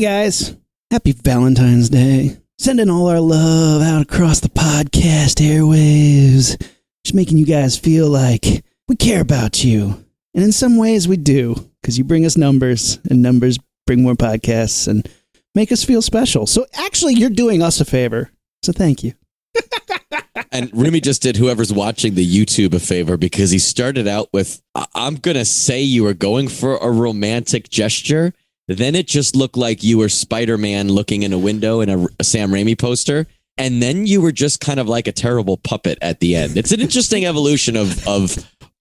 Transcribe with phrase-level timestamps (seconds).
[0.00, 0.56] guys,
[0.90, 2.38] happy Valentine's Day.
[2.58, 6.56] Sending all our love out across the podcast airwaves.
[7.04, 10.02] Just making you guys feel like we care about you.
[10.34, 14.14] And in some ways, we do, because you bring us numbers, and numbers bring more
[14.14, 15.06] podcasts and
[15.54, 16.46] make us feel special.
[16.46, 18.30] So actually, you're doing us a favor.
[18.62, 19.12] So thank you.
[20.52, 24.60] And Rumi just did whoever's watching the YouTube a favor because he started out with,
[24.74, 28.34] "I- I'm going to say you were going for a romantic gesture.
[28.76, 32.06] Then it just looked like you were Spider Man looking in a window in a,
[32.18, 33.26] a Sam Raimi poster.
[33.58, 36.56] And then you were just kind of like a terrible puppet at the end.
[36.56, 38.38] It's an interesting evolution of, of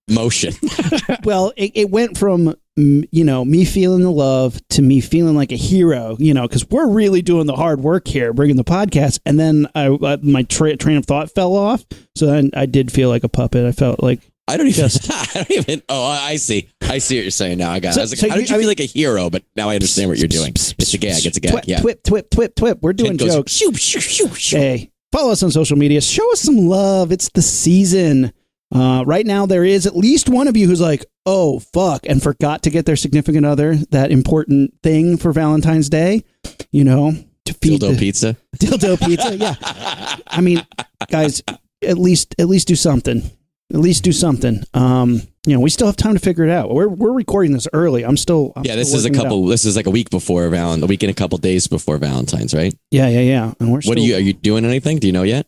[0.10, 0.54] motion.
[1.24, 5.52] well, it, it went from you know me feeling the love to me feeling like
[5.52, 6.16] a hero.
[6.20, 9.20] You know, because we're really doing the hard work here, bringing the podcast.
[9.26, 11.86] And then I uh, my tra- train of thought fell off,
[12.16, 13.66] so then I did feel like a puppet.
[13.66, 14.86] I felt like I don't even.
[15.10, 15.82] I don't even.
[15.90, 16.70] Oh, I see.
[16.82, 17.72] I see what you're saying now.
[17.72, 17.90] I got.
[17.90, 17.94] it.
[17.94, 19.30] So- I was like, so how you- did you I feel mean- like a hero?
[19.30, 20.52] But now I understand what you're doing.
[20.56, 21.26] It's a gag.
[21.26, 21.52] It's a gag.
[21.52, 21.80] twip, Yeah.
[21.80, 22.80] twip, twip, twip, twip.
[22.82, 23.52] We're doing goes, jokes.
[23.54, 24.58] shoo, shoo, shoo, shoo.
[24.58, 26.02] Hey, follow us on social media.
[26.02, 27.12] Show us some love.
[27.12, 28.32] It's the season.
[28.74, 32.22] Uh, right now, there is at least one of you who's like, oh, fuck, and
[32.22, 36.24] forgot to get their significant other that important thing for Valentine's Day,
[36.72, 37.14] you know,
[37.46, 38.38] to feed Dildo the pizza.
[38.58, 39.36] dildo pizza.
[39.36, 39.56] Yeah.
[40.28, 40.64] I mean,
[41.10, 41.42] guys,
[41.82, 43.24] at least, at least do something.
[43.72, 44.64] At least do something.
[44.74, 46.74] Um, you know, we still have time to figure it out.
[46.74, 48.04] We're, we're recording this early.
[48.04, 49.24] I'm still, I'm Yeah, this still is a working it out.
[49.30, 49.46] couple.
[49.46, 50.84] This is like a week before Valentine.
[50.84, 52.74] A week and a couple days before Valentine's, right?
[52.92, 53.54] Yeah, yeah, yeah.
[53.60, 54.16] And we're What still, are you?
[54.16, 54.98] Are you doing anything?
[54.98, 55.46] Do you know yet?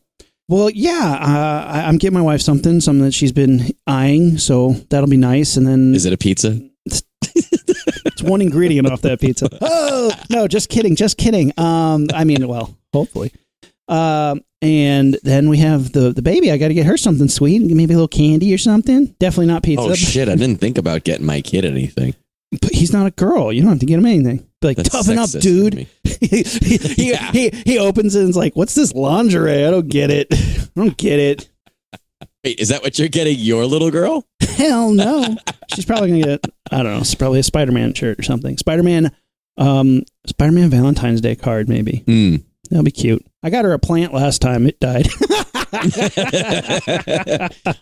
[0.49, 4.73] Well, yeah, uh, I, I'm getting my wife something, something that she's been eyeing, so
[4.89, 5.55] that'll be nice.
[5.57, 6.59] And then Is it a pizza?
[6.85, 9.49] it's one ingredient off that pizza.
[9.61, 11.53] Oh no, just kidding, just kidding.
[11.59, 13.31] Um, I mean, well, hopefully.
[13.87, 16.51] Um, and then we have the the baby.
[16.51, 19.07] I got to get her something sweet, maybe a little candy or something.
[19.19, 19.83] Definitely not pizza.
[19.83, 20.29] Oh shit!
[20.29, 22.15] I didn't think about getting my kid anything.
[22.61, 23.51] But he's not a girl.
[23.53, 24.45] You don't have to get him anything.
[24.59, 25.87] Be like, That's toughen up, dude.
[26.03, 27.31] he, he, he, Yeah.
[27.31, 29.65] he, he opens it and is like, "What's this lingerie?
[29.65, 30.27] I don't get it.
[30.31, 31.49] I don't get it."
[32.43, 34.25] Wait, is that what you're getting your little girl?
[34.41, 35.37] Hell no.
[35.73, 38.57] She's probably gonna get I don't know, it's probably a Spider Man shirt or something.
[38.57, 39.11] Spider Man
[39.57, 42.03] um Spider Man Valentine's Day card maybe.
[42.05, 42.35] Hmm.
[42.69, 43.25] That'll be cute.
[43.43, 45.07] I got her a plant last time, it died.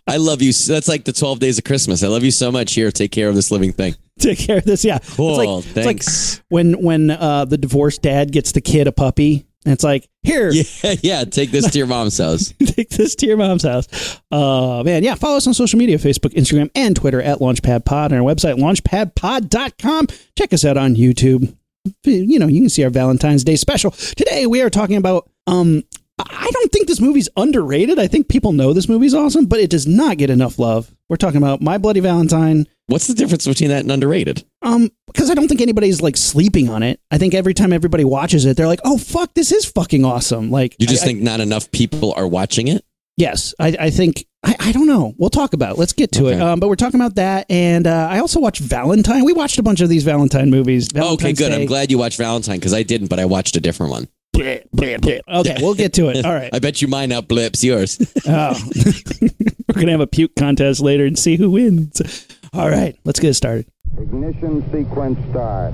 [0.08, 0.54] I love you.
[0.54, 2.04] That's like the 12 days of Christmas.
[2.04, 2.74] I love you so much.
[2.74, 3.96] Here, take care of this living thing.
[4.20, 4.86] Take care of this.
[4.86, 5.00] Yeah.
[5.00, 5.30] Cool.
[5.30, 6.42] It's like, it's like Thanks.
[6.50, 10.52] when when uh the divorced dad gets the kid a puppy and it's like, here,
[10.84, 11.24] yeah, yeah.
[11.26, 12.54] Take this to your mom's house.
[12.66, 14.20] take this to your mom's house.
[14.32, 15.16] Uh, man, yeah.
[15.16, 18.56] Follow us on social media Facebook, Instagram, and Twitter at Launchpad Pod and our website,
[18.58, 20.08] launchpadpod.com.
[20.38, 21.56] Check us out on YouTube.
[22.04, 23.92] You know, you can see our Valentine's Day special.
[23.92, 25.30] Today, we are talking about.
[25.48, 25.84] Um,
[26.22, 27.98] I don't think this movie's underrated.
[27.98, 30.94] I think people know this movie's awesome, but it does not get enough love.
[31.08, 32.68] We're talking about My Bloody Valentine.
[32.88, 34.44] What's the difference between that and underrated?
[34.62, 37.00] Um, because I don't think anybody's like sleeping on it.
[37.10, 40.52] I think every time everybody watches it, they're like, "Oh fuck, this is fucking awesome!"
[40.52, 42.84] Like, You just I- I- think not enough people are watching it?
[43.20, 45.14] Yes, I, I think I, I don't know.
[45.18, 45.74] We'll talk about.
[45.74, 45.78] it.
[45.78, 46.40] Let's get to it.
[46.40, 49.26] Um, but we're talking about that, and uh, I also watched Valentine.
[49.26, 50.88] We watched a bunch of these Valentine movies.
[50.96, 51.50] okay, good.
[51.50, 51.62] Day.
[51.62, 54.08] I'm glad you watched Valentine because I didn't, but I watched a different one.
[54.34, 55.20] Bleh, bleh, bleh.
[55.28, 56.24] Okay, we'll get to it.
[56.24, 56.50] All right.
[56.54, 58.00] I bet you mine out blips yours.
[58.26, 58.58] Oh.
[59.22, 62.26] we're gonna have a puke contest later and see who wins.
[62.54, 63.66] All right, let's get started.
[63.98, 65.74] Ignition sequence start.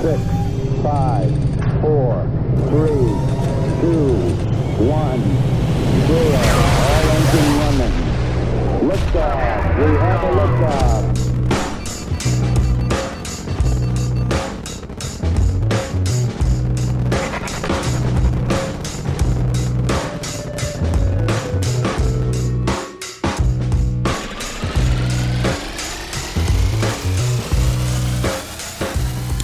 [0.00, 0.22] Six,
[0.82, 1.28] five,
[1.80, 2.22] four,
[2.68, 3.10] three,
[3.80, 4.14] two,
[4.86, 5.20] one,
[6.06, 6.40] zero.
[6.42, 7.94] All engine running.
[8.88, 9.78] Liftoff.
[9.78, 11.02] We have a liftoff.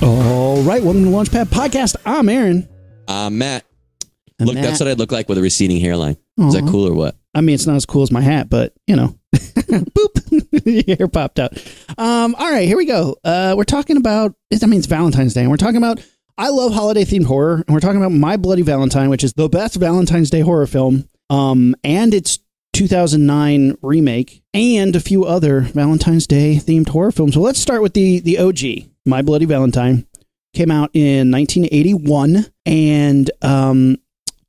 [0.01, 1.97] All right, welcome to Launchpad Podcast.
[2.07, 2.69] I'm Aaron.
[3.09, 3.65] Uh, Matt,
[4.39, 6.17] And look, that's Matt- what I'd look like with a receding hairline.
[6.39, 7.17] Is that cool or what?
[7.35, 11.09] I mean, it's not as cool as my hat, but you know, boop, your hair
[11.09, 11.53] popped out.
[11.97, 13.17] Um, all right, here we go.
[13.25, 14.35] Uh, we're talking about.
[14.63, 16.01] I mean, it's Valentine's Day, and we're talking about.
[16.37, 19.49] I love holiday themed horror, and we're talking about My Bloody Valentine, which is the
[19.49, 21.09] best Valentine's Day horror film.
[21.31, 22.39] Um, and its
[22.75, 27.35] 2009 remake, and a few other Valentine's Day themed horror films.
[27.35, 30.07] So let's start with the the OG, My Bloody Valentine.
[30.55, 33.97] Came out in 1981, and um,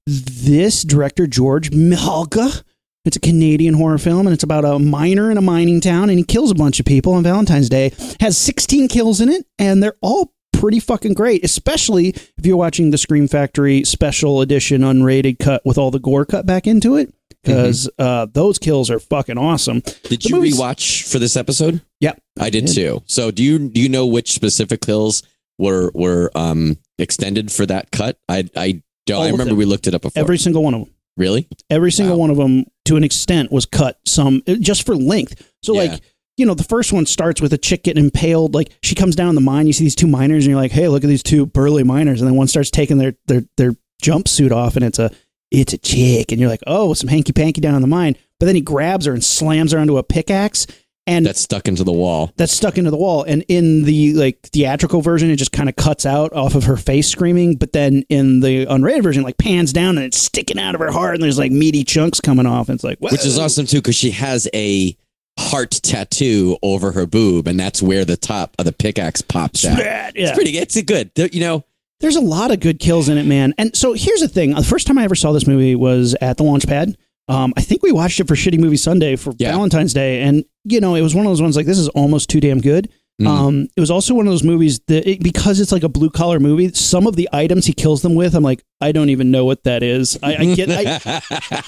[0.10, 2.64] this director George Mihalka.
[3.06, 6.18] It's a Canadian horror film, and it's about a miner in a mining town, and
[6.20, 7.92] he kills a bunch of people on Valentine's Day.
[8.20, 11.44] Has 16 kills in it, and they're all pretty fucking great.
[11.46, 16.26] Especially if you're watching the Scream Factory special edition unrated cut with all the gore
[16.26, 19.80] cut back into it, because uh, those kills are fucking awesome.
[19.80, 21.82] Did The you movie's- rewatch for this episode?
[22.02, 22.22] Yep.
[22.38, 22.76] I did did.
[22.76, 23.02] too.
[23.06, 25.24] So do you do you know which specific kills
[25.58, 28.20] were were um extended for that cut?
[28.28, 28.84] I I
[29.18, 29.58] I remember them.
[29.58, 30.20] we looked it up before.
[30.22, 30.94] Every single one of them.
[31.18, 31.48] really?
[31.70, 32.22] Every single Wow.
[32.22, 35.42] one of them, to an extent, was cut some uh, just for length.
[35.64, 35.92] So, Yeah.
[35.92, 36.02] like,
[36.38, 38.54] you know, the first one starts with a chick getting impaled.
[38.56, 39.68] Like, she comes down the mine.
[39.68, 42.22] You see these two miners, and you're like, "Hey, look at these two burly miners."
[42.22, 45.12] And then one starts taking their their their jumpsuit off, and it's a
[45.52, 48.46] it's a chick, and you're like, "Oh, some hanky panky down in the mine." But
[48.46, 50.66] then he grabs her and slams her onto a pickaxe,
[51.10, 52.32] and That's stuck into the wall.
[52.38, 53.24] that's stuck into the wall.
[53.24, 56.78] And in the like theatrical version, it just kind of cuts out off of her
[56.78, 57.56] face screaming.
[57.56, 60.92] But then in the unrated version, like pans down and it's sticking out of her
[60.92, 62.70] heart, and there's like meaty chunks coming off.
[62.70, 64.96] And it's like, which is awesome too because she has a
[65.40, 69.80] heart tattoo over her boob, and that's where the top of the pickaxe pops out.
[69.80, 70.12] Yeah.
[70.14, 70.58] It's pretty.
[70.58, 71.12] It's good.
[71.16, 71.66] You know,
[72.02, 73.54] There's a lot of good kills in it, man.
[73.58, 76.38] And so here's the thing: the first time I ever saw this movie was at
[76.38, 76.96] the Launchpad.
[77.30, 79.52] Um, I think we watched it for Shitty Movie Sunday for Yeah.
[79.52, 82.30] Valentine's Day, and you know, it was one of those ones like this is almost
[82.30, 82.90] too damn good.
[83.22, 83.28] Mhm.
[83.28, 86.10] Um, it was also one of those movies that it, because it's like a blue
[86.10, 86.72] collar movie.
[86.74, 89.66] Some of the items he kills them with, I'm like, I don't even know what
[89.66, 90.18] that is.
[90.24, 90.70] I, I get.
[90.72, 91.22] I,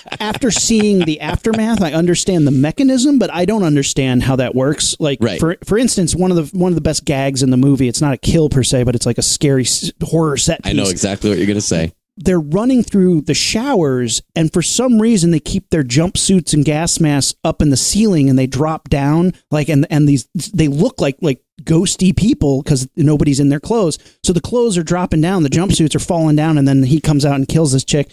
[0.21, 4.95] after seeing the aftermath, I understand the mechanism, but I don't understand how that works.
[4.97, 5.39] Like Right.
[5.41, 7.89] for for instance, one of the one of the best gags in the movie.
[7.89, 10.63] It's not a kill per se, but it's like a scary s- horror set.
[10.63, 10.69] Piece.
[10.69, 11.91] I know exactly what you're gonna say.
[12.17, 16.99] They're running through the showers, and for some reason, they keep their jumpsuits and gas
[16.99, 20.99] masks up in the ceiling, and they drop down like and and these they look
[20.99, 23.97] like like ghosty people because nobody's in their clothes.
[24.23, 27.25] So the clothes are dropping down, the jumpsuits are falling down, and then he comes
[27.25, 28.11] out and kills this chick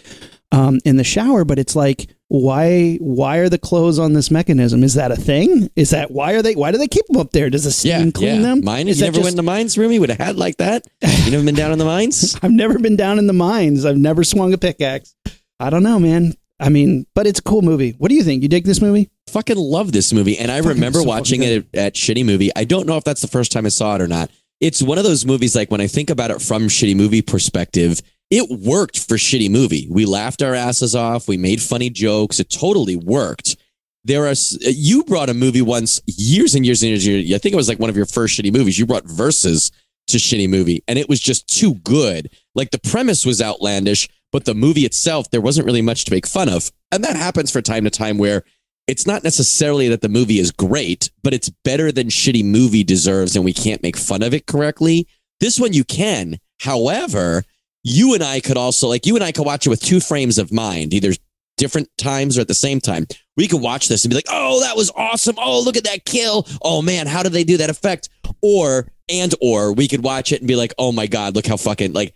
[0.51, 1.43] um, in the shower.
[1.43, 2.95] But it's like, why?
[3.01, 4.83] Why are the clothes on this mechanism?
[4.83, 5.69] Is that a thing?
[5.75, 6.55] Is that why are they?
[6.55, 7.49] Why do they keep them up there?
[7.49, 8.41] Does the steam Yeah, clean yeah.
[8.41, 8.63] them?
[8.63, 8.87] Mine.
[8.87, 10.87] Is You never just- went in the mines room with a hat like that?
[11.25, 12.37] You never been down in the mines?
[12.43, 13.85] I've never been down in the mines.
[13.85, 15.13] I've never swung a pickaxe.
[15.59, 16.35] I don't know, man.
[16.59, 17.91] I mean, but it's a cool movie.
[17.97, 18.43] What do you think?
[18.43, 19.09] You dig this movie?
[19.29, 22.49] fucking love this movie, and I Fucking remember so watching it at, at Shitty Movie.
[22.55, 24.31] I don't know if that's the first time I saw it or not.
[24.59, 28.01] It's one of those movies like when I think about it from Shitty Movie perspective,
[28.29, 29.87] it worked for Shitty Movie.
[29.89, 31.27] We laughed our asses off.
[31.27, 32.39] We made funny jokes.
[32.39, 33.57] It totally worked.
[34.05, 37.33] There are you brought a movie once years and years and years.
[37.33, 38.77] I think it was like one of your first Shitty movies.
[38.79, 39.71] You brought Versus
[40.07, 42.29] to Shitty Movie, and it was just too good.
[42.55, 46.25] Like the premise was outlandish, but the movie itself, there wasn't really much to make
[46.25, 46.71] fun of.
[46.91, 48.43] And that happens from time to time where
[48.87, 53.35] it's not necessarily that the movie is great, but it's better than shitty movie deserves,
[53.35, 55.07] and we can't make fun of it correctly.
[55.39, 56.39] This one you can.
[56.59, 57.43] However,
[57.83, 60.37] you and I could also like you and I could watch it with two frames
[60.37, 61.13] of mind, either
[61.57, 63.07] different times or at the same time.
[63.37, 65.35] We could watch this and be like, "Oh, that was awesome!
[65.37, 66.47] Oh, look at that kill!
[66.61, 68.09] Oh man, how did they do that effect?"
[68.41, 71.57] Or and or we could watch it and be like, "Oh my god, look how
[71.57, 72.13] fucking like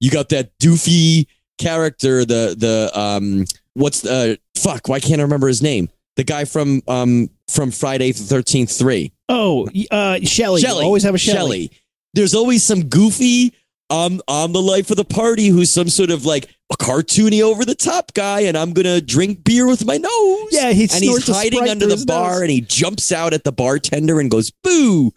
[0.00, 1.26] you got that doofy
[1.58, 3.44] character, the the um
[3.74, 4.88] what's the uh, fuck?
[4.88, 5.88] Why can't I remember his name?
[6.16, 9.12] The guy from um from Friday the Thirteenth Three.
[9.28, 10.60] Oh, uh, Shelly.
[10.60, 10.84] You Shelley.
[10.84, 11.72] Always have a Shelly.
[12.14, 13.54] There's always some goofy.
[13.90, 17.64] Um, I'm the life of the party who's some sort of like a cartoony over
[17.64, 20.48] the top guy, and I'm gonna drink beer with my nose.
[20.50, 22.40] Yeah, he and he's hiding under the bar, nose.
[22.42, 25.12] and he jumps out at the bartender and goes boo,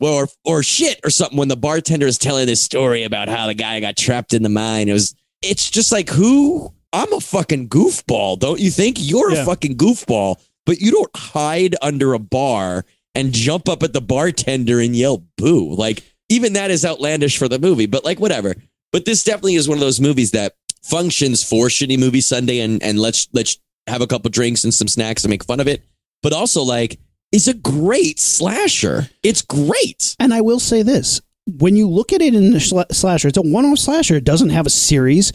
[0.00, 1.38] well, or or shit or something.
[1.38, 4.48] When the bartender is telling this story about how the guy got trapped in the
[4.50, 5.14] mine, it was.
[5.42, 6.72] It's just like who.
[6.92, 8.96] I'm a fucking goofball, don't you think?
[8.98, 9.42] You're Yeah.
[9.42, 12.84] a fucking goofball, but you don't hide under a bar
[13.14, 15.72] and jump up at the bartender and yell boo.
[15.74, 18.54] Like, even that is outlandish for the movie, but like, whatever.
[18.92, 22.82] But this definitely is one of those movies that functions for shitty movie Sunday and,
[22.82, 25.84] and let's, let's have a couple drinks and some snacks and make fun of it.
[26.22, 26.98] But also, like,
[27.32, 29.08] is a great slasher.
[29.22, 30.16] It's great.
[30.18, 33.38] And I will say this: when you look at it in the sla- slasher, it's
[33.38, 34.16] a one-off slasher.
[34.16, 35.32] It doesn't have a series.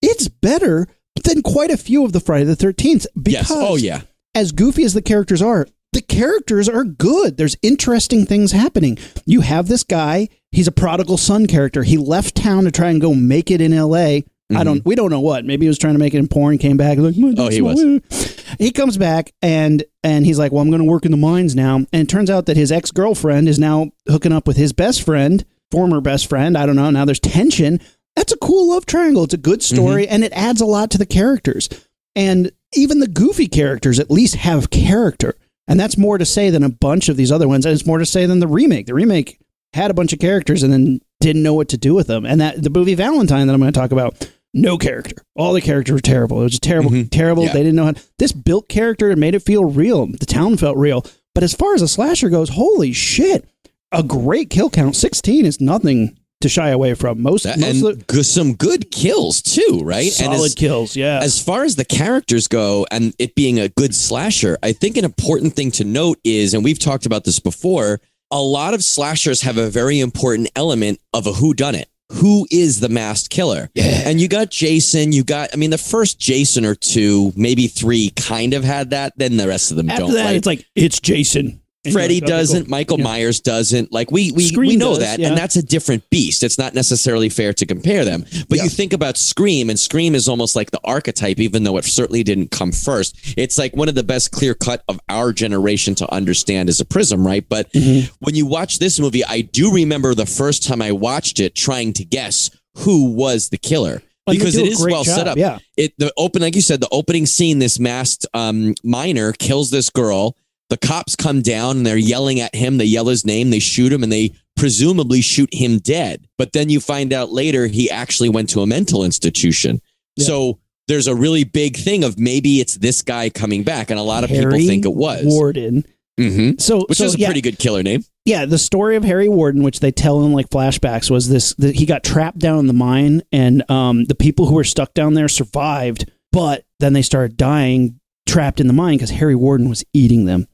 [0.00, 0.86] It's better
[1.24, 3.52] than quite a few of the Friday the Thirteenth because yes.
[3.52, 4.02] Oh, yeah.
[4.34, 7.36] as goofy as the characters are, the characters are good.
[7.36, 8.98] There's interesting things happening.
[9.26, 11.82] You have this guy, he's a prodigal son character.
[11.82, 14.20] He left town to try and go make it in LA.
[14.54, 15.46] I don't we don't know what.
[15.46, 17.40] Maybe he was trying to make it in porn, came back like Mm-hmm.
[17.40, 18.44] Oh, he was.
[18.58, 21.56] He comes back and and he's like, "Well, I'm going to work in the mines
[21.56, 25.02] now." And it turns out that his ex-girlfriend is now hooking up with his best
[25.02, 26.58] friend, former best friend.
[26.58, 26.90] I don't know.
[26.90, 27.80] Now there's tension.
[28.14, 29.24] That's a cool love triangle.
[29.24, 31.70] It's a good story and it adds a lot to the characters.
[32.14, 35.34] And even the goofy characters at least have character.
[35.72, 37.64] And that's more to say than a bunch of these other ones.
[37.64, 38.84] And it's more to say than the remake.
[38.86, 39.38] The remake
[39.72, 42.26] had a bunch of characters and then didn't know what to do with them.
[42.26, 45.16] And that the movie Valentine that I'm going to talk about, no character.
[45.34, 46.40] All the characters were terrible.
[46.40, 47.08] It was just terrible, Mhm.
[47.10, 47.44] terrible.
[47.44, 47.54] Yeah.
[47.54, 47.94] They didn't know how.
[48.18, 50.06] This built character and made it feel real.
[50.06, 51.06] The town felt real.
[51.34, 53.46] But as far as a slasher goes, holy shit,
[53.90, 54.94] a great kill count.
[54.94, 57.22] 16 is nothing to shy away from.
[57.22, 60.06] Most, most and of the go- some good kills, too, right?
[60.06, 60.96] and solid as- kills.
[60.96, 61.20] Yeah.
[61.22, 65.04] as far as the characters go and it being a good slasher, I think an
[65.04, 69.42] important thing to note is, and we've talked about this before, a lot of slashers
[69.42, 71.88] have a very important element of a who done it.
[72.16, 73.70] Who is the masked killer?
[73.74, 74.02] Yeah.
[74.04, 78.10] And you got Jason, you got I mean the first Jason or two, maybe 3
[78.10, 80.12] kind of had that, then the rest of them After don't.
[80.14, 80.36] that, right?
[80.36, 81.61] it's like it's Jason.
[81.84, 82.68] And you're Freddy like, okay, doesn't.
[82.68, 83.04] Michael Yeah.
[83.04, 83.92] Myers doesn't.
[83.92, 85.28] Like we we, Scream we know does, that, yeah.
[85.28, 86.44] and that's a different beast.
[86.44, 88.24] It's not necessarily fair to compare them.
[88.48, 88.64] But Yeah.
[88.64, 92.22] you think about Scream, and Scream is almost like the archetype, even though it certainly
[92.22, 93.16] didn't come first.
[93.36, 96.84] It's like one of the best clear cut of our generation to understand as a
[96.84, 97.44] prism, right?
[97.48, 98.12] But Mm-hmm.
[98.20, 101.92] when you watch this movie, I do remember the first time I watched it trying
[101.94, 104.02] to guess who was the killer.
[104.26, 105.58] And they Because it is it a is great well set up yeah.
[105.76, 109.90] it the open like you said the opening scene this masked um miner kills this
[109.90, 110.36] girl
[110.72, 112.78] the cops come down and they're yelling at him.
[112.78, 113.50] They yell his name.
[113.50, 116.26] They shoot him and they presumably shoot him dead.
[116.38, 119.82] But then you find out later he actually went to a mental institution.
[120.16, 120.24] Yeah.
[120.24, 124.02] so there's a really big thing of maybe it's this guy coming back and a
[124.02, 125.26] lot of Harry people think it was.
[125.26, 125.84] Warden.
[126.18, 128.02] hmm So, which so, is a yeah, pretty good killer name.
[128.24, 131.74] Yeah, the story of Harry Warden, which they tell in like flashbacks, was this: that
[131.74, 135.12] he got trapped down in the mine, and um, the people who were stuck down
[135.12, 139.84] there survived, but then they started dying trapped in the mine because Harry Warden was
[139.92, 140.46] eating them.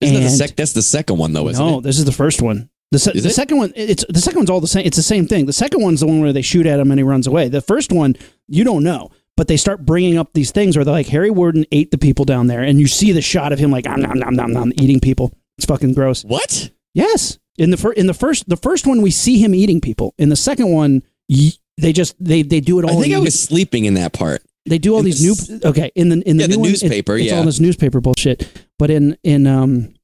[0.00, 2.12] isn't that the sec- that's the second one though isn't no, it this is the
[2.12, 2.70] first one.
[2.92, 4.84] The, se- the second one, it's the second one's all the same.
[4.84, 5.46] It's the same thing.
[5.46, 7.48] The second one's the one where they shoot at him and he runs away.
[7.48, 8.16] The first one,
[8.48, 11.64] you don't know, but they start bringing up these things where they're like Harry Warden
[11.70, 14.18] ate the people down there, and you see the shot of him like nom nom
[14.18, 15.32] nom nom nom eating people.
[15.56, 16.24] It's fucking gross.
[16.24, 17.38] what Yes.
[17.58, 20.14] In the fir- in the first the first one we see him eating people.
[20.18, 23.18] In the second one y- they just they they do it all i think i
[23.18, 26.20] was sleeping in that part they do all in these the new okay in the
[26.28, 27.38] in the Yeah, the one, it- newspaper, it's yeah.
[27.38, 28.46] all this newspaper bullshit.
[28.78, 29.94] But in in um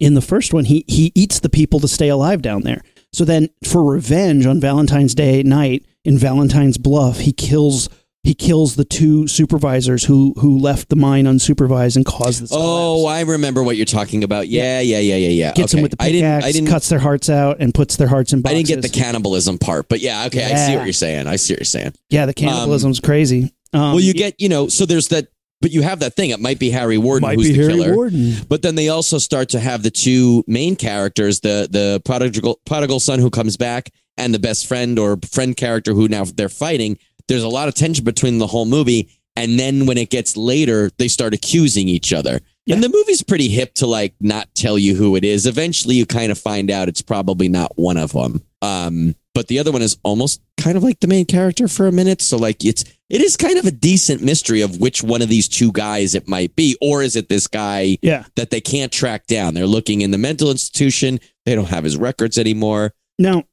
[0.00, 2.82] in the first one he he eats the people to stay alive down there.
[3.12, 7.88] So then for revenge on Valentine's Day night in Valentine's Bluff he kills
[8.22, 12.50] he kills the two supervisors who who left the mine unsupervised and caused this.
[12.52, 13.18] Oh, collapse.
[13.28, 14.46] I remember what you're talking about.
[14.48, 15.52] Yeah, yeah, yeah, yeah, yeah.
[15.52, 15.78] gets okay.
[15.78, 16.28] them with the I didn't.
[16.28, 16.68] pickaxe, I didn't.
[16.68, 19.88] cuts their hearts out, and puts their hearts in I didn't get the cannibalism part,
[19.88, 21.28] but yeah, okay, I see what you're saying.
[21.28, 21.94] I see what you're saying.
[22.10, 23.54] Yeah, the cannibalism's crazy.
[23.72, 25.28] Um, well, you get, you know, so there's that,
[25.60, 26.30] but you have that thing.
[26.30, 28.34] It might be Harry Warden might who's be the Harry killer, Warden.
[28.48, 33.00] but then they also start to have the two main characters, the the prodigal prodigal
[33.00, 36.98] son who comes back, and the best friend or friend character who now they're fighting.
[37.28, 40.90] There's a lot of tension between the whole movie, and then when it gets later,
[40.98, 42.40] they start accusing each other.
[42.66, 42.74] Yeah.
[42.74, 45.46] And the movie's pretty hip to like not tell you who it is.
[45.46, 48.42] Eventually, you kind of find out it's probably not one of them.
[48.62, 51.92] Um, but the other one is almost kind of like the main character for a
[51.92, 52.20] minute.
[52.20, 55.48] So like it's it is kind of a decent mystery of which one of these
[55.48, 58.24] two guys it might be, or is it this guy Yeah.
[58.36, 59.54] that they can't track down?
[59.54, 61.20] They're looking in the mental institution.
[61.44, 62.94] They don't have his records anymore.
[63.18, 63.44] Now,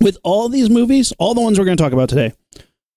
[0.00, 2.32] with all these movies, all the ones we're going to talk about today,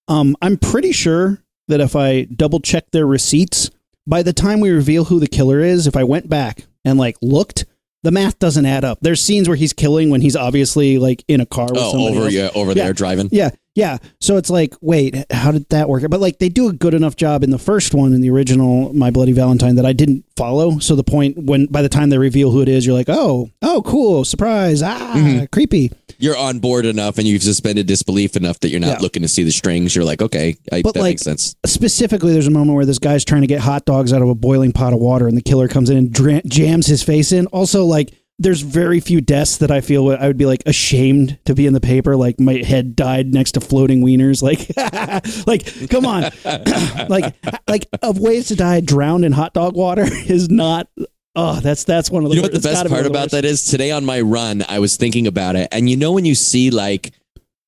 [0.07, 3.69] um, I'm pretty sure that if I double check their receipts,
[4.05, 7.17] by the time we reveal who the killer is, if I went back and like
[7.21, 7.65] looked,
[8.03, 8.99] the math doesn't add up.
[9.01, 12.23] There's scenes where he's killing when he's obviously like in a car with Oh, over
[12.25, 12.33] else.
[12.33, 12.83] yeah, over Yeah.
[12.85, 13.27] there driving.
[13.31, 13.99] Yeah, yeah.
[14.19, 16.03] So it's like, wait, how did that work?
[16.09, 18.91] But like, they do a good enough job in the first one, in the original
[18.91, 20.79] My Bloody Valentine, that I didn't follow.
[20.79, 23.51] So the point when by the time they reveal who it is, you're like, oh,
[23.61, 25.45] oh, cool, surprise, ah, Mm-hmm.
[25.51, 25.91] creepy.
[26.17, 28.97] You're on board enough, and you've suspended disbelief enough that you're not Yeah.
[29.01, 29.95] looking to see the strings.
[29.95, 31.55] You're like, okay, I, But, that like, makes sense.
[31.63, 34.33] Specifically, there's a moment where this guy's trying to get hot dogs out of a
[34.35, 37.45] boiling pot of water, and the killer comes in and dra- jams his face in.
[37.47, 38.11] Also, like.
[38.39, 41.73] There's very few deaths that I feel I would be like ashamed to be in
[41.73, 42.15] the paper.
[42.15, 44.43] Like my head died next to floating wieners.
[44.43, 44.67] Like,
[45.47, 46.31] like come on,
[47.09, 47.35] like
[47.67, 50.87] like of ways to die drowned in hot dog water is not.
[51.35, 52.35] Oh, that's that's one of the.
[52.35, 53.31] You know what the best part one of the about worst.
[53.31, 53.65] that is?
[53.65, 56.69] Today on my run, I was thinking about it, and you know when you see
[56.69, 57.13] like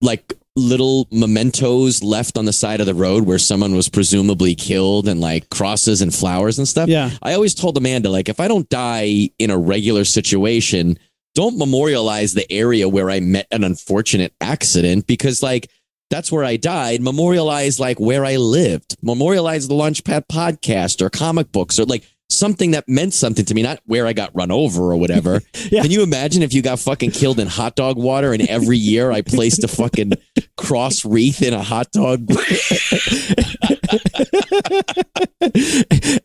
[0.01, 5.08] like little mementos left on the side of the road where someone was presumably killed
[5.08, 6.89] and like crosses and flowers and stuff.
[6.89, 7.12] Yeah.
[7.22, 11.00] I always told Amanda like if I don't die in a regular situation,
[11.36, 15.70] don't memorialize the area where I met an unfortunate accident because like
[16.10, 17.01] that's where I died.
[17.01, 18.98] Memorialize like where I lived.
[19.01, 23.62] Memorialize the Launchpad podcast or comic books or like something that meant something to me,
[23.63, 25.41] not where I got run over or whatever.
[25.71, 25.81] Yeah.
[25.83, 29.12] Can you imagine if you got fucking killed in hot dog water and every year
[29.12, 30.13] I placed a fucking
[30.57, 32.27] cross wreath in a hot dog?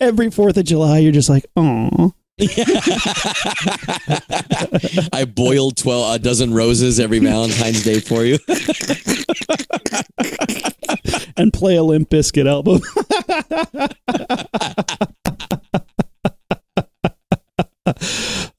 [0.00, 2.14] Every Fourth of July, you're just like, oh,
[5.12, 8.38] I boiled 12 a dozen roses every Valentine's Day for you.
[11.36, 12.80] and play a Limp Bizkit album.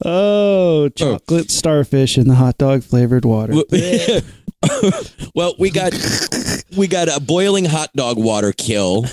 [0.06, 3.54] Oh, chocolate starfish in the hot dog flavored water.
[5.34, 5.92] well, we got
[6.76, 9.04] we got a boiling hot dog water kill.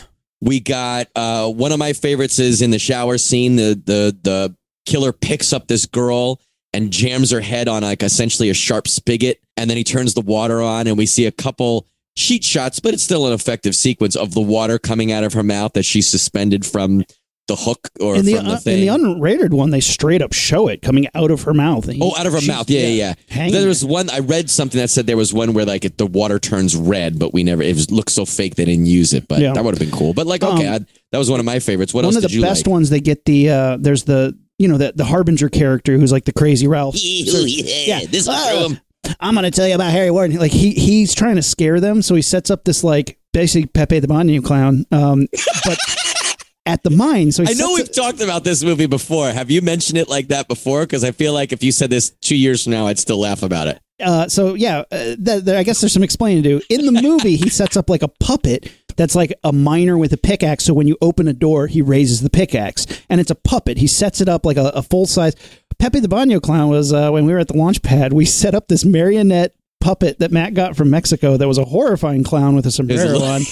[0.42, 3.56] We got uh, one of my favorites is in the shower scene.
[3.56, 6.40] The the the killer picks up this girl
[6.74, 9.40] and jams her head on like essentially a sharp spigot.
[9.56, 12.94] And then he turns the water on, and we see a couple cheat shots, but
[12.94, 16.10] it's still an effective sequence of the water coming out of her mouth as she's
[16.10, 17.04] suspended from
[17.48, 18.88] the hook or in the, from the thing.
[18.88, 21.88] in the unrated one, they straight up show it coming out of her mouth.
[21.90, 22.70] And Oh, out of her mouth.
[22.70, 23.50] Yeah, yeah, yeah.
[23.50, 24.10] there was one.
[24.10, 27.20] I read something that said there was one where like it, the water turns red,
[27.20, 27.62] but we never.
[27.62, 29.28] It was, looked so fake they didn't use it.
[29.28, 29.54] But Yeah.
[29.54, 30.14] that would have been cool.
[30.14, 31.94] But like, okay, Um, I, that was one of my favorites.
[31.94, 32.72] What one else of the best like?
[32.72, 32.90] ones.
[32.90, 36.32] They get the uh, there's the you know the the harbinger character who's like the
[36.34, 36.96] crazy Ralph.
[36.98, 38.78] yeah, this will throw.
[39.20, 40.38] I'm going to tell you about Harry Warden.
[40.38, 44.00] Like he he's trying to scare them, so he sets up this like basically Pepe
[44.00, 45.28] the Bonnie clown, um,
[45.66, 45.78] but
[46.66, 47.32] at the mine.
[47.32, 49.30] So I know we've it- talked about this movie before.
[49.30, 50.82] Have you mentioned it like that before?
[50.82, 53.44] Because I feel like if you said this two years from now, I'd still laugh
[53.44, 53.80] about it.
[54.04, 56.62] uh, so yeah, uh, th- there- I guess there's some explaining to do.
[56.70, 60.18] In the movie, he sets up like a puppet that's like a miner with a
[60.18, 60.64] pickaxe.
[60.66, 63.78] So when you open a door, he raises the pickaxe, and it's a puppet.
[63.78, 65.36] He sets it up like a, a full size.
[65.80, 68.14] Pepe the Baño clown was uh, when we were at the launch pad.
[68.14, 71.36] We set up this marionette puppet that Matt got from Mexico.
[71.38, 73.42] That was a horrifying clown with a sombrero on.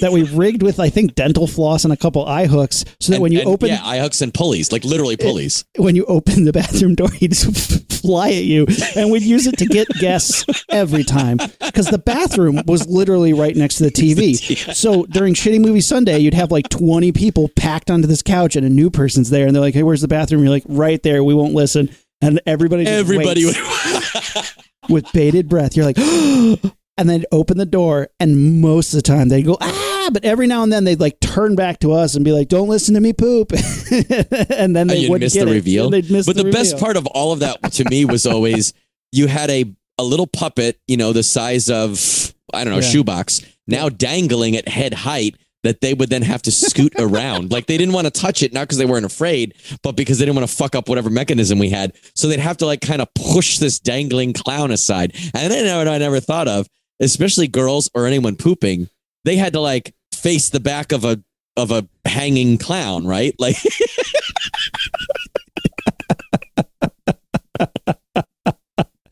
[0.00, 3.16] That we rigged with I think dental floss and a couple eye hooks, so that
[3.16, 5.64] And- when you and, open yeah, eye hooks and pulleys, like literally pulleys.
[5.76, 8.66] when you open the bathroom door, he'd just fly at you,
[8.96, 13.54] and we'd use it to get guests every time because the bathroom was literally right
[13.56, 14.38] next to the TV.
[14.80, 18.64] So during Shitty Movie Sunday, you'd have like twenty people packed onto this couch, and
[18.66, 21.22] a new person's there, and they're like, "Hey, where's the bathroom?" You're like, "Right there.
[21.22, 21.90] We won't listen."
[22.22, 23.44] And everybody, just Everybody
[24.88, 25.76] with bated breath.
[25.76, 25.98] You're like,
[26.98, 30.46] and then open the door, and most of the time they'd go ah, but every
[30.46, 33.00] now and then they'd like turn back to us and be like, "Don't listen to
[33.00, 33.52] me poop,"
[34.50, 35.54] and then oh, they and you'd miss get the it.
[35.54, 35.90] reveal.
[35.90, 36.78] Miss but the, best reveal.
[36.84, 38.72] part of all of that to me was always
[39.12, 39.64] you had a
[39.98, 42.88] a little puppet, you know, the size of I don't know, a Yeah.
[42.88, 47.52] shoebox, now dangling at head height that they would then have to scoot around.
[47.52, 50.24] Like they didn't want to touch it, not because they weren't afraid, but because they
[50.24, 51.92] didn't want to fuck up whatever mechanism we had.
[52.14, 55.14] So they'd have to like kind of push this dangling clown aside.
[55.34, 56.66] And then I never thought of,
[56.98, 58.88] especially girls or anyone pooping,
[59.26, 61.22] they had to like face the back of a
[61.56, 63.34] of a hanging clown, right?
[63.38, 63.56] Like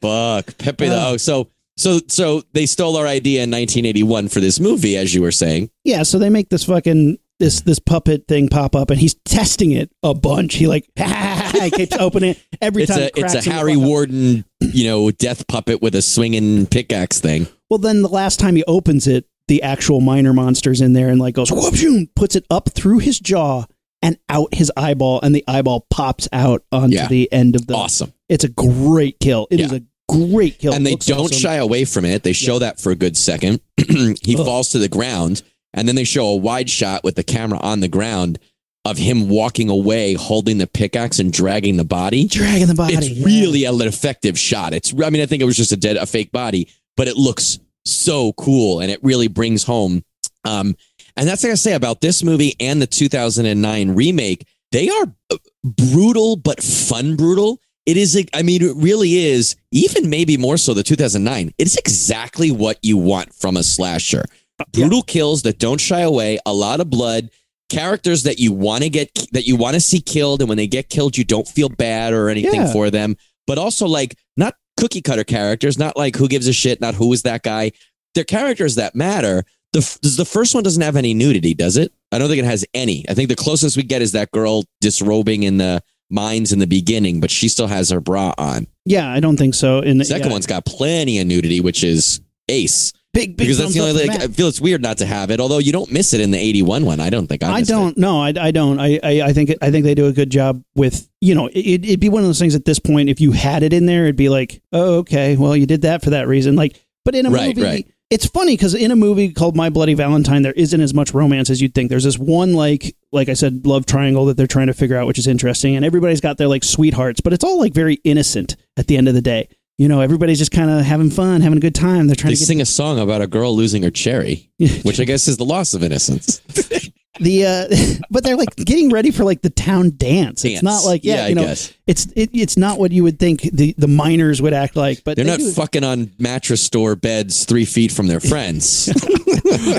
[0.00, 0.58] Fuck.
[0.58, 1.06] Pepe the.
[1.08, 5.22] Oh, so so so they stole our idea in 1981 for this movie, as you
[5.22, 5.70] were saying.
[5.84, 9.72] Yeah, so they make this fucking this this puppet thing pop up, and he's testing
[9.72, 10.54] it a bunch.
[10.54, 13.02] He like he keeps opening it every It's time.
[13.02, 13.76] a it it's a Harry.
[13.76, 17.48] Warden, you know, death puppet with a swinging pickaxe thing.
[17.70, 21.18] Well, then the last time he opens it, the actual minor monster's in there and
[21.20, 23.64] like goes whoop, shoom, puts it up through his jaw
[24.00, 27.08] and out his eyeball, and the eyeball pops out onto Yeah.
[27.08, 27.74] the end of the.
[27.74, 28.12] Awesome.
[28.28, 29.48] It's a great kill.
[29.50, 29.78] It is Yeah.
[29.78, 30.72] a great kill.
[30.72, 31.36] and they don't awesome.
[31.38, 32.22] shy away from it.
[32.22, 33.60] They show that for a good second.
[34.22, 34.44] he Ugh.
[34.44, 35.42] falls to the ground,
[35.74, 38.38] and then they show a wide shot with the camera on the ground
[38.84, 42.26] of him walking away, holding the pickaxe and dragging the body.
[42.26, 42.94] dragging the body.
[42.94, 43.26] it's yeah.
[43.26, 44.72] really an effective shot.
[44.72, 47.16] It's I mean I think it was just a dead a fake body, but it
[47.16, 47.58] looks
[47.90, 50.02] so cool and it really brings home.
[50.44, 50.76] Um,
[51.16, 54.46] and that's what I say about this movie and the 2009 remake.
[54.70, 57.60] They are uh, brutal but fun brutal.
[57.86, 58.14] It is.
[58.14, 59.56] like- I mean, it really is.
[59.72, 61.52] Even maybe more so the 2009.
[61.58, 64.24] It's exactly what you want from a slasher.
[64.72, 66.38] Brutal kills that don't shy away.
[66.44, 67.30] A lot of blood.
[67.70, 70.66] Characters that you want to get that you want to see killed, and when they
[70.66, 72.72] get killed, you don't feel bad or anything Yeah.
[72.72, 73.16] for them.
[73.46, 77.12] But also like not cookie cutter characters, not like who gives a shit, not who
[77.12, 77.72] is that guy.
[78.14, 79.44] They're characters that matter.
[79.72, 81.92] The f- the first one doesn't have any nudity, does it?
[82.10, 83.04] I don't think it has any.
[83.08, 86.66] I think the closest we get is that girl disrobing in the mines in the
[86.66, 88.66] beginning, but she still has her bra on.
[88.86, 89.80] Yeah, I don't think so.
[89.80, 90.32] In The second yeah.
[90.32, 92.92] one's got plenty of nudity, which is ace.
[93.12, 95.40] Big, big Because that's the only like I feel it's weird not to have it.
[95.40, 97.00] Although you don't miss it in the eighty one one.
[97.00, 97.96] I don't think I, I don't.
[97.96, 98.78] No, I, I don't.
[98.78, 101.46] I, I, I think it, I think they do a good job with you know
[101.48, 103.08] it, it'd be one of those things at this point.
[103.08, 106.02] If you had it in there, it'd be like, oh, okay, well, you did that
[106.02, 106.56] for that reason.
[106.56, 107.86] Like, but in a Right, movie, right.
[108.10, 111.50] it's funny because in a movie called My Bloody Valentine, there isn't as much romance
[111.50, 111.88] as you'd think.
[111.90, 115.06] There's this one like like I said, love triangle that they're trying to figure out,
[115.06, 118.56] which is interesting, and everybody's got their like sweethearts, but it's all like very innocent
[118.76, 119.48] at the end of the day.
[119.78, 122.08] You know, everybody's just kind of having fun, having a good time.
[122.08, 124.50] They're trying They to sing a song about a girl losing her cherry,
[124.82, 126.38] which I guess is the loss of innocence.
[127.20, 130.44] the uh but they're like getting ready for like the town dance.
[130.44, 130.62] It's Dance.
[130.62, 131.72] not like yeah, Yeah, you know, guess.
[131.86, 135.04] it's it, it's not what you would think the the miners would act like.
[135.04, 138.88] But They're they not do- fucking on mattress store beds three feet from their friends.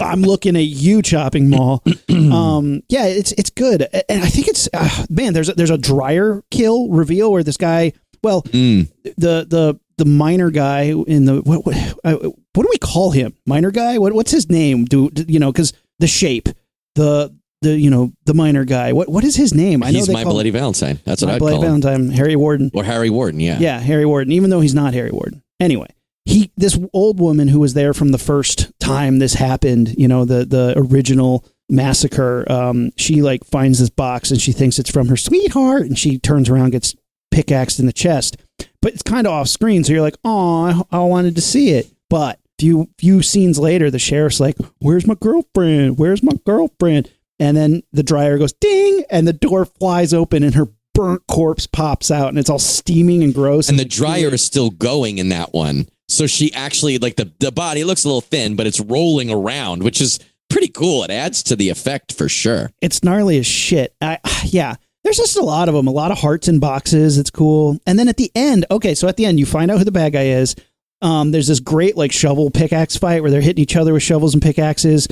[0.01, 1.83] I'm looking at you, chopping mall.
[2.09, 5.33] um, yeah, it's it's good, and I think it's uh, man.
[5.33, 8.89] There's a, there's a dryer kill reveal where this guy, well, Mm.
[9.17, 12.15] the the the minor guy in the what what, uh,
[12.53, 13.35] what do we call him?
[13.45, 13.99] Minor guy?
[13.99, 14.85] What what's his name?
[14.85, 15.51] Do, do you know?
[15.51, 16.49] Because the shape,
[16.95, 18.93] the the you know the minor guy.
[18.93, 19.83] What what is his name?
[19.83, 20.99] I know He's they my bloody Valentine.
[21.05, 21.81] That's what I'd bloody call him.
[21.81, 22.11] Valentine.
[22.15, 22.71] Harry Warden.
[22.73, 23.59] Or Harry Warden, yeah.
[23.59, 24.31] Yeah, Harry Warden.
[24.31, 25.43] Even though he's not Harry Warden.
[25.59, 25.87] Anyway,
[26.25, 29.93] he this old woman who was there from the first time this happened.
[29.97, 32.49] You know the the original massacre.
[32.49, 36.17] Um, she like finds this box and she thinks it's from her sweetheart, and she
[36.17, 36.95] turns around, gets
[37.31, 38.37] pickaxed in the chest.
[38.81, 41.71] But it's kind of off screen, so you're like, oh, I, I wanted to see
[41.71, 41.91] it.
[42.09, 45.97] But few few scenes later, the sheriff's like, "Where's my girlfriend?
[45.97, 50.55] Where's my girlfriend?" And then the dryer goes ding, and the door flies open, and
[50.55, 53.69] her burnt corpse pops out, and it's all steaming and gross.
[53.69, 55.87] And the dryer is still going in that one.
[56.09, 59.83] So she actually like the the body looks a little thin, but it's rolling around,
[59.83, 60.19] which is
[60.49, 61.03] pretty cool.
[61.03, 62.71] It adds to the effect for sure.
[62.81, 63.95] it's gnarly as shit.
[64.01, 64.75] I, yeah,
[65.09, 67.17] there's just a lot of them, a lot of hearts in boxes.
[67.17, 67.79] It's cool.
[67.87, 69.91] And then at the end, okay, so at the end, you find out who the
[69.91, 70.55] bad guy is.
[71.01, 74.33] Um, there's this great like shovel pickaxe fight where they're hitting each other with shovels
[74.35, 75.07] and pickaxes.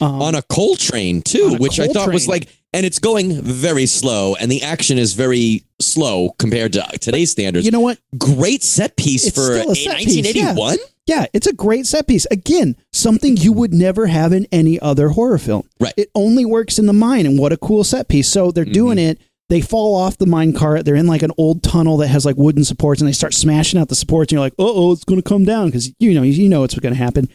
[0.00, 3.86] Um, on a coal train too, which I thought was like, and it's going very
[3.86, 7.66] slow, and the action is very slow compared to today's standards.
[7.66, 7.98] you know what?
[8.16, 10.78] Great set piece It's for a set piece, 1981.
[11.06, 12.24] Yeah, it's a great set piece.
[12.30, 15.68] Again, something you would never have in any other horror film.
[15.80, 15.92] Right.
[15.96, 18.28] It only works in the mine, and what a cool set piece.
[18.28, 19.10] So they're doing Mm-hmm.
[19.12, 19.20] it.
[19.50, 20.84] They fall off the mine cart.
[20.84, 23.80] They're in like an old tunnel that has like wooden supports, and they start smashing
[23.80, 24.30] out the supports.
[24.30, 26.62] And you're like, "Uh oh, it's going to come down," because you know you know
[26.62, 27.28] it's going to happen.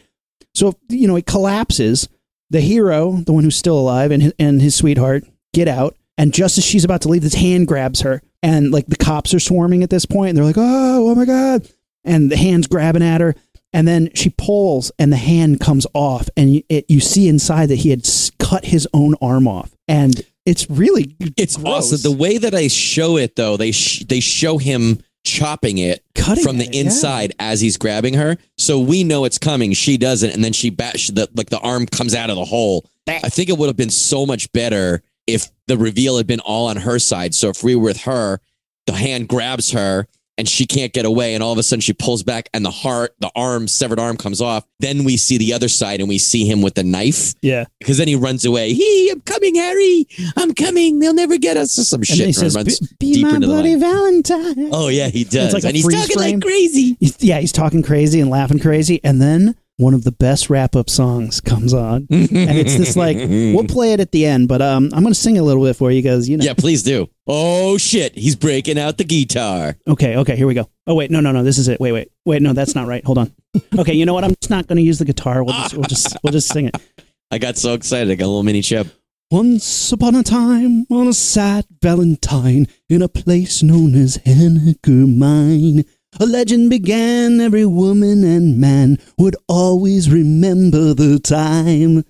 [0.54, 2.08] So you know it collapses.
[2.48, 5.94] The hero, the one who's still alive, and his, and his sweetheart get out.
[6.16, 9.34] And just as she's about to leave, this hand grabs her, and like the cops
[9.34, 11.68] are swarming at this point, and they're like, "Oh, oh my god!"
[12.02, 13.34] And the hand's grabbing at her,
[13.74, 17.80] and then she pulls, and the hand comes off, and it, you see inside that
[17.80, 21.92] he had cut his own arm off, and it's really It's gross.
[21.92, 22.10] awesome.
[22.10, 26.44] The way that I show it, though, they sh- they show him chopping it Cutting
[26.44, 26.82] from the it, yeah.
[26.82, 29.72] inside as he's grabbing her, so we know it's coming.
[29.72, 32.88] She doesn't, and then she bat the like the arm comes out of the hole.
[33.08, 36.68] I think it would have been so much better if the reveal had been all
[36.68, 37.34] on her side.
[37.34, 38.40] So if we were with her,
[38.86, 40.06] the hand grabs her
[40.38, 42.70] and she can't get away, and all of a sudden she pulls back, and the
[42.70, 44.64] heart, the arm, severed arm comes off.
[44.80, 47.64] Then we see the other side, and we see him with the knife yeah.
[47.78, 48.72] because then he runs away.
[48.74, 50.06] He, I'm coming, Harry.
[50.36, 50.98] I'm coming.
[50.98, 51.78] They'll never get us.
[51.78, 52.26] Or some And shit.
[52.26, 53.74] he says, runs "Be, my bloody.
[53.76, 56.34] Valentine." Oh yeah, he does, like and he's talking frame.
[56.40, 56.96] like crazy.
[57.18, 60.88] Yeah, he's talking crazy and laughing crazy, and then one of the best wrap up
[60.88, 64.90] songs comes on, and it's this like we'll play it at the end, but um,
[64.94, 66.28] I'm gonna sing a little bit for you guys.
[66.28, 67.08] You know, Yeah, please do.
[67.26, 69.76] Oh shit, he's breaking out the guitar.
[69.86, 70.68] okay, okay, here we go.
[70.86, 71.78] Oh wait, no, no, no, this is it.
[71.80, 73.04] Wait, wait, wait, no, that's not right.
[73.04, 73.32] Hold on.
[73.78, 74.24] Okay, you know what?
[74.24, 75.42] I'm just not gonna use the guitar.
[75.44, 76.76] We'll just, we'll just, we'll just sing it.
[77.30, 78.10] I got so excited.
[78.10, 78.86] I got a little mini chip.
[79.30, 85.84] Once upon a time, on a sad Valentine, in a place known as Hanniger Mine,
[86.20, 87.40] a legend began.
[87.40, 92.04] Every woman and man would always remember the time.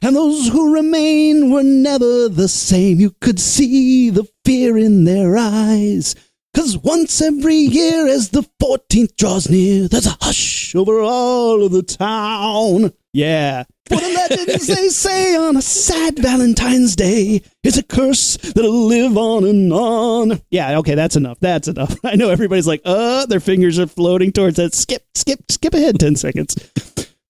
[0.00, 3.00] And those who remain were never the same.
[3.00, 6.14] You could see the fear in their eyes.
[6.54, 11.72] Cause once every year, as the 14th draws near, there's a hush over all of
[11.72, 12.92] the town.
[13.12, 13.64] Yeah.
[13.88, 19.18] For the legends they say on a sad Valentine's Day, is a curse that'll live
[19.18, 20.40] on and on.
[20.50, 21.38] Yeah, okay, that's enough.
[21.40, 21.96] That's enough.
[22.04, 24.74] I know everybody's like, uh, their fingers are floating towards that.
[24.74, 26.56] Skip, skip, skip ahead 10 seconds.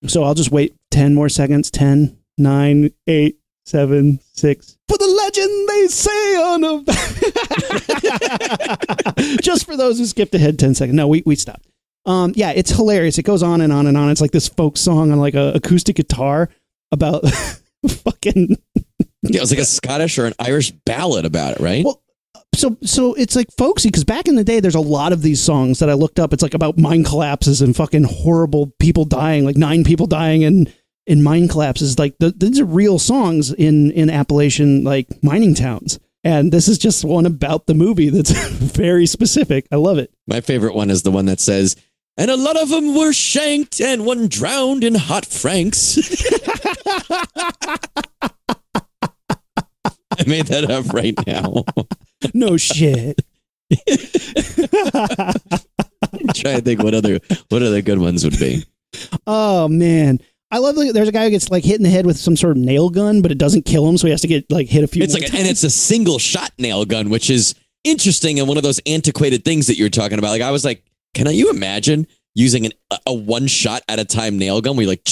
[0.06, 1.70] So I'll just wait 10 more seconds.
[1.70, 4.78] 10, 9, 8, 7, 6.
[4.88, 6.82] For the legend they say on a.
[9.42, 10.96] just for those who skipped ahead 10 seconds.
[10.96, 11.66] No, we, we stopped.
[12.04, 13.18] Um, yeah, it's hilarious.
[13.18, 14.10] It goes on and on and on.
[14.10, 16.48] It's like this folk song on like a acoustic guitar
[16.90, 17.24] about
[17.88, 18.56] fucking
[19.22, 21.84] Yeah, it was like a Scottish or an Irish ballad about it, right?
[21.84, 22.02] Well,
[22.54, 25.40] so so it's like folksy because back in the day there's a lot of these
[25.40, 26.32] songs that I looked up.
[26.32, 30.72] It's like about mine collapses and fucking horrible people dying, like nine people dying in
[31.06, 31.98] in mine collapses.
[31.98, 35.98] Like the, these are real songs in in Appalachian like mining towns.
[36.24, 39.66] And this is just one about the movie that's very specific.
[39.72, 40.12] I love it.
[40.28, 41.74] My favorite one is the one that says,
[42.16, 45.98] "And a lot of them were shanked, and one drowned in hot franks."
[50.18, 51.64] I made that up right now.
[52.34, 53.20] No shit.
[56.34, 58.64] Try to think what other what other good ones would be.
[59.26, 60.18] oh man.
[60.50, 62.36] I love that there's a guy who gets like hit in the head with some
[62.36, 64.68] sort of nail gun, but it doesn't kill him, so he has to get like
[64.68, 65.00] hit a few.
[65.00, 65.14] Times.
[65.14, 68.62] It's like, and it's a single shot nail gun, which is interesting and one of
[68.62, 70.28] those antiquated things that you're talking about.
[70.28, 73.98] Like I was like, can I, you imagine using an, a- a one shot at
[73.98, 74.76] a time nail gun?
[74.76, 75.04] where you like,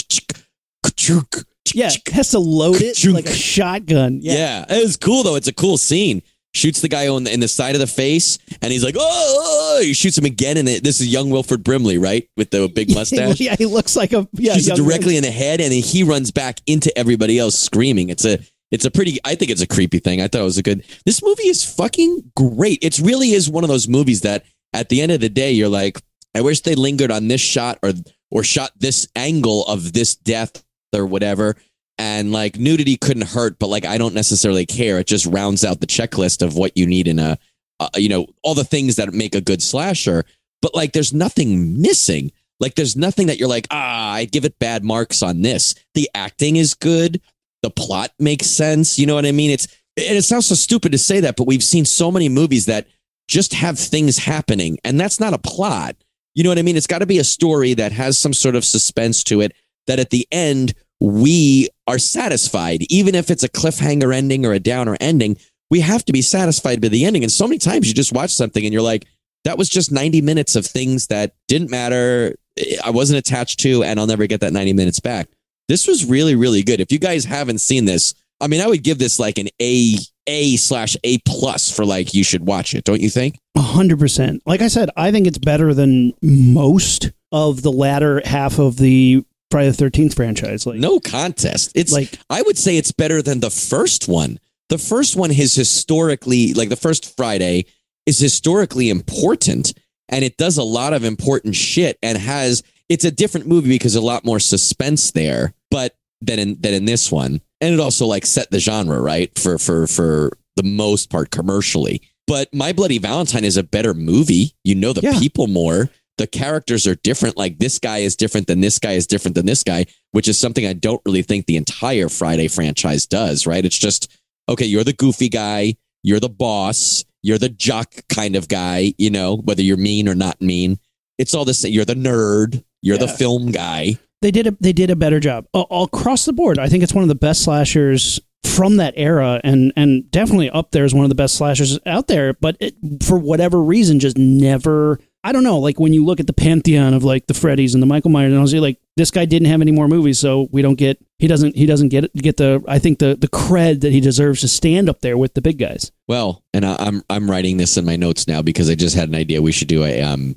[1.74, 4.18] Yeah, has to load it like a shotgun.
[4.22, 4.64] yeah.
[4.68, 4.76] Yeah.
[4.78, 5.36] it was cool though.
[5.36, 6.22] It's a cool scene.
[6.52, 9.00] Shoots the guy on the, in the side of the face, and he's like, "Oh!"
[9.02, 12.50] oh, oh he shoots him again, and it, this is young Wilford Brimley, right, with
[12.50, 13.38] the big mustache.
[13.38, 14.54] yeah, he looks like a yeah.
[14.54, 18.08] Shoots directly in the head, and then he runs back into everybody else screaming.
[18.10, 18.40] It's a
[18.72, 20.20] It's a pretty, I think it's a creepy thing.
[20.20, 22.80] I thought it was a good, this movie is fucking great.
[22.82, 25.68] It really is one of those movies that at the end of the day, you're
[25.68, 26.00] like,
[26.35, 27.92] I wish they lingered on this shot or,
[28.30, 31.56] or shot this angle of this death or whatever.
[31.98, 34.98] And like nudity couldn't hurt, but like I don't necessarily care.
[34.98, 37.38] It just rounds out the checklist of what you need in a,
[37.78, 40.24] uh, you know, all the things that make a good slasher.
[40.62, 42.33] But like there's nothing missing.
[42.59, 45.74] Like there's nothing that you're like, ah, I give it bad marks on this.
[45.94, 47.20] The acting is good.
[47.62, 48.98] The plot makes sense.
[48.98, 49.50] You know what I mean?
[49.50, 52.66] It's and it sounds so stupid to say that, but we've seen so many movies
[52.66, 52.87] that
[53.30, 55.96] just have things happening, and that's not a plot.
[56.34, 56.76] You know what I mean?
[56.76, 59.52] It's got to be a story that has some sort of suspense to it.
[59.86, 64.60] That at the end we are satisfied, even if it's a cliffhanger ending or a
[64.60, 65.38] downer ending.
[65.70, 67.22] We have to be satisfied by the ending.
[67.22, 69.06] And so many times you just watch something and you're like,
[69.44, 72.34] that was just 90 minutes of things that didn't matter.
[72.58, 75.28] Eh, I wasn't attached to, and I'll never get that 90 minutes back.
[75.68, 76.80] This was really, really good.
[76.80, 79.94] If you guys haven't seen this, I mean, I would give this like an A,
[80.26, 83.38] A slash A plus for like you should watch it, don't you think?
[83.56, 84.42] A hundred percent.
[84.46, 89.24] Like I said, I think it's better than most of the latter half of the
[89.50, 90.66] Friday the Thirteenth franchise.
[90.66, 91.72] Like no contest.
[91.74, 94.38] It's like I would say it's better than the first one.
[94.68, 97.66] The first one is historically like the first Friday
[98.06, 99.74] is historically important
[100.09, 103.94] and it does a lot of important shit and has it's a different movie because
[103.94, 107.40] a lot more suspense there, but than in than in this one.
[107.60, 109.36] And it also like set the genre, right?
[109.38, 112.02] For for for the most part commercially.
[112.26, 114.54] But My Bloody Valentine is a better movie.
[114.64, 115.18] You know the Yeah.
[115.18, 115.90] people more.
[116.18, 117.36] The characters are different.
[117.36, 120.38] Like this guy is different than this guy is different than this guy, which is
[120.38, 123.64] something I don't really think the entire Friday franchise does, right?
[123.64, 124.10] It's just,
[124.48, 129.08] okay, you're the goofy guy, you're the boss, you're the jock kind of guy, you
[129.10, 130.78] know, whether you're mean or not mean.
[131.18, 131.72] It's all the same.
[131.72, 133.98] You're the nerd, you're the film guy.
[134.22, 136.59] They did a they did a better job all across the board.
[136.59, 140.70] I think it's one of the best slashers from that era, and and definitely up
[140.70, 142.33] there is one of the best slashers out there.
[142.35, 145.00] But it, for whatever reason, just never.
[145.22, 145.59] I don't know.
[145.59, 148.33] Like when you look at the pantheon of like the Freddys and the Michael Myers,
[148.33, 150.98] and I was like, this guy didn't have any more movies, so we don't get.
[151.18, 151.56] He doesn't.
[151.56, 152.62] He doesn't get get the.
[152.66, 155.59] I think the the cred that he deserves to stand up there with the big
[155.59, 155.92] guys.
[156.09, 159.09] Well, and I, I'm I'm writing this in my notes now because I just had
[159.09, 159.42] an idea.
[159.42, 160.37] We should do a um,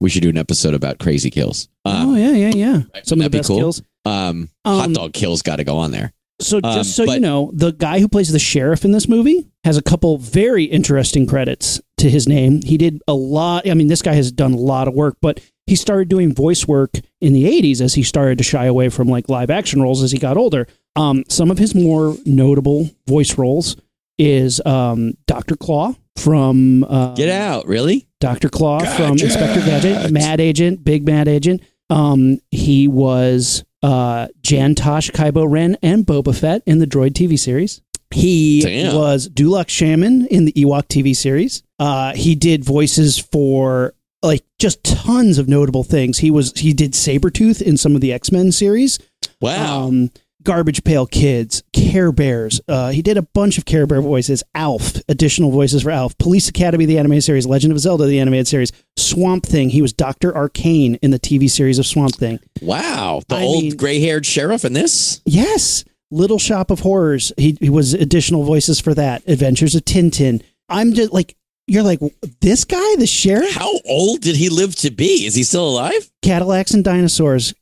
[0.00, 1.68] we should do an episode about crazy kills.
[1.84, 2.82] Um, oh yeah, yeah, yeah.
[3.04, 3.58] Some of the be best cool.
[3.58, 3.82] kills.
[4.04, 6.12] um, hot Um, dog kills got to go on there.
[6.40, 9.46] So just Um, so you know, the guy who plays the sheriff in this movie
[9.64, 12.60] has a couple very interesting credits to his name.
[12.62, 13.68] He did a lot.
[13.68, 16.68] I mean, this guy has done a lot of work, but he started doing voice
[16.68, 20.02] work in the 80s as he started to shy away from like live action roles
[20.02, 20.66] as he got older.
[20.94, 23.76] Um, some of his more notable voice roles
[24.18, 25.56] is um, Dr.
[25.56, 28.05] Claw from uh, Get out, really?
[28.20, 28.48] Dr.
[28.48, 31.62] Claw from Inspector Gadget, Mad Agent, Big Mad Agent.
[31.90, 37.82] Um, he was uh, Jantosh Kybo Ren and Boba Fett in the Droid TV series.
[38.10, 38.94] He Damn.
[38.94, 41.62] was Dulok Shaman in the Ewok TV series.
[41.78, 46.18] Uh, he did voices for like just tons of notable things.
[46.18, 48.98] He was he did Sabretooth in some of the X Men series.
[49.40, 49.84] Wow.
[49.84, 50.10] Um,
[50.46, 52.60] Garbage Pail Kids, Care Bears.
[52.68, 54.44] Uh, he did a bunch of Care Bear voices.
[54.54, 56.16] Alf, additional voices for Alf.
[56.18, 57.46] Police Academy, the animated series.
[57.46, 58.70] Legend of Zelda, the animated series.
[58.96, 59.70] Swamp Thing.
[59.70, 62.38] He was Doctor Arcane in the TV series of Swamp Thing.
[62.62, 63.20] wow.
[63.28, 65.20] The I old gray-haired sheriff in this?
[65.24, 67.32] Yes, Little Shop of Horrors.
[67.36, 69.28] He, he was additional voices for that.
[69.28, 70.42] Adventures of Tintin.
[70.68, 71.98] I'm just like you're like
[72.40, 73.52] this guy, the sheriff.
[73.52, 75.26] How old did he live to be?
[75.26, 76.08] Is he still alive?
[76.22, 77.52] Cadillacs and dinosaurs.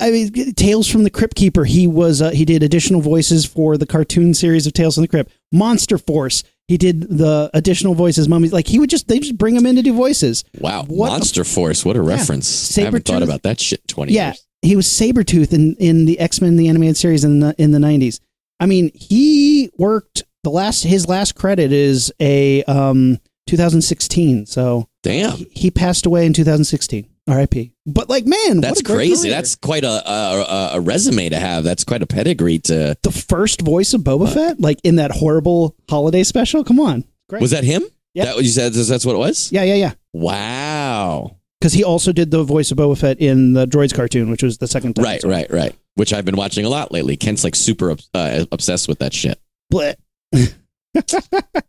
[0.00, 1.64] I mean, Tales from the Crypt Keeper.
[1.64, 5.08] He was uh, he did additional voices for the cartoon series of Tales from the
[5.08, 5.30] Crypt.
[5.52, 6.42] Monster Force.
[6.66, 8.28] He did the additional voices.
[8.28, 8.52] Mummies.
[8.52, 10.44] Like he would just they just bring him in to do voices.
[10.58, 10.84] Wow.
[10.84, 11.84] What a- Monster Force.
[11.84, 12.76] What a reference.
[12.76, 14.46] I haven't thought about that shit 20 Yeah, years.
[14.62, 17.78] he was Sabretooth in in the X Men the animated series in the in the
[17.78, 18.20] nineties.
[18.60, 24.46] I mean, he worked the last his last credit is a um 2016.
[24.46, 25.32] So Damn.
[25.32, 27.06] he, he passed away in 2016.
[27.28, 27.72] R.I.P.
[27.86, 29.28] But like, man, That's crazy.
[29.28, 29.36] career.
[29.36, 31.64] That's quite a, a a- resume to have.
[31.64, 32.96] That's quite a pedigree to.
[33.02, 36.64] the first voice of Boba Fett, like in that horrible holiday special.
[36.64, 37.42] Come on, great.
[37.42, 37.82] Was that him?
[38.14, 38.24] Yeah.
[38.26, 38.72] That what you said?
[38.72, 39.52] That's what it was.
[39.52, 39.92] yeah, yeah, yeah.
[40.12, 41.36] Wow.
[41.60, 44.58] Because he also did the voice of Boba Fett in the Droids cartoon, which was
[44.58, 45.04] the second time.
[45.04, 45.74] Right, right, right.
[45.96, 47.16] Which I've been watching a lot lately.
[47.16, 49.40] Kent's like super uh, obsessed with that shit.
[49.72, 49.94] Bleh.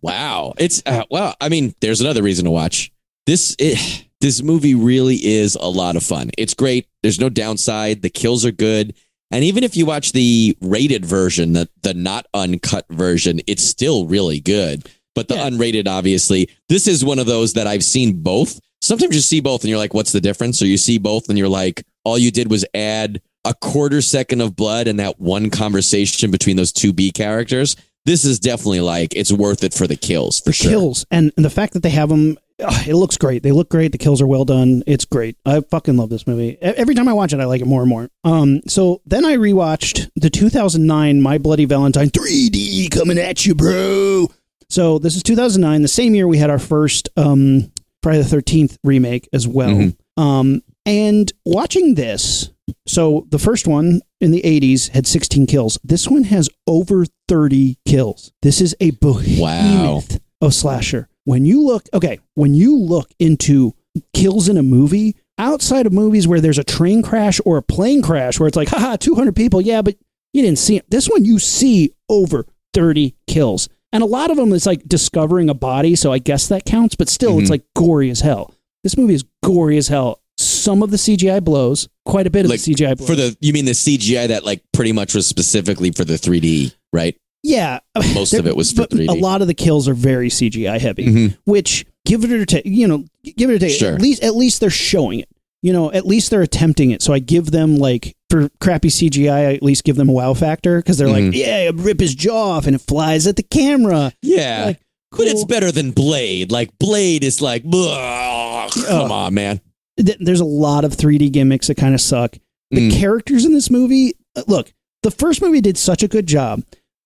[0.02, 0.54] Wow.
[0.58, 2.92] It's uh, well, I mean, there's another reason to watch.
[3.26, 6.32] This it, this movie really is a lot of fun.
[6.38, 6.88] It's great.
[7.04, 8.02] There's no downside.
[8.02, 8.94] The kills are good.
[9.32, 14.08] And even if you watch the rated version, the the not uncut version, it's still
[14.08, 14.90] really good.
[15.16, 15.50] But the Yeah.
[15.50, 18.60] unrated obviously, this is one of those that I've seen both.
[18.82, 20.62] Sometimes you see both and you're like, what's the difference?
[20.62, 24.42] Or you see both and you're like, all you did was add a quarter second
[24.42, 27.76] of blood and that one conversation between those two B characters.
[28.06, 30.72] this is definitely like it's worth it for the kills for the sure.
[30.72, 33.44] kills and, and the fact that they have them it looks great.
[33.44, 33.92] They look great.
[33.92, 34.84] The kills are well done.
[34.86, 35.38] It's great.
[35.46, 36.58] I fucking love this movie.
[36.62, 38.10] Every time i watch it i like it more and more.
[38.24, 44.28] Um so then i rewatched the 2009 my bloody valentine 3d coming at you bro.
[44.70, 47.72] So this is 2009 the same year we had our first um
[48.04, 49.70] friday the 13th remake as well.
[49.70, 49.96] Mhm.
[50.18, 52.50] um and watching this
[52.86, 55.80] so the first one in the 80s had 16 kills.
[55.84, 58.32] This one has over 30 kills.
[58.44, 61.08] This is a behemoth of slasher.
[61.30, 63.76] When you look, okay, when you look into
[64.16, 68.02] kills in a movie, outside of movies where there's a train crash or a plane
[68.02, 69.96] crash where it's like, haha, 200 people, yeah, but
[70.34, 70.90] you didn't see it.
[70.90, 73.70] This one you see over 30 kills.
[73.94, 76.96] And a lot of them is like discovering a body, so I guess that counts,
[76.96, 77.52] but still it's Mhm.
[77.52, 78.52] like gory as hell.
[78.84, 80.22] This movie is gory as hell.
[80.40, 83.08] Some of the CGI blows, quite a bit of Like, the CGI blows.
[83.08, 86.74] For the you mean the CGI that like pretty much was specifically for the 3D,
[86.92, 87.16] right?
[87.44, 87.80] Yeah,
[88.14, 89.10] Most of it was for but 3D.
[89.10, 91.06] A lot of the kills are very CGI heavy.
[91.06, 91.38] Mhm.
[91.46, 93.06] which give it or take, you know,
[93.38, 93.78] give it or take.
[93.78, 93.94] Sure.
[93.96, 95.30] At least, at least they're showing it.
[95.62, 97.02] You know, at least they're attempting it.
[97.02, 100.34] So I give them like for crappy CGI, I at least give them a wow
[100.34, 101.36] factor because they're like, Mhm.
[101.36, 104.14] yeah, rip his jaw off and it flies at the camera.
[104.22, 104.66] Yeah.
[104.68, 104.80] Like,
[105.12, 106.52] But it's better than Blade.
[106.52, 109.14] Like Blade is like, "Ugh, come Oh.
[109.14, 109.60] on, man.
[109.98, 112.38] Th- There's a lot of 3D gimmicks that kind of suck.
[112.72, 112.94] The Mm.
[112.94, 114.72] characters in this movie, uh, look,
[115.04, 116.62] the first movie did such a good job.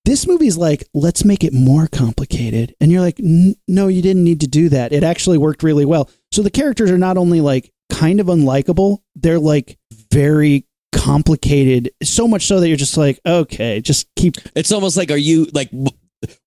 [0.05, 2.75] This movie's like, let's make it more complicated.
[2.81, 4.91] And you're like, no, you didn't need to do that.
[4.91, 6.09] It actually worked really well.
[6.31, 9.77] So the characters are not only like kind of unlikable, they're like
[10.11, 11.89] very complicated.
[12.03, 14.35] So much so that you're just like, okay, just keep.
[14.55, 15.69] It's almost like, are you like,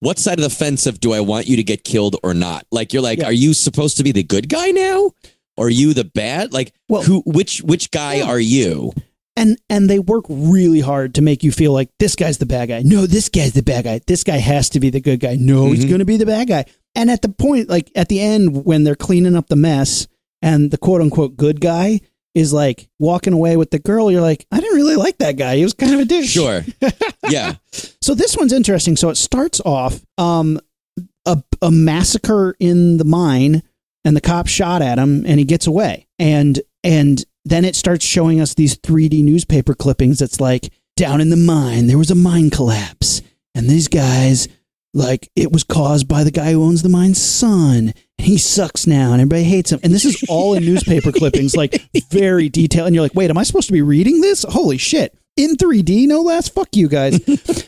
[0.01, 2.67] what side of the fence of do I want you to get killed or not?
[2.71, 3.27] Like, you're like, Yeah.
[3.27, 5.13] are you supposed to be the good guy now?
[5.57, 6.53] Or are you the bad?
[6.53, 7.23] Like, Well- who?
[7.25, 8.25] Which which guy Yeah.
[8.25, 8.93] are you?
[9.37, 12.69] And and they work really hard to make you feel like this guy's the bad
[12.71, 12.83] guy.
[12.83, 14.01] No, this guy's the bad guy.
[14.07, 15.37] This guy has to be the good guy.
[15.39, 15.89] No, he's Mhm.
[15.89, 16.65] going to be the bad guy.
[16.95, 20.07] And at the point, like at the end, when they're cleaning up the mess,
[20.43, 22.01] and the quote unquote good guy
[22.35, 25.57] is like walking away with the girl, you're like, I didn't really like that guy.
[25.57, 26.31] He was kind of a douche.
[26.31, 26.65] Sure.
[27.29, 27.55] yeah.
[28.01, 28.97] So this one's interesting.
[28.97, 30.59] So it starts off um,
[31.27, 33.63] a, a massacre in the mine,
[34.05, 36.07] and the cop shot at him, and he gets away.
[36.19, 40.19] And and then it starts showing us these 3D newspaper clippings.
[40.19, 43.23] That's like down in the mine, there was a mine collapse,
[43.55, 44.49] and these guys
[44.93, 47.95] like it was caused by the guy who owns the mine's son.
[48.19, 49.79] He sucks now, and everybody hates him.
[49.85, 51.81] And this is all in newspaper clippings, like
[52.11, 52.89] very detailed.
[52.89, 54.45] And you're like, wait, am I supposed to be reading this?
[54.49, 55.17] Holy shit!
[55.37, 56.49] In 3D, no less.
[56.49, 57.21] Fuck you guys.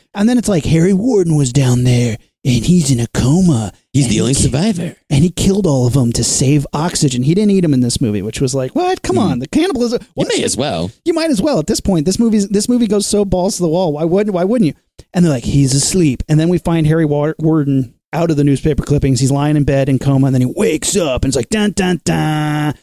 [0.14, 3.72] and then it's like Harry Warden was down there, and he's in a coma.
[3.92, 4.96] He's the he only ki- survivor.
[5.10, 7.22] and he killed all of them to save oxygen.
[7.24, 9.02] He didn't eat them in this movie, which was like, what?
[9.02, 10.00] Come on, the cannibalism.
[10.02, 10.28] You What?
[10.28, 10.90] may as well.
[11.04, 12.06] You might as well at this point.
[12.06, 13.92] This movie's this movie goes so balls to the wall.
[13.92, 14.74] Why wouldn't Why wouldn't you?
[15.14, 16.22] And they're like, he's asleep.
[16.28, 19.20] And then we find Harry Warden out of the newspaper clippings.
[19.20, 21.72] He's lying in bed in coma, and then he wakes up and it's like dun
[21.72, 22.74] dun dun.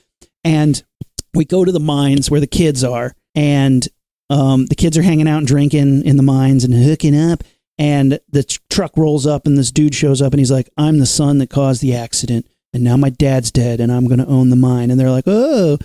[0.43, 0.83] And
[1.33, 3.87] we go to the mines where the kids are, and
[4.29, 7.43] um, the kids are hanging out and drinking in the mines and hooking up.
[7.77, 10.99] And the tr- truck rolls up, and this dude shows up, and he's like, "I'm
[10.99, 14.27] the son that caused the accident, and now my dad's dead, and I'm going to
[14.27, 15.77] own the mine." And they're like, "Oh!"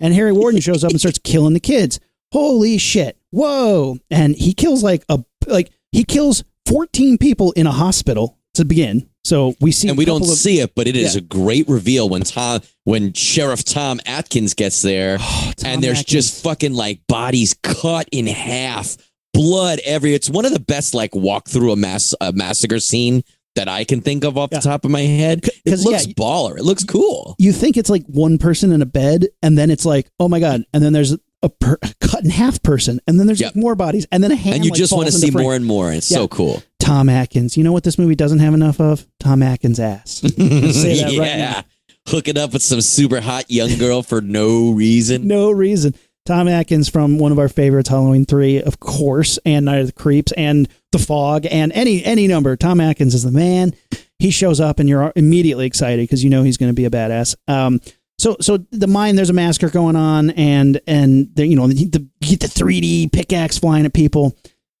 [0.00, 2.00] And Harry Warden shows up and starts killing the kids.
[2.32, 3.18] Holy shit!
[3.30, 3.98] Whoa!
[4.10, 9.08] And he kills like a like he kills 14 people in a hospital to begin.
[9.24, 11.18] So we see, and we don't of- see it, but it is Yeah.
[11.18, 16.00] a great reveal when Tom, when Sheriff Tom Atkins gets there, Oh, Tom and there's
[16.00, 16.12] Atkins.
[16.12, 18.96] just fucking like bodies cut in half,
[19.34, 20.14] blood every.
[20.14, 23.22] It's one of the best like walk through a mass a massacre scene
[23.56, 24.60] that I can think of off Yeah.
[24.60, 25.46] the top of my head.
[25.66, 26.56] It looks yeah, baller.
[26.58, 27.36] It looks cool.
[27.38, 30.40] you think it's like one person in a bed, and then it's like, oh my
[30.40, 33.54] god, and then there's a, per, a cut in half person, and then there's Yep.
[33.54, 34.56] like more bodies, and then a hand.
[34.56, 35.44] and you like, just want to see frame.
[35.44, 35.92] more and more.
[35.92, 36.18] It's Yeah.
[36.18, 36.62] so cool.
[36.80, 37.56] Tom Atkins.
[37.56, 39.06] You know what this movie doesn't have enough of?
[39.20, 40.10] Tom Atkins' ass.
[40.20, 41.18] say that yeah.
[41.20, 41.64] right now.
[42.08, 45.26] Hook it up with some super hot young girl for no reason.
[45.26, 45.94] no reason.
[46.26, 49.92] Tom Atkins from one of our favorites, Halloween three, of course, and Night of the
[49.92, 52.56] Creeps, and The Fog, and any any number.
[52.56, 53.74] Tom Atkins is the man.
[54.18, 56.90] He shows up, and you're immediately excited because you know he's going to be a
[56.90, 57.36] badass.
[57.46, 57.80] Um,
[58.18, 61.84] so so the mine, there's a massacre going on, and and the, you know the,
[61.84, 64.34] the the 3D pickaxe flying at people.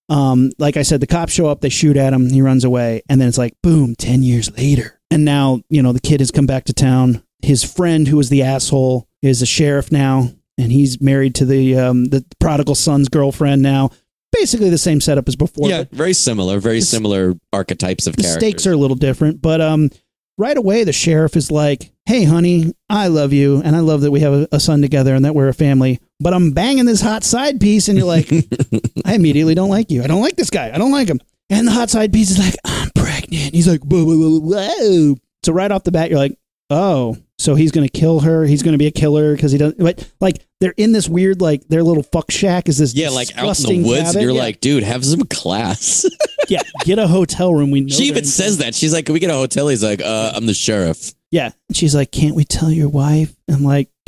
[0.08, 3.02] Um, like I said, the cops show up, they shoot at him, he runs away,
[3.08, 6.30] and then it's like boom, ten years later, and now you know the kid has
[6.30, 7.22] come back to town.
[7.42, 11.76] His friend, who was the asshole, is a sheriff now, and he's married to the
[11.76, 13.90] um, the prodigal son's girlfriend now.
[14.32, 15.68] Basically the same setup as before.
[15.68, 16.58] yeah, very similar.
[16.58, 18.42] Very similar archetypes of the characters.
[18.42, 19.90] stakes are a little different, but um,
[20.38, 24.10] right away the sheriff is like, "Hey, honey, I love you, and I love that
[24.10, 26.00] we have a, a son together and that we're a family.
[26.18, 28.28] But I'm banging this hot side piece, and you're like,
[29.04, 30.02] I immediately don't like you.
[30.02, 30.72] I don't like this guy.
[30.74, 33.54] I don't like him." And the hot side piece is like, I'm pregnant.
[33.54, 35.14] He's like, whoa, whoa, whoa, whoa.
[35.44, 36.36] So right off the bat, you're like,
[36.70, 38.44] oh, so he's gonna kill her.
[38.44, 39.78] He's gonna be a killer because he doesn't.
[39.78, 43.36] But like, they're in this weird, like, their little fuck shack is this Yeah, like
[43.36, 44.16] out in the woods, cabin.
[44.16, 44.42] and you're Yeah.
[44.42, 46.06] like, dude, have some class.
[46.48, 47.70] yeah, get a hotel room.
[47.70, 48.74] We know she even says that.
[48.74, 49.68] She's like, Can we get a hotel?
[49.68, 51.12] He's like, uh, I'm the sheriff.
[51.30, 51.50] yeah.
[51.68, 53.34] And she's like, can't we tell your wife?
[53.50, 53.90] I'm like,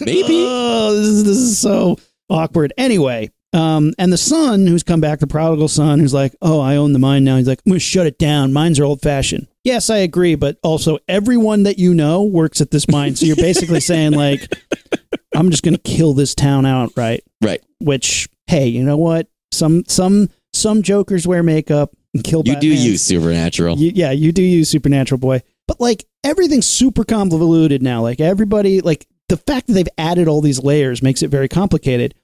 [0.00, 0.44] Maybe.
[0.48, 1.98] Oh, this is, this is so
[2.30, 2.72] awkward.
[2.78, 6.76] Anyway, um, and the son who's come back, the prodigal son, who's like, oh, I
[6.76, 7.36] own the mine now.
[7.36, 8.52] He's like, I'm gonna shut it down.
[8.52, 9.47] Mines are old fashioned.
[9.64, 13.16] Yes, I agree, but also everyone that you know works at this mine.
[13.16, 14.40] So you're basically saying like,
[15.34, 17.22] I'm just gonna kill this town outright.
[17.42, 17.48] Right.
[17.48, 17.64] Right.
[17.80, 19.28] Which, hey, you know what?
[19.52, 22.42] Some some some jokers wear makeup and kill.
[22.44, 23.76] You do use supernatural.
[23.78, 25.42] You, yeah, you do use Supernatural Boy.
[25.66, 28.02] But like everything's super convoluted now.
[28.02, 32.14] Like everybody, like the fact that they've added all these layers makes it very complicated.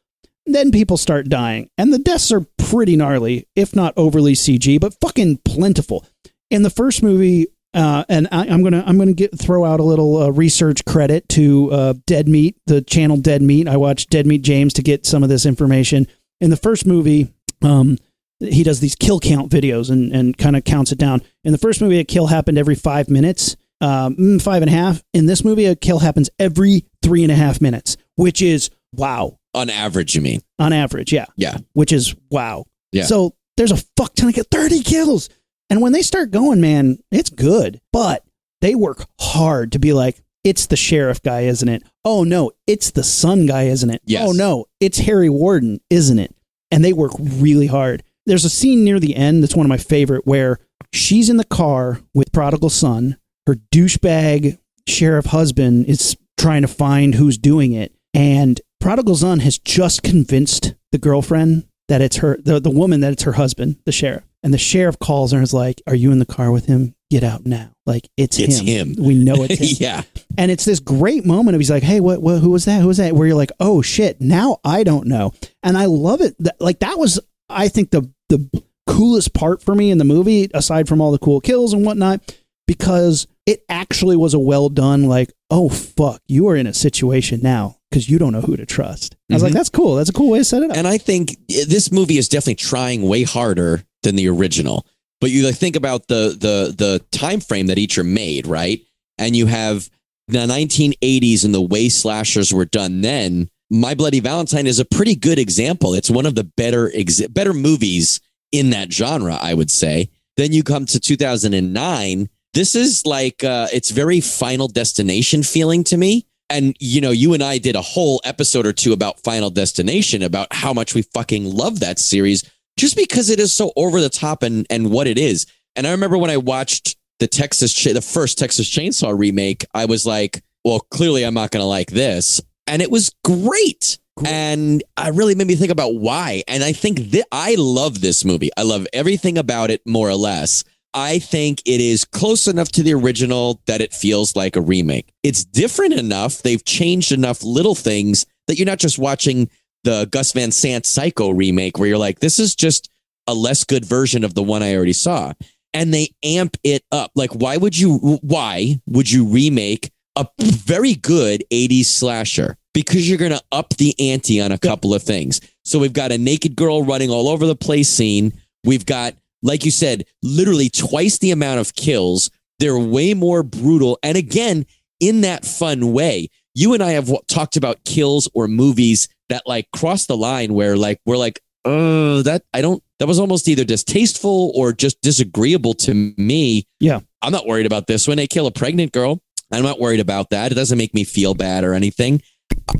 [0.47, 4.95] Then people start dying, and the deaths are pretty gnarly, if not overly CG, but
[5.01, 6.05] fucking plentiful.
[6.51, 9.83] In the first movie, uh, and I, I'm gonna I'm gonna get throw out a
[9.83, 13.67] little uh, research credit to uh, Dead Meat, the channel Dead Meat.
[13.69, 16.07] I watched Dead Meat James to get some of this information.
[16.41, 17.33] In the first movie,
[17.63, 17.99] um,
[18.41, 21.23] he does these kill count videos and, and kind of counts it down.
[21.45, 24.75] In the first movie, a kill happened every five minutes, um, mm, five and a
[24.75, 25.03] half.
[25.15, 29.39] In this movie, a kill happens every three and a half minutes, which is wow
[29.55, 30.43] On average, you mean?
[30.59, 31.13] on average.
[31.13, 31.57] Yeah, Yeah.
[31.73, 32.67] which is wow.
[32.93, 33.05] Yeah.
[33.05, 35.29] So there's a fuck ton of kill, thirty kills,
[35.75, 37.81] and when they start going, man, it's good.
[37.93, 38.23] But
[38.61, 41.83] they work hard to be like, it's the sheriff guy, isn't it?
[42.05, 44.01] Oh no, it's the son guy, isn't it?
[44.05, 44.25] Yes.
[44.25, 46.33] Oh no, it's Harry Warden, isn't it?
[46.71, 48.05] And they work really hard.
[48.25, 50.61] There's a scene near the end that's one of my favorite where
[50.93, 53.17] she's in the car with prodigal son.
[53.49, 59.59] Her douchebag sheriff husband is trying to find who's doing it, and prodigal son has
[59.59, 63.93] just convinced the girlfriend that it's her, the, the woman that it's her husband, the
[63.93, 64.23] sheriff.
[64.45, 66.95] And the sheriff calls her and is like, "Are you in the car with him?
[67.11, 67.71] Get out now!
[67.87, 68.95] Like it's, It's him.
[68.95, 69.05] him.
[69.05, 70.03] We know it's him." yeah.
[70.39, 72.41] And it's this great moment of he's like, "Hey, what, what?
[72.41, 72.81] Who was that?
[72.83, 75.33] Who was that?" Where you're like, "Oh shit!" Now I don't know,
[75.63, 76.37] and I love it.
[76.41, 77.19] That, like that was,
[77.49, 81.19] I think the the coolest part for me in the movie, aside from all the
[81.19, 82.21] cool kills and whatnot,
[82.67, 85.05] because it actually was a well done.
[85.05, 88.67] Like, oh fuck, you are in a situation now because you don't know who to
[88.67, 89.17] trust.
[89.31, 89.57] I was like, Mhm.
[89.57, 89.97] that's cool.
[89.97, 90.77] That's a cool way to set it up.
[90.77, 94.87] And I think this movie is definitely trying way harder than the original.
[95.21, 98.81] But you like think about the the the time frame that each are made, right?
[99.19, 99.89] And you have
[100.29, 103.49] the 1980s and the way slashers were done then.
[103.71, 105.95] My Bloody Valentine is a pretty good example.
[105.95, 108.21] It's one of the better ex- better movies
[108.53, 110.11] in that genre, I would say.
[110.37, 112.29] Then you come to 2009.
[112.55, 116.27] This is like uh, it's very Final Destination feeling to me.
[116.49, 120.23] And you know, you and I did a whole episode or two about Final Destination
[120.23, 122.49] about how much we fucking love that series
[122.79, 125.47] just because it is so over the top and and what it is.
[125.75, 130.07] And I remember when I watched the Texas the first Texas Chainsaw remake, I was
[130.07, 132.41] like, well, clearly I'm not going to like this.
[132.69, 133.99] And it was great.
[134.25, 136.45] And I really made me think about why.
[136.47, 138.51] And I think that I love this movie.
[138.57, 140.63] I love everything about it more or less.
[140.95, 145.13] I think it is close enough to the original that it feels like a remake.
[145.25, 146.41] It's different enough.
[146.41, 149.51] They've changed enough little things that you're not just watching
[149.83, 152.89] the Gus Van Sant Psycho remake where you're like, this is just
[153.27, 155.33] a less good version of the one I already saw.
[155.73, 157.11] And they amp it up.
[157.17, 162.57] Like, why would you, why would you remake a very good 80s slasher?
[162.73, 165.41] Because you're going to up the ante on a couple of things.
[165.65, 168.33] So we've got a naked girl running all over the place scene.
[168.63, 169.15] We've got,
[169.45, 172.31] like you said, literally twice the amount of kills.
[172.59, 173.99] They're way more brutal.
[174.03, 174.67] And again,
[174.99, 176.29] in that fun way.
[176.55, 180.55] You and I have w- talked about kills or movies that like cross the line
[180.55, 182.83] where like we're like, oh, that I don't.
[183.01, 186.65] That was almost either distasteful or just disagreeable to me.
[186.79, 187.01] Yeah.
[187.23, 188.07] I'm not worried about this.
[188.07, 189.21] When they kill a pregnant girl,
[189.53, 190.53] I'm not worried about that.
[190.53, 192.23] It doesn't make me feel bad or anything.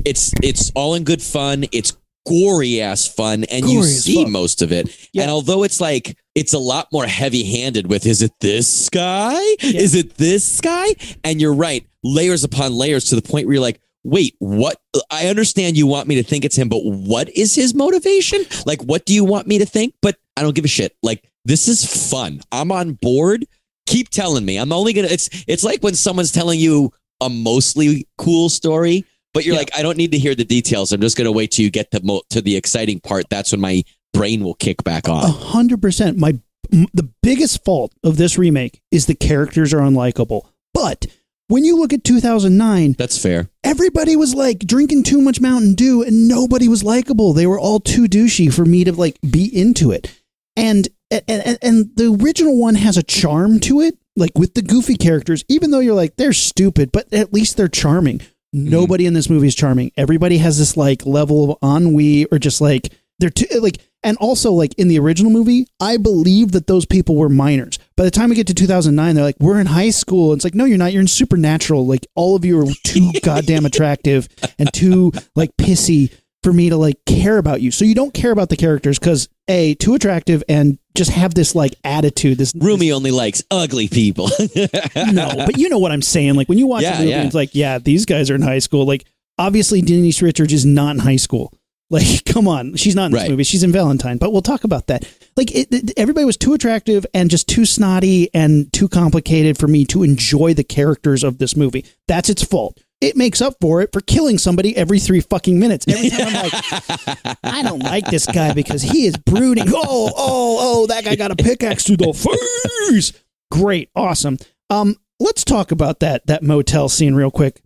[0.05, 1.65] It's it's all in good fun.
[1.71, 1.95] It's
[2.27, 4.31] gory ass fun, and you Gory as see fuck.
[4.31, 5.09] most of it.
[5.13, 5.23] Yeah.
[5.23, 9.39] And although it's like it's a lot more heavy handed with is it this guy?
[9.61, 10.95] Is it this guy?
[11.23, 14.77] And you're right, layers upon layers to the point where you're like, wait, what?
[15.09, 18.43] I understand you want me to think it's him, but what is his motivation?
[18.65, 19.95] Like, what do you want me to think?
[20.01, 20.95] But I don't give a shit.
[21.01, 22.41] Like, this is fun.
[22.51, 23.45] I'm on board.
[23.87, 24.57] Keep telling me.
[24.57, 25.07] I'm only gonna.
[25.09, 29.05] It's it's like when someone's telling you a mostly cool story,
[29.35, 29.59] but you're Yeah.
[29.59, 30.91] like, I don't need to hear the details.
[30.91, 33.25] I'm just gonna wait till you get the mo- to the exciting part.
[33.29, 33.83] That's when my
[34.13, 35.23] brain will kick back on.
[35.23, 36.17] A hundred percent.
[36.17, 36.39] My
[36.73, 40.41] m- the biggest fault of this remake is the characters are unlikable.
[40.73, 41.05] But
[41.47, 43.49] when you look at 2009, That's fair.
[43.63, 47.33] everybody was like drinking too much Mountain Dew, and nobody was likable.
[47.33, 50.11] They were all too douchey for me to like be into it.
[50.57, 54.61] And and, and, and the original one has a charm to it, like with the
[54.63, 58.21] goofy characters, even though you're like, they're stupid, but at least they're charming.
[58.55, 58.69] Mm-hmm.
[58.69, 59.91] Nobody in this movie is charming.
[59.97, 64.51] Everybody has this like level of ennui or just like they're too like and also
[64.51, 67.79] like in the original movie, I believe that those people were minors.
[67.97, 70.31] By the time we get to 2009, they're like, we're in high school.
[70.33, 70.93] It's like, no, you're not.
[70.93, 71.87] You're in supernatural.
[71.87, 74.29] Like all of you are too goddamn attractive
[74.59, 76.13] and too like pissy
[76.45, 77.71] for me to like care about you.
[77.71, 81.53] So you don't care about the characters because a too attractive and just have this
[81.55, 82.37] like attitude.
[82.37, 84.29] This Rumi only likes ugly people.
[84.95, 86.35] no, but you know what I'm saying.
[86.35, 87.23] Like when you watch Yeah, a movie, yeah.
[87.23, 88.85] it's like, yeah, these guys are in high school.
[88.85, 89.05] Like
[89.37, 91.51] obviously Denise Richards is not in high school.
[91.91, 93.29] Like, come on, she's not in this Right.
[93.29, 93.43] movie.
[93.43, 95.07] She's in Valentine, but we'll talk about that.
[95.37, 99.67] Like, it, it- everybody was too attractive and just too snotty and too complicated for
[99.67, 101.85] me to enjoy the characters of this movie.
[102.07, 102.79] That's its fault.
[103.01, 105.85] It makes up for it for killing somebody every three fucking minutes.
[105.87, 109.65] Every time I'm like, I don't like this guy because he is brooding.
[109.67, 113.13] Oh, oh, oh, that guy got a pickaxe to the face.
[113.51, 114.37] Great, awesome.
[114.69, 117.61] Um, let's talk about that that motel scene real quick.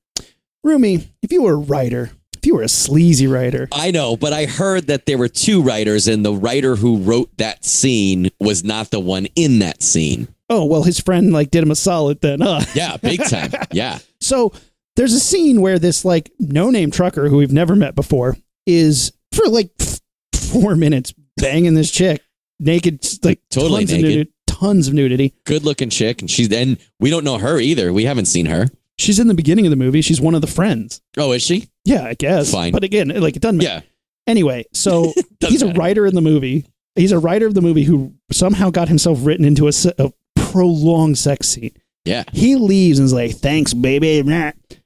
[0.63, 4.33] Rumi, if you were a writer, if you were a sleazy writer, I know, but
[4.33, 8.63] I heard that there were two writers, and the writer who wrote that scene was
[8.63, 10.27] not the one in that scene.
[10.49, 12.61] oh well, his friend like did him a solid then, huh?
[12.73, 13.51] Yeah, big time.
[13.71, 13.99] Yeah.
[14.19, 14.51] So
[14.95, 19.11] there's a scene where this like no name trucker who we've never met before is
[19.33, 19.99] for like f-
[20.33, 22.21] four minutes banging this chick
[22.59, 25.33] naked, like Totally tons Of nudity, tons of nudity.
[25.45, 26.21] Good looking chick.
[26.21, 27.93] And she's, and we don't know her either.
[27.93, 28.67] We haven't seen her.
[28.97, 30.01] She's in the beginning of the movie.
[30.01, 31.01] She's one of the friends.
[31.17, 31.69] Oh, is she?
[31.85, 32.51] Yeah, I guess.
[32.51, 32.73] Fine.
[32.73, 33.69] But again, like it doesn't matter.
[33.69, 33.81] Yeah.
[34.27, 36.65] Anyway, so he's a writer in the movie.
[36.95, 41.17] He's a writer of the movie who somehow got himself written into a, a prolonged
[41.17, 41.71] sex scene.
[42.03, 42.25] Yeah.
[42.33, 44.21] He leaves and is like, "Thanks, baby."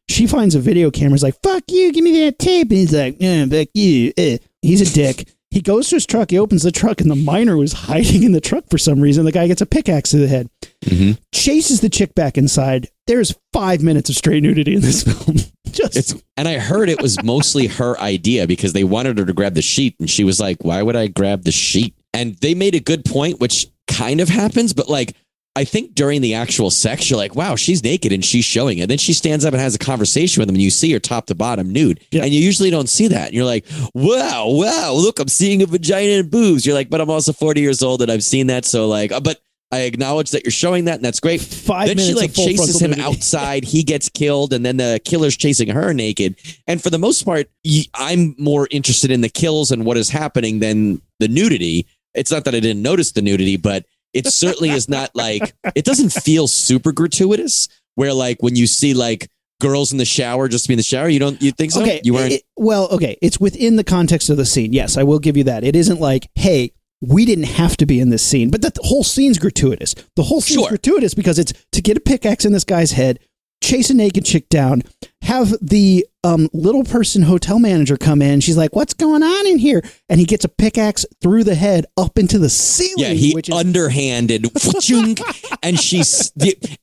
[0.09, 1.15] She finds a video camera.
[1.15, 4.37] Is like, "Fuck you, give me that tape." And he's like, "Yeah, fuck you." Eh.
[4.61, 5.27] He's a dick.
[5.51, 6.31] He goes to his truck.
[6.31, 9.23] He opens the truck, and the miner was hiding in the truck for some reason.
[9.25, 10.49] The guy gets a pickaxe to the head.
[10.85, 11.17] Mhm.
[11.31, 12.89] Chases the chick back inside.
[13.07, 15.37] There's five minutes of straight nudity in this film.
[15.71, 19.33] Just It's and I heard it was mostly her idea because they wanted her to
[19.33, 22.53] grab the sheet and she was like, "Why would I grab the sheet?" And they
[22.53, 25.15] made a good point, which kind of happens, but like
[25.55, 28.87] I think during the actual sex, you're like, "Wow, she's naked and she's showing it."
[28.89, 31.27] Then she stands up and has a conversation with him, and you see her top
[31.27, 32.23] to bottom nude, Yeah.
[32.23, 33.27] and you usually don't see that.
[33.27, 37.01] And you're like, "Wow, wow, look, I'm seeing a vagina and boobs." You're like, "But
[37.01, 39.39] I'm also 40 years old and I've seen that, so like, uh, but."
[39.71, 41.41] I acknowledge that you're showing that, and that's great.
[41.41, 43.01] five then she like chases him nudity.
[43.07, 46.35] outside he gets killed and then the killer's chasing her naked
[46.67, 47.49] and for the most part
[47.95, 52.45] I'm more interested in the kills and what is happening than the nudity it's not
[52.45, 53.83] that i didn't notice the nudity but
[54.13, 58.93] it certainly is not like it doesn't feel super gratuitous where like when you see
[58.93, 59.29] like
[59.61, 61.81] girls in the shower just to be in the shower you don't you think so
[61.81, 62.01] Okay.
[62.03, 63.17] you weren't it- well, okay.
[63.21, 64.71] It's within the context of the scene.
[64.73, 65.63] Yes, I will give you that.
[65.65, 68.83] It isn't like, hey, we didn't have to be in this scene, but that the
[68.83, 69.93] whole scene's gratuitous.
[70.15, 70.69] The whole scene's Sure.
[70.69, 73.19] gratuitous because it's to get a pickaxe in this guy's head,
[73.63, 74.83] chase a naked chick down,
[75.21, 78.41] have the um, little person hotel manager come in.
[78.41, 81.85] She's like, "What's going on in here?" And he gets a pickaxe through the head
[81.97, 82.95] up into the ceiling.
[82.97, 84.43] Yeah, he which is underhanded,
[85.63, 86.31] and she's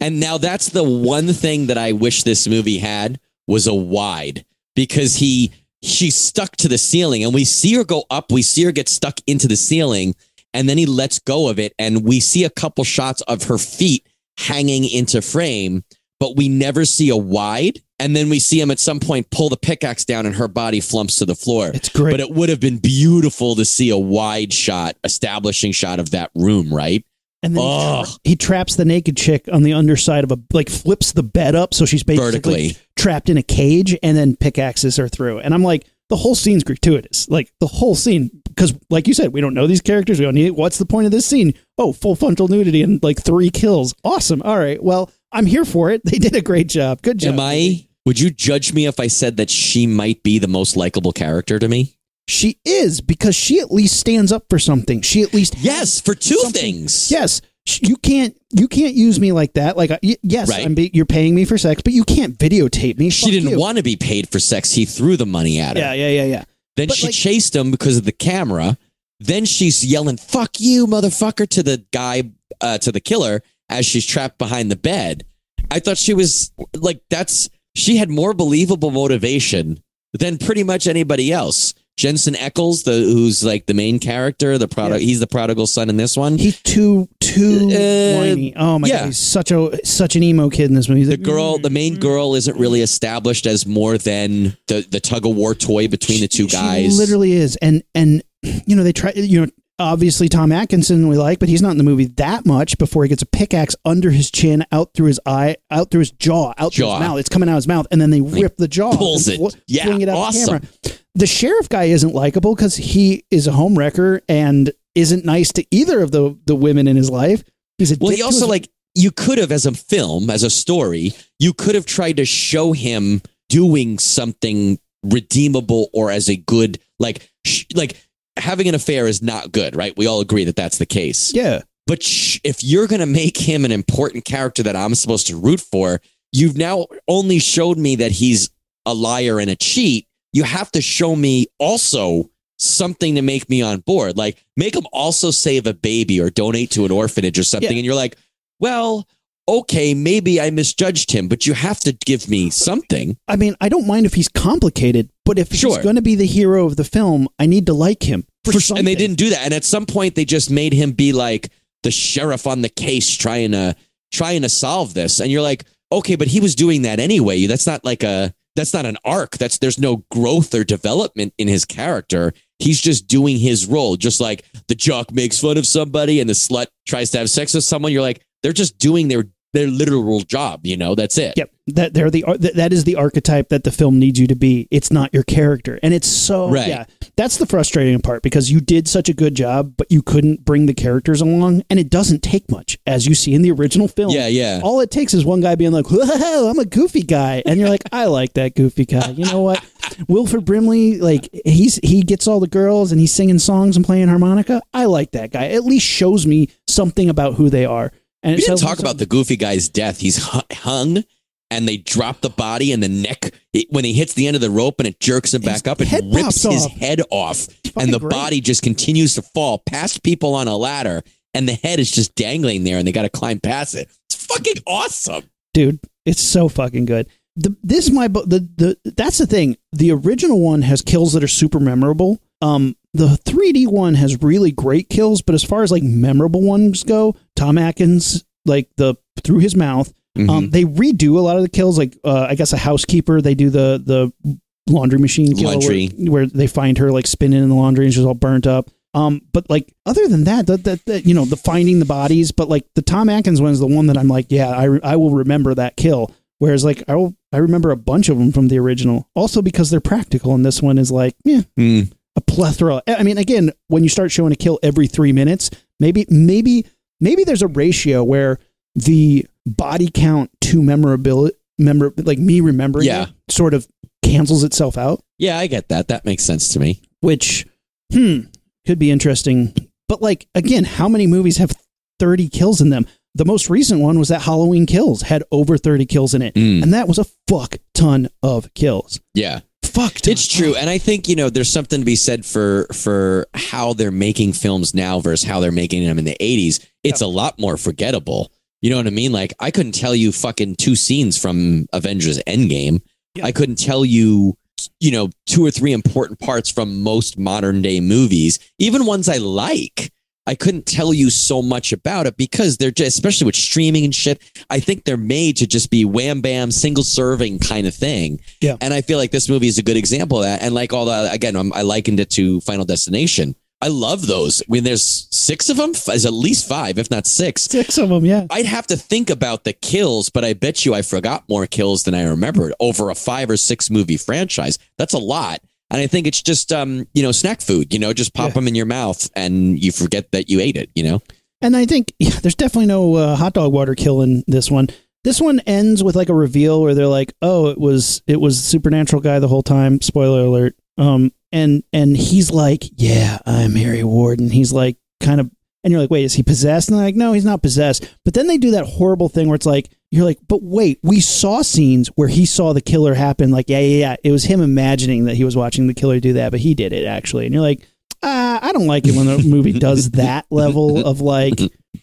[0.01, 4.45] and now that's the one thing that I wish this movie had was a wide
[4.75, 5.53] because he
[5.83, 8.89] she's stuck to the ceiling and we see her go up, we see her get
[8.89, 10.15] stuck into the ceiling,
[10.55, 13.59] and then he lets go of it, and we see a couple shots of her
[13.59, 14.07] feet
[14.39, 15.85] hanging into frame,
[16.21, 17.81] but we never see a wide.
[17.99, 20.81] And then we see him at some point pull the pickaxe down and her body
[20.81, 21.71] flumps to the floor.
[21.75, 22.13] it's great.
[22.13, 26.31] But it would have been beautiful to see a wide shot, establishing shot of that
[26.35, 27.05] room, right?
[27.43, 30.69] And then he, tra- he traps the naked chick on the underside of a like
[30.71, 32.77] flips the bed up so she's basically Vertically.
[32.97, 35.41] trapped in a cage and then pickaxes her through.
[35.41, 37.29] And I'm like, the whole scene's gratuitous.
[37.31, 40.19] Like the whole scene because like you said, we don't know these characters.
[40.19, 40.57] We don't need It.
[40.57, 41.55] what's the point of this scene?
[41.79, 43.95] Oh, full frontal nudity and like three kills.
[44.05, 44.43] Awesome.
[44.43, 44.83] All right.
[44.83, 46.03] Well, I'm here for it.
[46.11, 47.03] They did a great job.
[47.03, 47.35] Good job.
[47.35, 47.87] Am I?
[48.07, 51.59] Would you judge me if I said that she might be the most likable character
[51.59, 51.97] to me?
[52.29, 55.03] She is because she at least stands up for something.
[55.03, 57.11] She at least Yes, for two something- things.
[57.11, 57.41] Yes,
[57.83, 59.77] you can't you can't use me like that.
[59.77, 60.65] Like, yes, Right.
[60.65, 63.11] I'm be, you're paying me for sex, but you can't videotape me.
[63.11, 63.59] She Fuck didn't you.
[63.61, 64.73] want to be paid for sex.
[64.73, 65.83] He threw the money at her.
[65.83, 66.45] Yeah, yeah, yeah, yeah.
[66.77, 68.77] Then But, she like- chased him because of the camera.
[69.21, 74.05] Then she's yelling "fuck you, motherfucker" to the guy, uh, to the killer as she's
[74.05, 75.25] trapped behind the bed.
[75.71, 81.33] I thought she was like, that's she had more believable motivation than pretty much anybody
[81.33, 81.73] else.
[81.97, 85.07] Jensen Ackles, the who's like the main character, the product, Yeah.
[85.07, 86.39] he's the prodigal son in this one.
[86.39, 88.55] He's too too Uh, whiny.
[88.57, 89.01] Oh my yeah.
[89.01, 91.01] god, he's such a such an emo kid in this movie.
[91.03, 94.57] He's the like, girl, "Mm, the main mm." girl, isn't really established as more than
[94.67, 96.93] the the tug of war toy between the two guys.
[96.93, 99.13] She literally is, and and you know they try.
[99.15, 102.79] You know, obviously Tom Atkinson we like, but he's not in the movie that much
[102.79, 106.11] before he gets a pickaxe under his chin, out through his eye, out through his
[106.13, 107.19] jaw, out through his mouth.
[107.19, 109.41] It's coming out of his mouth, and then they rip the jaw, pulls it.
[109.67, 110.61] Yeah, fling it out awesome.
[110.61, 110.99] the camera.
[111.17, 115.65] The sheriff guy isn't likable because he is a home wrecker and isn't nice to
[115.71, 117.43] either of the the women in his life.
[117.79, 120.51] He's a Well, he also his- like you could have as a film, as a
[120.51, 126.79] story, you could have tried to show him doing something redeemable or as a good
[126.99, 127.97] like sh- like
[128.37, 129.97] having an affair is not good, right?
[129.97, 131.33] We all agree that that's the case.
[131.35, 131.63] yeah.
[131.87, 135.37] But sh- if you're going to make him an important character that I'm supposed to
[135.37, 136.01] root for,
[136.31, 138.49] you've now only showed me that he's
[138.87, 140.07] a liar and a cheat.
[140.33, 144.17] You have to show me also something to make me on board.
[144.17, 147.71] Like make him also save a baby or donate to an orphanage or something.
[147.73, 147.79] Yeah.
[147.79, 148.17] And you're like,
[148.61, 149.09] well,
[149.51, 153.17] okay, maybe I misjudged him, but you have to give me something.
[153.27, 155.75] I mean, I don't mind if he's complicated, but if Sure.
[155.75, 158.53] he's going to be the hero of the film, I need to like him for,
[158.53, 159.41] For and they didn't do that.
[159.45, 161.51] And at some point, they just made him be like
[161.83, 163.75] the sheriff on the case, trying to
[164.13, 165.21] trying to solve this.
[165.21, 167.47] And you're like, okay, but he was doing that anyway.
[167.47, 169.37] That's not like a that's not an arc.
[169.37, 172.33] That's there's no growth or development in his character.
[172.61, 176.35] He's just doing his role, just like the jock makes fun of somebody and the
[176.35, 177.91] slut tries to have sex with someone.
[177.93, 180.61] You're like, they're just doing their their literal job.
[180.65, 181.35] You know, that's it.
[181.37, 184.35] Yep, that they're the that that is the archetype that the film needs you to
[184.37, 184.69] be.
[184.71, 186.69] It's not your character, and it's so Right.
[186.69, 186.85] yeah.
[187.17, 190.67] That's the frustrating part because you did such a good job, but you couldn't bring
[190.67, 194.13] the characters along, and it doesn't take much, as you see in the original film.
[194.13, 194.61] Yeah, yeah.
[194.63, 197.69] All it takes is one guy being like, "Whoa, I'm a goofy guy," and you're
[197.69, 199.63] like, "I like that goofy guy." You know what?
[200.09, 204.09] Wilford Brimley, like he's he gets all the girls and he's singing songs and playing
[204.09, 204.63] harmonica.
[204.73, 205.49] I like that guy.
[205.49, 207.93] At least shows me something about who they are.
[208.23, 210.01] And We didn't talk about the goofy guy's death.
[210.01, 210.19] He's
[210.53, 211.05] hung
[211.51, 214.41] and they drop the body and the neck it- when he hits the end of
[214.43, 215.81] the rope and it jerks him back up.
[215.81, 216.73] It rips his off.
[216.73, 218.11] head off and the great.
[218.11, 221.03] body just continues to fall past people on a ladder
[221.35, 223.89] and the head is just dangling there and they got to climb past it.
[224.09, 225.25] It's fucking awesome.
[225.55, 225.81] dude.
[226.07, 227.07] It's so fucking good.
[227.37, 229.57] The this my the the that's the thing.
[229.73, 232.21] The original one has kills that are super memorable.
[232.43, 236.83] Um, the 3D one has really great kills, but as far as like memorable ones
[236.83, 239.93] go, Tom Atkins like the through his mouth.
[240.17, 240.31] Mm-hmm.
[240.31, 241.79] Um, they redo a lot of the kills.
[241.79, 244.39] Like uh, I guess a housekeeper, they do the the
[244.69, 245.89] laundry machine kill Laundry.
[245.89, 248.71] Where, where they find her like spinning in the laundry and she's all burnt up.
[248.93, 252.33] Um, but like other than that, that, that, that you know the finding the bodies,
[252.33, 254.81] but like the Tom Atkins one is the one that I'm like, yeah, I re-
[254.83, 256.13] I will remember that kill.
[256.39, 259.71] Whereas like I will I remember a bunch of them from the original, also because
[259.71, 261.93] they're practical, and this one is like, yeah, Mm.
[262.41, 262.83] Plethora.
[262.87, 266.67] I mean, again, when you start showing a kill every three minutes, maybe maybe
[267.01, 268.39] maybe there's a ratio where
[268.75, 273.05] the body count to memorability, memor like me remembering, Yeah.
[273.05, 273.67] it, sort of
[274.03, 275.89] cancels itself out, Yeah, I get that.
[275.89, 276.81] That makes sense to me.
[277.01, 277.47] which
[277.93, 278.21] hmm
[278.67, 279.55] could be interesting.
[279.89, 281.53] But like again, how many movies have
[281.99, 282.87] thirty kills in them?
[283.17, 286.63] The most recent one was that Halloween Kills had over thirty kills in it, Mm.
[286.63, 289.01] and that was a fuck ton of kills.
[289.15, 289.41] Yeah.
[289.71, 290.13] Fuck, ton.
[290.13, 293.73] It's true, and I think you know there's something to be said for for how
[293.73, 296.67] they're making films now versus how they're making them in the '80s.
[296.83, 298.33] It's a lot more forgettable.
[298.63, 299.13] You know what I mean?
[299.13, 302.83] Like I couldn't tell you fucking two scenes from Avengers Endgame.
[303.15, 303.27] Yeah.
[303.27, 304.37] I couldn't tell you,
[304.81, 309.17] you know, two or three important parts from most modern day movies, even ones I
[309.19, 309.93] like.
[310.31, 313.93] I couldn't tell you so much about it because they're just, especially with streaming and
[313.93, 314.23] shit.
[314.49, 318.21] I think they're made to just be wham bam, single serving kind of thing.
[318.41, 318.57] Yeah.
[318.61, 320.41] And I feel like this movie is a good example of that.
[320.41, 323.35] And like all the, again, I'm, I likened it to Final Destination.
[323.61, 324.41] I love those.
[324.47, 327.43] When there's six of them, there's at least five, if not six.
[327.43, 328.27] six of them, yeah.
[328.31, 331.83] I'd have to think about the kills, but I bet you I forgot more kills
[331.83, 334.59] than I remembered over a five or six movie franchise.
[334.79, 335.41] That's a lot.
[335.71, 338.35] And I think it's just, um, you know, snack food, you know, just pop Yeah.
[338.35, 341.01] them in your mouth and you forget that you ate it, you know?
[341.41, 344.69] And I think yeah, there's definitely no uh, hot dog water kill in this one.
[345.05, 348.39] This one ends with like a reveal where they're like, "Oh, it was it was
[348.45, 350.55] supernatural guy the whole time." Spoiler alert.
[350.77, 355.31] Um, and and he's like, "Yeah, I'm Harry Ward," and he's like, kind of,
[355.63, 358.15] and you're like, "Wait, is he possessed?" And they're like, "No, he's not possessed." But
[358.15, 361.43] then they do that horrible thing where it's like, you're like, "But wait, we saw
[361.43, 365.05] scenes where he saw the killer happen." Like, yeah, yeah, yeah, it was him imagining
[365.05, 367.27] that he was watching the killer do that, but he did it actually.
[367.27, 367.61] And you're like,
[368.03, 371.39] uh, I don't like it when the movie does that level of like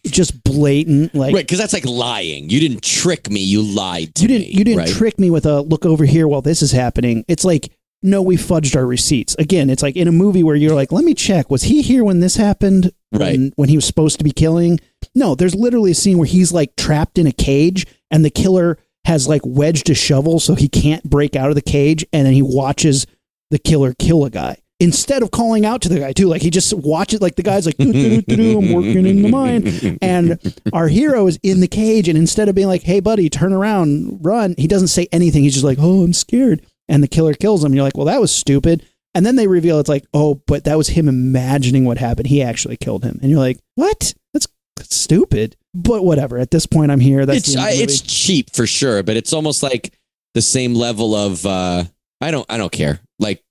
[0.05, 1.47] just blatant like right.
[1.47, 2.49] Cause that's like lying.
[2.49, 3.41] You didn't trick me.
[3.41, 4.53] You lied to you didn't me.
[4.53, 4.89] you didn't right?
[4.89, 7.23] trick me with a look over here while this is happening.
[7.27, 7.71] It's like
[8.03, 9.35] no, we fudged our receipts.
[9.39, 11.49] Again, it's like in a movie where you're like, let me check.
[11.49, 12.91] Was he here when this happened?
[13.11, 13.39] When, Right.
[13.55, 14.79] when he was supposed to be killing?
[15.15, 18.77] No, there's literally a scene where he's like trapped in a cage and the killer
[19.05, 22.33] has like wedged a shovel so he can't break out of the cage and then
[22.33, 23.07] he watches
[23.49, 24.57] the killer kill a guy.
[24.79, 26.27] instead of calling out to the guy too.
[26.27, 29.21] Like he just watches like the guy's like "Doo, doo, doo, doo, I'm working in
[29.23, 29.97] the mine.
[30.03, 30.37] And
[30.73, 34.19] our hero is in the cage and instead of being like, Hey buddy, turn around,
[34.23, 35.41] run, he doesn't say anything.
[35.43, 36.61] He's just like, Oh, I'm scared.
[36.89, 37.73] And the killer kills him.
[37.73, 38.85] You're like, Well, that was stupid.
[39.17, 42.27] And then they reveal it's like, oh, but that was him imagining what happened.
[42.27, 43.17] He actually killed him.
[43.19, 44.13] And you're like, what?
[44.31, 45.55] That's, that's stupid.
[45.73, 46.37] But whatever.
[46.37, 47.25] At this point, I'm here.
[47.25, 49.91] That's it's I, it's cheap for sure, but it's almost like
[50.35, 51.85] the same level of uh
[52.21, 52.99] I don't I don't care.
[53.17, 53.43] Like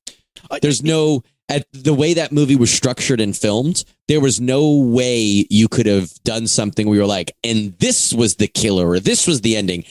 [0.62, 5.46] there's no at the way that movie was structured and filmed, there was no way
[5.50, 9.00] you could have done something where you were like, and this was the killer or
[9.00, 9.84] this was the ending.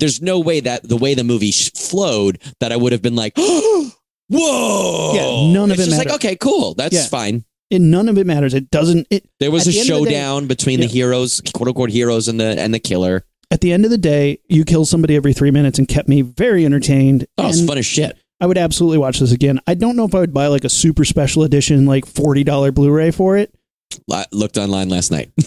[0.00, 3.34] There's no way that the way the movie flowed that I would have been like,
[4.30, 5.12] whoa.
[5.14, 6.74] Yeah, none of it's it just like, okay, cool.
[6.74, 7.06] That's Yeah.
[7.06, 7.44] fine.
[7.72, 8.52] And none of it matters.
[8.54, 9.06] It doesn't.
[9.10, 10.86] It There was a the of the day- showdown between Yeah.
[10.86, 13.24] the heroes, quote unquote heroes and the and the killer.
[13.52, 16.22] at the end of the day, you kill somebody every three minutes and kept me
[16.22, 17.26] very entertained.
[17.38, 18.16] Oh, it's fun as shit.
[18.40, 19.60] I would absolutely watch this again.
[19.66, 22.72] I don't know if I would buy like a super special edition, like forty dollar
[22.72, 23.52] Blu-ray for it.
[24.08, 25.30] Li- looked online last night.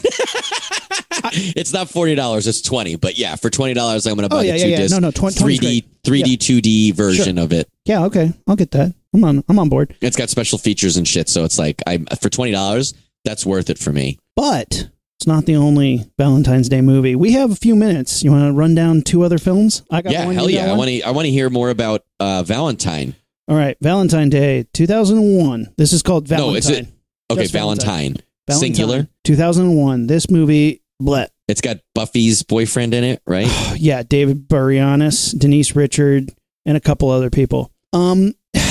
[1.33, 2.95] it's not forty dollars; it's twenty.
[2.95, 4.77] But yeah, for twenty dollars, I'm going to buy Oh yeah, the yeah, two yeah.
[4.77, 7.69] disc No, no, 20, 3D 20 3D 2D version of it.
[7.85, 8.93] Yeah, okay, I'll get that.
[9.13, 9.43] I'm on.
[9.47, 9.95] I'm on board.
[10.01, 11.29] It's got special features and shit.
[11.29, 12.93] So it's like I for twenty dollars,
[13.25, 14.19] that's worth it for me.
[14.35, 17.15] But it's not the only Valentine's Day movie.
[17.15, 18.23] We have a few minutes.
[18.23, 19.83] You want to run down two other films?
[19.89, 20.35] I got yeah, one.
[20.35, 20.71] hell yeah!
[20.71, 23.15] I want to I want to hear more about uh, Valentine.
[23.47, 25.73] All right, Valentine Day, 2001.
[25.77, 26.53] This is called Valentine.
[26.53, 26.87] No, is it
[27.29, 27.47] okay?
[27.47, 28.13] Valentine.
[28.15, 28.23] Valentine.
[28.47, 29.07] Valentine, singular.
[29.23, 30.07] 2001.
[30.07, 31.27] This movie, bleh.
[31.47, 33.49] It's got Buffy's boyfriend in it, right?
[33.77, 36.31] yeah, David Boreanaz, Denise Richard,
[36.65, 37.71] and a couple other people.
[37.91, 38.33] Um,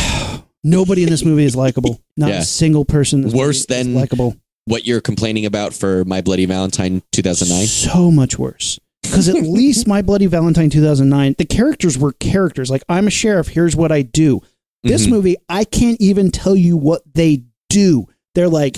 [0.64, 2.00] nobody in this movie is likable.
[2.16, 2.38] Not Yeah.
[2.40, 3.20] a single person.
[3.20, 4.36] in this Worse than- likable.
[4.64, 7.66] what you're complaining about for My Bloody Valentine 2009?
[7.66, 8.78] So much worse.
[9.02, 12.70] Because at least My Bloody Valentine 2009, the characters were characters.
[12.70, 13.48] Like, I'm a sheriff.
[13.48, 14.40] Here's what I do.
[14.84, 15.10] This Mhm.
[15.10, 18.06] movie, I can't even tell you what they do.
[18.34, 18.76] They're like,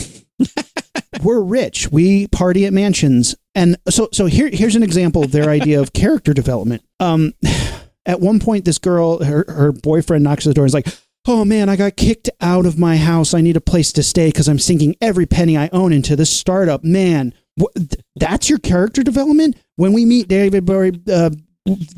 [1.23, 1.91] we're rich.
[1.91, 3.35] We party at mansions.
[3.55, 6.83] And so, so here, here's an example of their idea of character development.
[7.01, 7.33] Um,
[8.07, 10.89] at one point, this girl, her, her boyfriend knocks at the door and is like,
[11.27, 13.33] Oh man, I got kicked out of my house.
[13.33, 16.29] I need a place to stay because I'm sinking every penny I own into this
[16.29, 16.85] startup.
[16.85, 19.57] Man, wh- th- that's your character development?
[19.77, 21.31] When we meet David Bory, uh,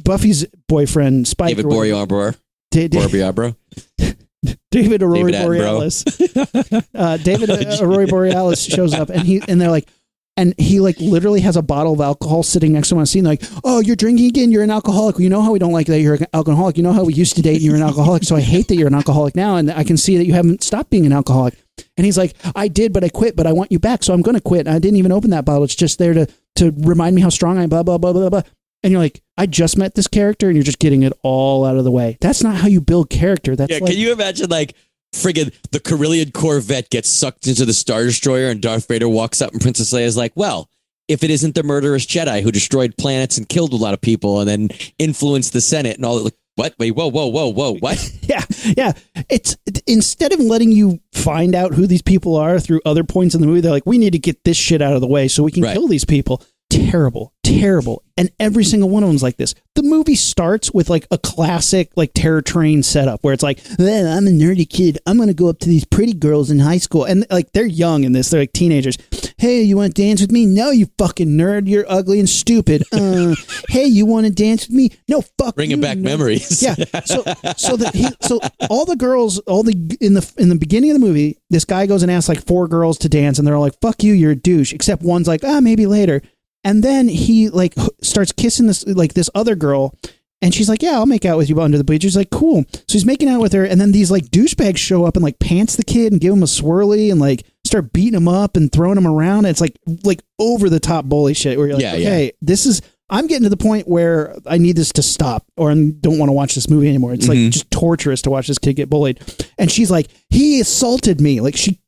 [0.05, 1.49] Buffy's boyfriend, Spike.
[1.57, 2.37] David or whatever-
[2.71, 3.57] David Da- da- Boreabra.
[4.71, 6.05] David Aurora David Borealis.
[6.95, 9.89] uh, David Aurora Borealis shows up, and he and they're like,
[10.37, 13.07] and he like literally has a bottle of alcohol sitting next to him on the
[13.07, 14.53] scene, like, oh, you're drinking again.
[14.53, 15.19] You're an alcoholic.
[15.19, 16.77] You know how we don't like that you're an alcoholic.
[16.77, 18.25] You know how we used to date and you're an alcoholic.
[18.25, 20.63] So I hate that you're an alcoholic now, and I can see that you haven't
[20.63, 21.55] stopped being an alcoholic.
[21.97, 24.23] And he's like, I did, but I quit, but I want you back, so I'm
[24.23, 24.67] going to quit.
[24.67, 25.65] And I didn't even open that bottle.
[25.65, 26.27] It's just there to
[26.57, 27.69] to remind me how strong I am.
[27.69, 28.43] Blah blah blah blah blah.
[28.87, 31.77] And you're like, I just met this character, and you're just getting it all out
[31.77, 32.19] of the way.
[32.21, 33.57] That's not how you build character.
[33.57, 34.77] That's Yeah, like, can you imagine like
[35.13, 39.51] friggin' the Corellian Corvette gets sucked into the Star Destroyer and Darth Vader walks up
[39.51, 40.71] and Princess Leia is like, well,
[41.09, 44.39] if it isn't the murderous Jedi who destroyed planets and killed a lot of people
[44.39, 44.69] and then
[45.01, 46.75] influenced the Senate and all that, like, what?
[46.79, 48.13] Wait, whoa, whoa, whoa, whoa, what?
[48.23, 48.43] yeah,
[48.77, 48.93] yeah.
[49.29, 53.35] It's it- instead of letting you find out who these people are through other points
[53.35, 55.27] in the movie, they're like, we need to get this shit out of the way
[55.29, 55.75] so we can Right.
[55.75, 56.41] kill these people.
[56.69, 58.03] Terrible, terrible.
[58.17, 59.55] And every single one of them's like this.
[59.75, 64.17] The movie starts with like a classic like terror train setup where it's like, well,
[64.17, 64.99] I'm a nerdy kid.
[65.07, 68.05] I'm gonna go up to these pretty girls in high school, and like they're young
[68.05, 68.31] in this.
[68.31, 68.99] They're like teenagers.
[69.39, 70.47] Hey, you want to dance with me?
[70.47, 71.69] No, you fucking nerd.
[71.69, 72.83] You're ugly and stupid.
[72.91, 73.35] Uh,
[73.69, 74.91] hey, you want to dance with me?
[75.09, 75.55] No, fuck.
[75.57, 76.03] Bringing you, back nerd.
[76.03, 76.63] memories.
[76.63, 76.75] Yeah.
[77.05, 77.23] So
[77.57, 78.41] so the he, so
[78.71, 81.87] all the girls, all the in the in the beginning of the movie, this guy
[81.87, 84.33] goes and asks like four girls to dance, and they're all like, "Fuck you, you're
[84.33, 86.23] a douche." Except one's like, "Ah, maybe later."
[86.65, 89.95] And then he like starts kissing this like this other girl,
[90.43, 92.65] and she's like, "Yeah, I'll make out with you under the bleachers." Like, cool.
[92.73, 95.39] So he's making out with her, and then these like douchebags show up and like
[95.39, 98.73] pants the kid and give him a swirly and like start beating him up and
[98.73, 99.39] throwing him around.
[99.45, 102.09] And it's like like over the top bully shit where you're like, Yeah, yeah.
[102.09, 102.83] okay, this is.
[103.09, 106.29] I'm getting to the point where I need this to stop, or I don't want
[106.29, 107.15] to watch this movie anymore.
[107.15, 107.53] It's like Mhm.
[107.53, 109.21] just torturous to watch this kid get bullied.
[109.59, 111.41] And she's like, he assaulted me.
[111.41, 111.79] Like she,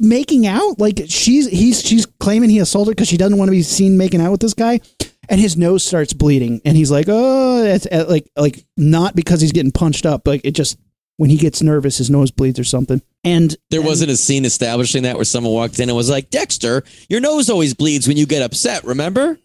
[0.00, 0.78] making out.
[0.78, 4.20] Like she's he's she's claiming he assaulted because she doesn't want to be seen making
[4.20, 4.80] out with this guy.
[5.28, 9.40] And his nose starts bleeding, and he's like, "Oh, it's uh, like like not because
[9.40, 10.78] he's getting punched up, but it just
[11.16, 14.44] when he gets nervous, his nose bleeds or something." And There and- wasn't a scene
[14.44, 18.16] establishing that where someone walked in and was like, Dexter, your nose always bleeds when
[18.16, 19.36] you get upset, remember?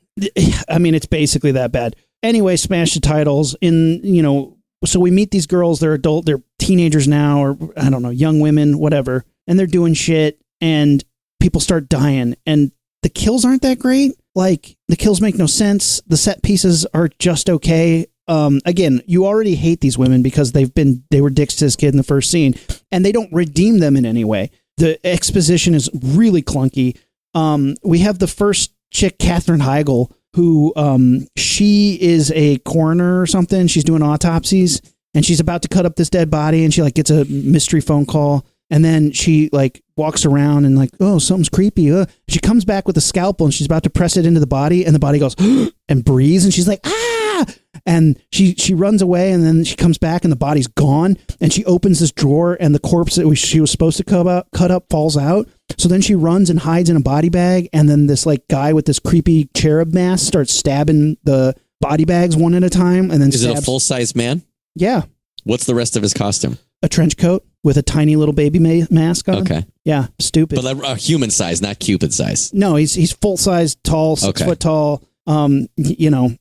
[0.70, 1.96] I mean, it's basically that bad.
[2.22, 6.44] Anyway, smash the titles in, you know, so we meet these girls, they're adult, they're
[6.60, 11.04] teenagers now, or I don't know, young women, whatever, and they're doing shit, and
[11.40, 12.72] people start dying, and
[13.04, 14.14] the kills aren't that great.
[14.36, 16.02] Like, the kills make no sense.
[16.08, 18.06] The set pieces are just okay.
[18.28, 21.76] um, again, you already hate these women because they've been they were dicks to this
[21.76, 22.56] kid in the first scene,
[22.92, 24.52] and they don't redeem them in any way.
[24.78, 26.98] The exposition is really clunky.
[27.34, 33.26] Um, we have the first chick, Katherine Heigl, who um, she is a coroner or
[33.26, 33.68] something.
[33.68, 34.82] She's doing autopsies,
[35.14, 37.82] and she's about to cut up this dead body, and she like gets a mystery
[37.82, 41.92] phone call, and then she like walks around and like, oh, something's creepy.
[41.92, 42.06] Uh.
[42.28, 44.86] She comes back with a scalpel, and she's about to press it into the body,
[44.86, 45.36] and the body goes
[45.90, 47.46] and breathes, and she's like, ah,
[47.86, 51.52] and she she runs away, and then she comes back, and the body's gone, and
[51.52, 54.72] she opens this drawer, and the corpse that she was supposed to cut up, cut
[54.72, 55.48] up falls out.
[55.78, 58.74] So then she runs and hides in a body bag, and then this like guy
[58.74, 63.22] with this creepy cherub mask starts stabbing the body bags one at a time, and
[63.22, 64.44] then Is it a full size man?
[64.76, 65.04] yeah,
[65.44, 66.58] What's the rest of his costume?
[66.84, 69.36] A trench coat with a tiny little baby ma- mask on.
[69.42, 70.56] Okay, yeah, stupid.
[70.56, 72.52] but like, uh, human size, not Cupid size.
[72.54, 74.50] no, he's he's full size, tall, six Okay.
[74.50, 75.04] foot tall.
[75.28, 76.36] Um, y- you know,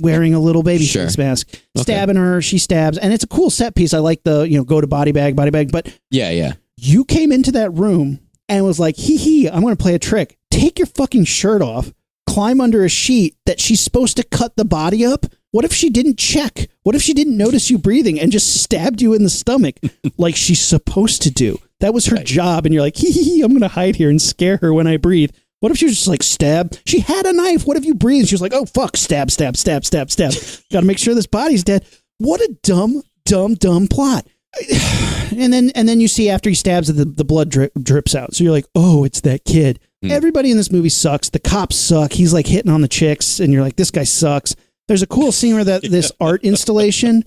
[0.00, 1.04] wearing a little baby Sure.
[1.06, 2.42] face mask, stabbing her.
[2.42, 3.94] She stabs, and it's a cool set piece.
[3.94, 5.72] I like the you know go to body bag, body bag.
[5.72, 6.52] But Yeah, yeah.
[6.76, 9.98] you came into that room and was like, hee hee, I'm going to play a
[9.98, 10.36] trick.
[10.50, 11.92] Take your fucking shirt off,
[12.28, 15.24] climb under a sheet that she's supposed to cut the body up.
[15.56, 16.68] What if she didn't check?
[16.82, 19.76] What if she didn't notice you breathing and just stabbed you in the stomach
[20.18, 21.56] like she's supposed to do?
[21.80, 22.26] That was her Right.
[22.26, 22.66] job.
[22.66, 24.86] And you're like, hee hee, hee, I'm going to hide here and scare her when
[24.86, 25.30] I breathe.
[25.60, 26.76] What if she was just like stab?
[26.84, 27.66] She had a knife.
[27.66, 28.26] What if you breathe?
[28.26, 30.32] She was like, oh fuck, stab, stab, stab, stab, stab.
[30.70, 31.86] Got to make sure this body's dead.
[32.18, 34.26] What a dumb, dumb, dumb plot.
[35.38, 38.14] And then and then you see after he stabs it, the, the blood drip, drips
[38.14, 38.34] out.
[38.34, 39.80] So you're like, oh, it's that kid.
[40.02, 40.10] Hmm.
[40.12, 41.28] Everybody in this movie sucks.
[41.28, 42.12] The cops suck.
[42.12, 44.54] He's like hitting on the chicks, and you're like, this guy sucks.
[44.88, 47.22] There's a cool scene where that this art installation,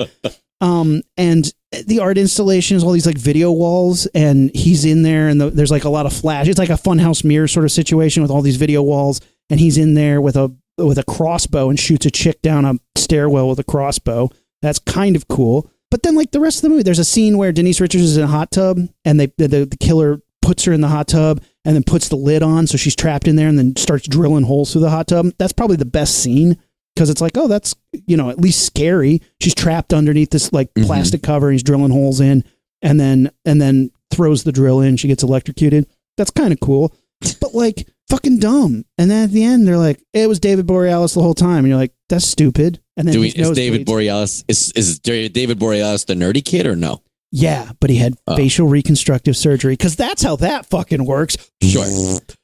[0.61, 1.51] um, and
[1.85, 5.49] the art installation is all these like video walls, and he's in there, and the,
[5.49, 6.47] there's like a lot of flash.
[6.47, 9.77] It's like a funhouse mirror sort of situation with all these video walls, and he's
[9.77, 13.59] in there with a with a crossbow and shoots a chick down a stairwell with
[13.59, 14.29] a crossbow.
[14.61, 15.69] That's kind of cool.
[15.91, 18.17] But then, like the rest of the movie, there's a scene where Denise Richards is
[18.17, 21.43] in a hot tub, and they the, the killer puts her in the hot tub
[21.65, 24.45] and then puts the lid on, so she's trapped in there, and then starts drilling
[24.45, 25.27] holes through the hot tub.
[25.37, 26.57] That's probably the best scene
[26.99, 27.73] because it's like, oh, that's
[28.07, 29.21] you know at least scary.
[29.41, 30.85] She's trapped underneath this like Mhm.
[30.85, 31.49] plastic cover.
[31.49, 32.43] He's drilling holes in,
[32.81, 34.97] and then and then throws the drill in.
[34.97, 35.87] She gets electrocuted.
[36.17, 36.93] That's kind of cool,
[37.39, 38.83] but like fucking dumb.
[38.97, 41.67] And then at the end, they're like, it was David Borealis the whole time, and
[41.69, 42.81] you're like, that's stupid.
[42.97, 43.91] And then we, is David bleeds.
[43.91, 47.01] Borealis is is David Borealis the nerdy kid or no?
[47.31, 48.35] Yeah, but he had Oh.
[48.35, 51.37] facial reconstructive surgery because that's how that fucking works.
[51.63, 51.85] Sure.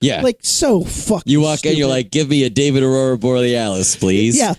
[0.06, 0.22] Yeah.
[0.22, 1.32] Like so fucking.
[1.32, 4.38] you walk in, you're like, give me a David Aurora Borealis, please.
[4.38, 4.54] yeah,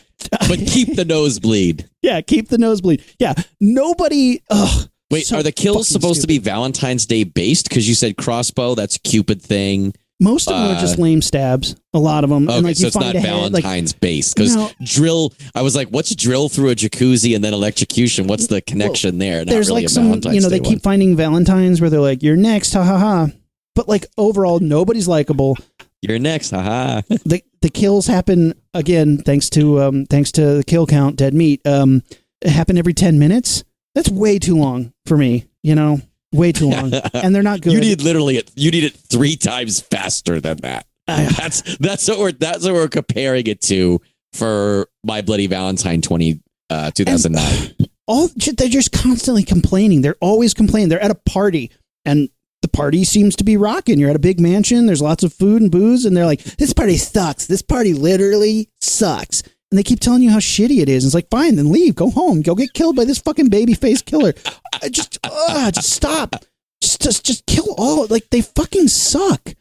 [0.48, 1.88] But keep the nosebleed.
[2.02, 3.02] yeah, keep the nosebleed.
[3.18, 4.40] Yeah, nobody.
[4.50, 4.88] Ugh.
[5.10, 7.68] Wait, so are the kills supposed to be Valentine's Day based?
[7.68, 9.92] Because you said crossbow, that's a Cupid thing.
[10.18, 11.76] Most of them are uh, just lame stabs.
[11.92, 12.48] A lot of them.
[12.48, 14.34] Okay, and like so you it's find not head, like Valentine's based.
[14.34, 14.70] Because No.
[14.82, 18.26] drill, I was like, what's drill through a jacuzzi and then electrocution?
[18.26, 19.40] What's the connection there?
[19.44, 20.04] Not there's really like a some.
[20.04, 22.98] Valentine's You know, Day they keep finding Valentines where they're like, "You're next," ha ha
[22.98, 23.28] ha.
[23.76, 25.56] But like overall, nobody's likable.
[26.02, 27.02] You're next, haha.
[27.08, 31.66] the the kills happen again thanks to um thanks to the kill count dead meat
[31.66, 32.02] um
[32.40, 33.64] it happen every 10 minutes
[33.94, 36.00] that's way too long for me you know
[36.32, 38.50] way too long and they're not good You need literally it.
[38.54, 40.86] You need it three times faster than that.
[41.06, 44.00] That's that's what we're that's what we're comparing it to
[44.32, 47.76] for My Bloody Valentine twenty uh, two thousand nine.
[48.08, 51.70] all they're just constantly complaining they're always complaining they're at a party
[52.04, 52.28] and
[52.62, 53.98] the party seems to be rocking.
[53.98, 56.72] You're at a big mansion there's lots of food and booze and they're like this
[56.72, 57.46] party sucks.
[57.46, 59.42] This party literally sucks.
[59.70, 61.04] And they keep telling you how shitty it is.
[61.04, 61.94] And it's like fine then leave.
[61.94, 62.42] Go home.
[62.42, 64.32] Go get killed by this fucking baby face killer
[64.90, 66.36] just uh, just stop.
[66.80, 69.54] Just just just kill all like they fucking suck.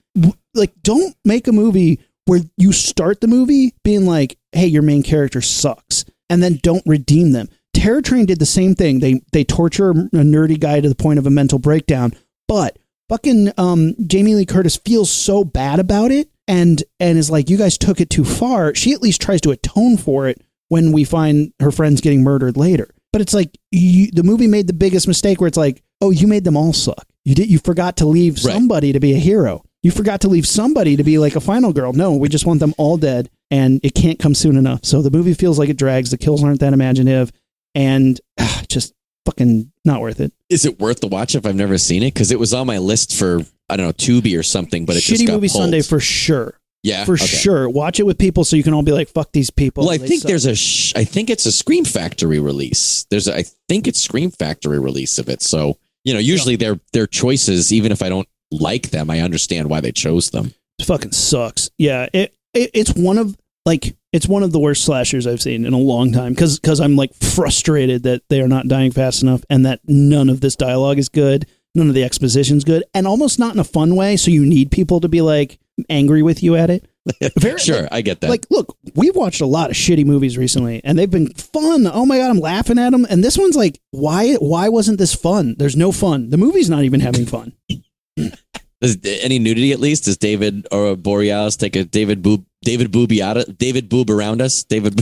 [0.54, 5.04] Like don't make a movie where you start the movie being like hey your main
[5.04, 7.50] character sucks and then don't redeem them.
[7.74, 9.00] Terror train did the same thing.
[9.00, 12.14] They they torture a nerdy guy to the point of a mental breakdown
[12.48, 12.78] but
[13.10, 17.58] fucking um jamie lee curtis feels so bad about it and and is like you
[17.58, 18.76] guys took it too far.
[18.76, 22.56] She at least tries to atone for it when we find her friends getting murdered
[22.58, 22.90] later.
[23.12, 26.28] But it's like you, the movie made the biggest mistake where it's like oh you
[26.28, 27.08] made them all suck.
[27.24, 28.54] You did you forgot to leave Right.
[28.54, 29.64] somebody to be a hero.
[29.82, 31.94] You forgot to leave somebody to be like a final girl.
[31.94, 34.86] No we just want them all dead and it can't come soon enough.
[34.86, 36.12] So the movie feels like it drags.
[36.12, 37.32] The kills aren't that imaginative
[37.74, 38.94] and ah, just
[39.26, 42.14] fucking not worth it Is it worth the watch if I've never seen it?
[42.14, 45.02] Because it was on my list for I don't know Tubi or something, but it
[45.02, 45.64] just shitty got movie pulled.
[45.64, 47.26] sunday for sure yeah for okay.
[47.26, 49.94] sure watch it with people so you can all be like fuck these people Well,
[49.94, 50.30] I think suck.
[50.30, 53.08] there's a sh- I think it's a Scream Factory release.
[53.10, 55.42] There's a, I think it's Scream Factory release of it.
[55.42, 59.70] So you know, usually their their choices, even if I don't like them, I understand
[59.72, 60.54] why they chose them.
[60.78, 61.72] It fucking sucks.
[61.80, 65.66] Yeah, it, it it's one of like It's one of the worst slashers I've seen
[65.66, 69.22] in a long time because because I'm like frustrated that they are not dying fast
[69.24, 71.46] enough and that none of this dialogue is good,
[71.76, 74.16] none of the exposition's good, and almost not in a fun way.
[74.16, 75.60] So you need people to be like
[75.90, 76.88] angry with you at it.
[77.40, 78.30] Very, Sure, like- I get that.
[78.30, 81.86] like, look, we've watched a lot of shitty movies recently, and they've been fun.
[81.86, 83.06] Oh my god, I'm laughing at them.
[83.10, 84.36] And this one's like, why?
[84.36, 85.56] Why wasn't this fun?
[85.60, 86.30] There's no fun.
[86.30, 87.54] The movie's not even having fun.
[88.86, 90.06] Is any nudity at least?
[90.06, 94.42] Does David or Borealis take a David Boob David Booby out of David Boob around
[94.42, 94.64] us?
[94.64, 95.02] David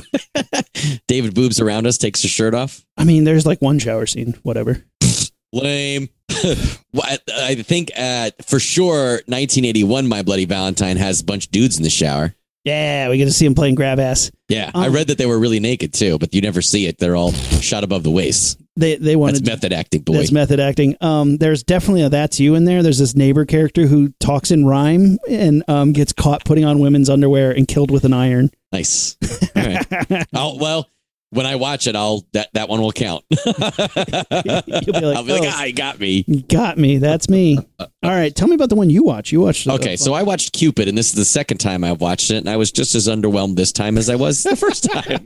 [1.08, 2.84] David Boobs around us takes his shirt off.
[2.98, 4.84] I mean, there's like one shower scene, whatever.
[5.54, 6.10] Lame.
[6.30, 11.78] I, I think uh, for sure 1981 My Bloody Valentine has a bunch of dudes
[11.78, 12.34] in the shower.
[12.64, 14.32] Yeah, we get to see him playing grab ass.
[14.48, 16.98] Yeah, I Um, read that they were really naked too, but you never see it.
[16.98, 18.60] They're all shot above the waist.
[18.76, 20.14] They they That's wanted method acting, boy.
[20.14, 20.98] That's method acting.
[21.00, 22.82] Um, there's definitely a that's you in there.
[22.82, 27.10] There's this neighbor character who talks in rhyme and um, gets caught putting on women's
[27.10, 28.50] underwear and killed with an iron.
[28.72, 29.16] nice.
[29.56, 30.26] All right.
[30.34, 30.90] Oh well,
[31.34, 33.26] when I watch it, I'll that that one will count.
[33.30, 36.24] You'll be like, I'll be like, "Oh." ah, he got me.
[36.48, 36.98] Got me.
[36.98, 37.58] That's me.
[37.80, 39.32] All right, tell me about the one you watch.
[39.32, 39.68] You watched.
[39.68, 42.50] Okay, so I watched Cupid, and this is the second time I've watched it, and
[42.50, 45.26] I was just as underwhelmed this time as I was the first time.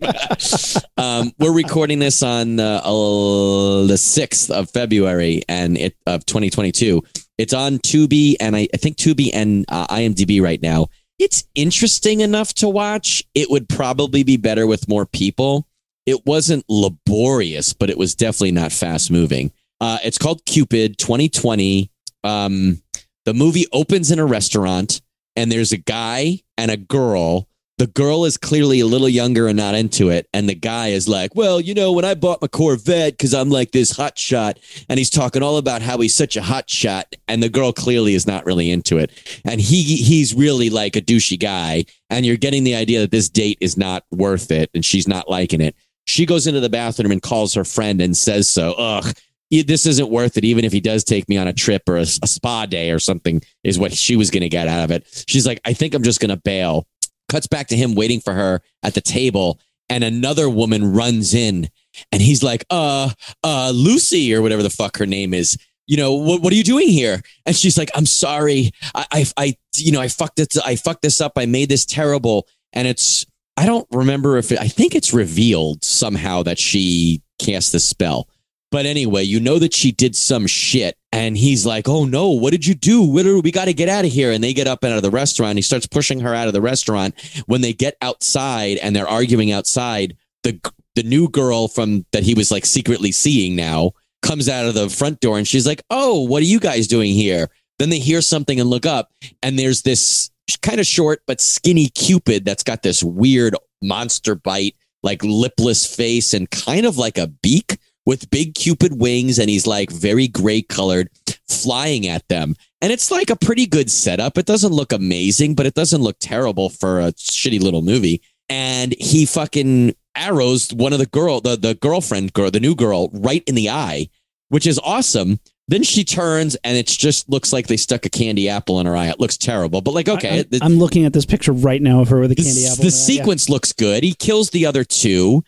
[0.97, 7.03] um, we're recording this on uh, uh, the sixth of February, and it of 2022.
[7.37, 10.87] It's on Tubi, and I, I think Tubi and uh, IMDb right now.
[11.19, 13.23] It's interesting enough to watch.
[13.33, 15.67] It would probably be better with more people.
[16.07, 19.51] It wasn't laborious, but it was definitely not fast moving.
[19.81, 21.91] Uh, it's called Cupid 2020.
[22.23, 22.81] Um,
[23.25, 25.01] the movie opens in a restaurant
[25.35, 27.49] and there's a guy and a girl.
[27.77, 30.27] The girl is clearly a little younger and not into it.
[30.33, 33.49] And the guy is like, well, you know, when I bought my Corvette, because I'm
[33.49, 34.57] like this hot shot,
[34.89, 37.15] and he's talking all about how he's such a hot shot.
[37.27, 39.11] And the girl clearly is not really into it.
[39.45, 41.85] And he he's really like a douchey guy.
[42.09, 45.29] And you're getting the idea that this date is not worth it and she's not
[45.29, 45.75] liking it.
[46.07, 48.73] She goes into the bathroom and calls her friend and says so.
[48.73, 49.13] Ugh,
[49.51, 50.45] this isn't worth it.
[50.45, 52.99] Even if he does take me on a trip or a, a spa day or
[52.99, 55.25] something, is what she was going to get out of it.
[55.27, 56.87] She's like, I think I'm just going to bail.
[57.29, 61.69] Cuts back to him waiting for her at the table, and another woman runs in,
[62.11, 63.09] and he's like, uh,
[63.43, 65.57] uh, Lucy or whatever the fuck her name is.
[65.87, 66.41] You know what?
[66.41, 67.21] What are you doing here?
[67.45, 68.71] And she's like, I'm sorry.
[68.95, 70.55] I, I, I you know, I fucked it.
[70.65, 71.33] I fucked this up.
[71.35, 73.25] I made this terrible, and it's.
[73.57, 78.29] I don't remember if it, I think it's revealed somehow that she cast the spell.
[78.69, 80.95] But anyway, you know that she did some shit.
[81.11, 83.17] And he's like, Oh no, what did you do?
[83.17, 84.31] Are, we got to get out of here.
[84.31, 85.57] And they get up out of the restaurant.
[85.57, 87.15] He starts pushing her out of the restaurant.
[87.47, 90.59] When they get outside and they're arguing outside, the,
[90.95, 93.91] the new girl from that he was like secretly seeing now
[94.21, 97.13] comes out of the front door and she's like, Oh, what are you guys doing
[97.13, 97.49] here?
[97.79, 99.11] Then they hear something and look up,
[99.43, 100.31] and there's this
[100.61, 106.33] kind of short but skinny Cupid that's got this weird monster bite, like lipless face
[106.33, 109.37] and kind of like a beak with big Cupid wings.
[109.37, 111.09] And he's like very gray colored,
[111.49, 112.55] flying at them.
[112.81, 114.37] And it's like a pretty good setup.
[114.37, 118.21] It doesn't look amazing, but it doesn't look terrible for a shitty little movie.
[118.49, 123.09] And he fucking arrows one of the girl, the, the girlfriend girl, the new girl,
[123.13, 124.09] right in the eye,
[124.49, 125.39] which is awesome.
[125.70, 128.95] Then she turns and it just looks like they stuck a candy apple in her
[128.95, 129.09] eye.
[129.09, 130.45] It looks terrible, but like, okay.
[130.61, 132.78] I, am looking at this picture right now of her with a candy the, apple.
[132.78, 132.86] the eye.
[132.86, 132.89] Yeah.
[132.91, 134.03] sequence looks good.
[134.03, 135.43] He kills the other two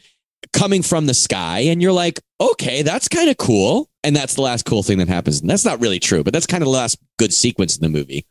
[0.54, 3.90] coming from the sky, and you're like, okay, that's kind of cool.
[4.04, 5.42] And that's the last cool thing that happens.
[5.42, 7.90] And that's not really true, but that's kind of the last good sequence in the
[7.90, 8.26] movie.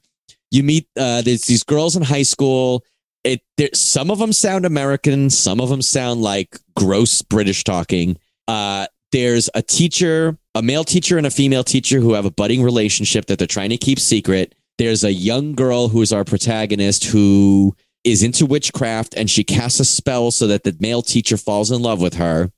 [0.51, 2.85] You meet uh, there's these girls in high school.
[3.25, 8.19] It there, some of them sound American, some of them sound like gross British talking.
[8.47, 12.65] Uh, there's a teacher, a male teacher and a female teacher who have a budding
[12.65, 14.57] relationship that they're trying to keep secret.
[14.77, 19.79] There's a young girl who is our protagonist who is into witchcraft and she casts
[19.79, 22.51] a spell so that the male teacher falls in love with her.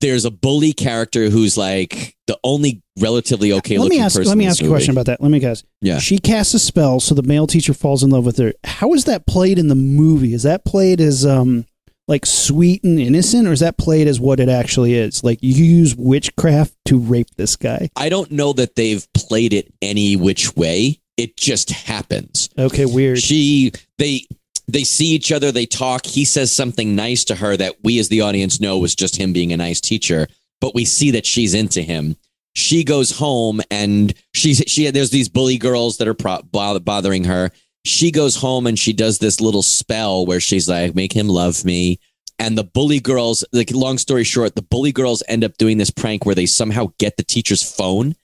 [0.00, 4.16] There's a bully character who's like the only relatively okay let looking me ask.
[4.16, 4.28] person.
[4.28, 5.20] Let me ask you a question about that.
[5.20, 5.64] Let me guess.
[5.80, 5.98] Yeah.
[5.98, 8.52] She casts a spell, so the male teacher falls in love with her.
[8.62, 10.34] How is that played in the movie?
[10.34, 11.66] Is that played as um
[12.08, 15.22] like sweet and innocent, or is that played as what it actually is?
[15.22, 17.90] Like you use witchcraft to rape this guy.
[17.94, 21.00] I don't know that they've played it any which way.
[21.16, 22.48] It just happens.
[22.58, 23.18] Okay, weird.
[23.18, 24.26] She they
[24.66, 26.06] they see each other, they talk.
[26.06, 29.32] He says something nice to her that we as the audience know was just him
[29.32, 30.28] being a nice teacher,
[30.60, 32.16] but we see that she's into him.
[32.54, 37.24] She goes home and she's she there's these bully girls that are pro- bother- bothering
[37.24, 37.50] her.
[37.88, 41.64] She goes home and she does this little spell where she's like, "Make him love
[41.64, 41.98] me."
[42.38, 45.90] And the bully girls, like long story short, the bully girls end up doing this
[45.90, 48.14] prank where they somehow get the teacher's phone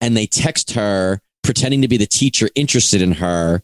[0.00, 3.62] and they text her pretending to be the teacher interested in her.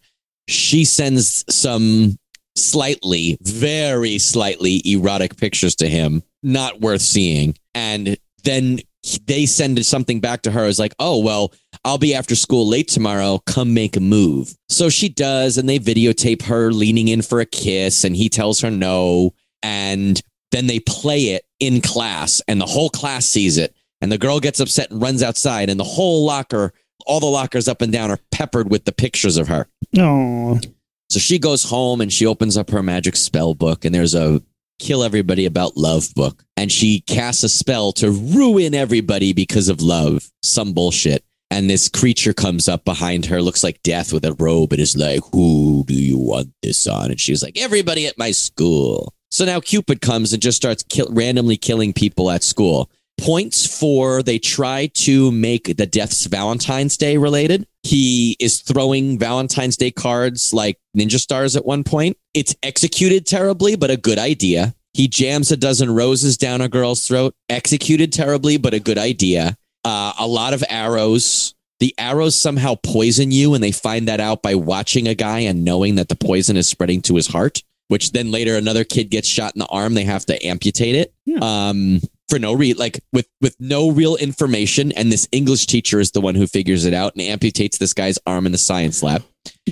[0.48, 2.18] She sends some
[2.56, 7.54] slightly, very slightly erotic pictures to him, not worth seeing.
[7.74, 8.80] And then
[9.26, 11.52] they send something back to her as like, oh, well,
[11.84, 13.40] I'll be after school late tomorrow.
[13.46, 14.54] Come make a move.
[14.68, 18.60] So she does, and they videotape her leaning in for a kiss, and he tells
[18.60, 19.34] her no.
[19.62, 20.20] And
[20.52, 23.74] then they play it in class, and the whole class sees it.
[24.02, 26.72] And the girl gets upset and runs outside, and the whole locker,
[27.06, 29.68] all the lockers up and down are peppered with the pictures of her.
[29.98, 30.60] Oh,
[31.08, 34.42] So she goes home and she opens up her magic spell book, and there's a
[34.78, 36.42] kill everybody about love book.
[36.56, 40.30] And she casts a spell to ruin everybody because of love.
[40.42, 41.24] Some bullshit.
[41.50, 44.96] And this creature comes up behind her, looks like death with a robe, and is
[44.96, 47.10] like, Who do you want this on?
[47.10, 49.12] And she's like, Everybody at my school.
[49.30, 52.90] So now Cupid comes and just starts kill- randomly killing people at school.
[53.18, 57.66] Points for they try to make the deaths Valentine's Day related.
[57.82, 62.16] He is throwing Valentine's Day cards like ninja stars at one point.
[62.32, 64.74] It's executed terribly, but a good idea.
[64.94, 67.34] He jams a dozen roses down a girl's throat.
[67.48, 69.56] Executed terribly, but a good idea.
[69.90, 71.54] Uh, a lot of arrows.
[71.80, 75.64] The arrows somehow poison you, and they find that out by watching a guy and
[75.64, 77.62] knowing that the poison is spreading to his heart.
[77.88, 79.94] Which then later another kid gets shot in the arm.
[79.94, 81.12] They have to amputate it.
[81.26, 81.38] Yeah.
[81.42, 86.12] Um, for no re like with with no real information, and this English teacher is
[86.12, 89.24] the one who figures it out and amputates this guy's arm in the science lab.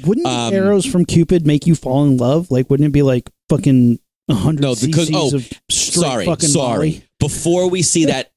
[0.04, 2.50] wouldn't the Um, arrows from Cupid make you fall in love?
[2.50, 5.40] Like, wouldn't it be like fucking a hundred No, because- oh,
[5.70, 7.02] sorry, fucking sorry.
[7.20, 8.32] Before we see that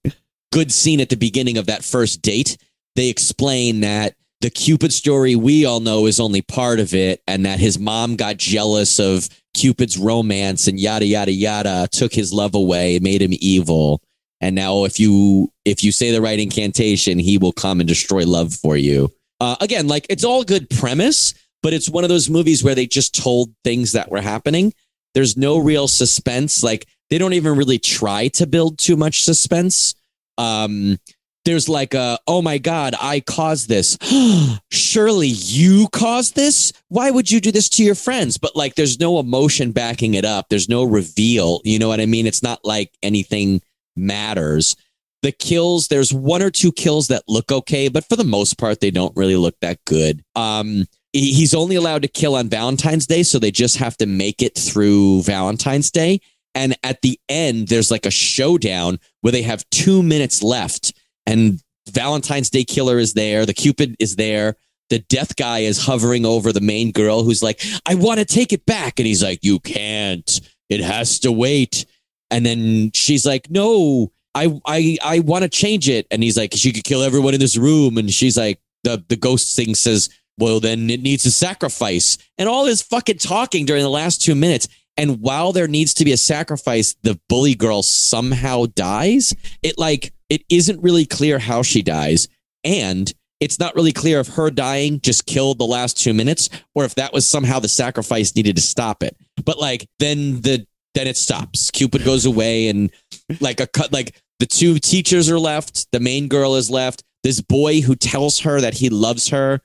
[0.51, 2.57] good scene at the beginning of that first date,
[2.95, 7.45] they explain that the Cupid story we all know is only part of it, and
[7.45, 12.55] that his mom got jealous of Cupid's romance and yada yada yada, took his love
[12.55, 14.01] away, made him evil.
[14.39, 18.25] And now if you if you say the right incantation, he will come and destroy
[18.25, 19.11] love for you.
[19.39, 22.87] Uh, again, like it's all good premise, but it's one of those movies where they
[22.87, 24.73] just told things that were happening.
[25.13, 26.63] There's no real suspense.
[26.63, 29.93] Like they don't even really try to build too much suspense.
[30.37, 30.97] Um,
[31.45, 33.97] there's like a, oh my God, I caused this.
[34.71, 36.71] Surely you caused this?
[36.89, 38.37] Why would you do this to your friends?
[38.37, 40.49] But like, there's no emotion backing it up.
[40.49, 41.61] There's no reveal.
[41.63, 42.27] You know what I mean?
[42.27, 43.61] It's not like anything
[43.95, 44.75] matters.
[45.23, 48.79] The kills, there's one or two kills that look okay, but for the most part,
[48.79, 50.23] they don't really look that good.
[50.35, 54.41] Um, he's only allowed to kill on Valentine's Day, so they just have to make
[54.41, 56.21] it through Valentine's Day.
[56.53, 60.93] And at the end, there's like a showdown where they have two minutes left,
[61.25, 64.55] and Valentine's Day killer is there, the Cupid is there.
[64.89, 68.51] The death guy is hovering over the main girl who's like, I want to take
[68.51, 68.99] it back.
[68.99, 70.41] And he's like, You can't.
[70.69, 71.85] It has to wait.
[72.29, 76.07] And then she's like, No, I I I want to change it.
[76.11, 77.97] And he's like, She could kill everyone in this room.
[77.97, 82.17] And she's like, the the ghost thing says, Well, then it needs a sacrifice.
[82.37, 84.67] And all this fucking talking during the last two minutes.
[84.97, 89.33] And while there needs to be a sacrifice, the bully girl somehow dies.
[89.63, 92.27] It like it isn't really clear how she dies.
[92.63, 96.85] And it's not really clear if her dying just killed the last two minutes or
[96.85, 99.17] if that was somehow the sacrifice needed to stop it.
[99.43, 101.71] But like then the then it stops.
[101.71, 102.91] Cupid goes away and
[103.39, 107.03] like a cut like the two teachers are left, the main girl is left.
[107.23, 109.61] This boy who tells her that he loves her.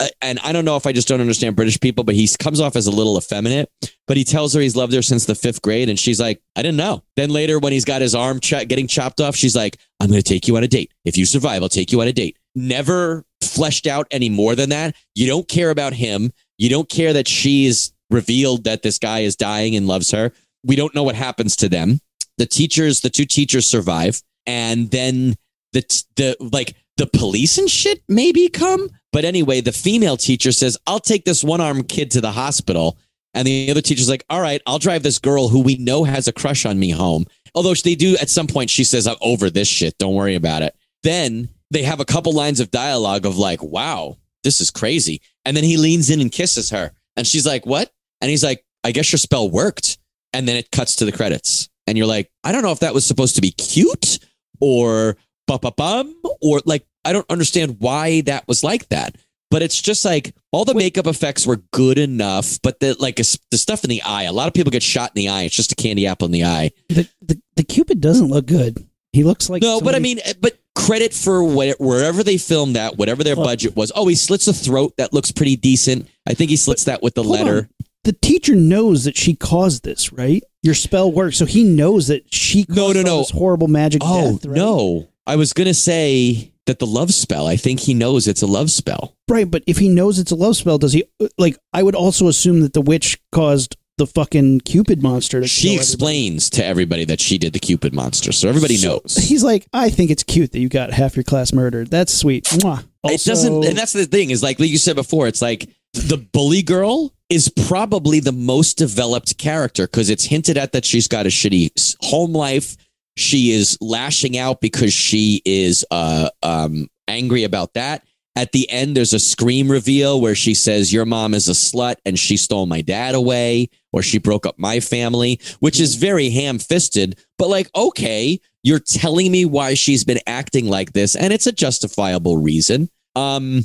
[0.00, 2.60] Uh, And I don't know if I just don't understand British people, but he comes
[2.60, 3.70] off as a little effeminate.
[4.06, 6.62] But he tells her he's loved her since the fifth grade, and she's like, "I
[6.62, 9.76] didn't know." Then later, when he's got his arm ch- getting chopped off, she's like,
[10.00, 10.92] "I'm going to take you on a date.
[11.04, 14.70] If you survive, I'll take you on a date." Never fleshed out any more than
[14.70, 14.96] that.
[15.14, 16.32] You don't care about him.
[16.58, 20.32] You don't care that she's revealed that this guy is dying and loves her.
[20.64, 22.00] We don't know what happens to them.
[22.38, 25.36] The teachers, the two teachers survive, and then
[25.72, 25.82] the
[26.16, 28.90] the like the police and shit maybe come.
[29.12, 32.98] But anyway, the female teacher says, "I'll take this one armed kid to the hospital."
[33.34, 36.26] And the other teacher's like, all right, I'll drive this girl who we know has
[36.26, 37.26] a crush on me home.
[37.54, 39.98] Although they do at some point, she says, I'm over this shit.
[39.98, 40.74] Don't worry about it.
[41.02, 45.20] Then they have a couple lines of dialogue of like, wow, this is crazy.
[45.44, 46.92] And then he leans in and kisses her.
[47.16, 47.90] And she's like, what?
[48.20, 49.98] And he's like, I guess your spell worked.
[50.32, 51.68] And then it cuts to the credits.
[51.86, 54.18] And you're like, I don't know if that was supposed to be cute
[54.60, 55.16] or
[55.46, 59.16] bum bum bum or like, I don't understand why that was like that.
[59.50, 63.24] But it's just like all the makeup effects were good enough, but the like the
[63.58, 64.22] stuff in the eye.
[64.24, 65.42] A lot of people get shot in the eye.
[65.42, 66.70] It's just a candy apple in the eye.
[66.88, 68.86] The, the the Cupid doesn't look good.
[69.12, 72.76] He looks like No, but I mean, eh, but credit for what, wherever they filmed
[72.76, 73.90] that, whatever their budget was.
[73.96, 76.08] Oh, he slits a throat that looks pretty decent.
[76.28, 77.56] I think he slits that with the letter.
[77.58, 77.68] on.
[78.04, 80.44] The teacher knows that she caused this, right?
[80.62, 83.18] Your spell works, so he knows that she caused No, no, no.
[83.18, 84.46] this horrible magic Oh death.
[84.46, 84.56] Right?
[84.56, 87.46] no, I was gonna say that the love spell.
[87.46, 89.14] I think he knows it's a love spell.
[89.28, 89.50] right?
[89.50, 91.04] But if he knows it's a love spell, does he?
[91.38, 95.40] Like, I would also assume that the witch caused the fucking Cupid monster.
[95.42, 99.16] To She explains to everybody that she did the Cupid monster, so everybody So knows.
[99.16, 101.90] He's like, I think it's cute that you got half your class murdered.
[101.90, 102.44] That's sweet.
[102.44, 102.84] Mwah.
[103.04, 106.16] it doesn't, and that's the thing is like, like you said before, it's like the
[106.16, 111.26] bully girl is probably the most developed character because it's hinted at that she's got
[111.26, 112.76] a shitty home life.
[113.16, 118.04] She is lashing out because she is uh, um, angry about that.
[118.36, 121.96] At the end, there's a scream reveal where she says, Your mom is a slut
[122.06, 126.30] and she stole my dad away or she broke up my family, which is very
[126.30, 127.18] ham fisted.
[127.38, 131.52] But like, okay, you're telling me why she's been acting like this and it's a
[131.52, 132.88] justifiable reason.
[133.16, 133.64] Um,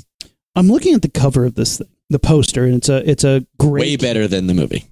[0.56, 3.46] I'm looking at the cover of this thing, the poster, and it's a it's a
[3.60, 3.82] great.
[3.82, 4.86] way better than the movie.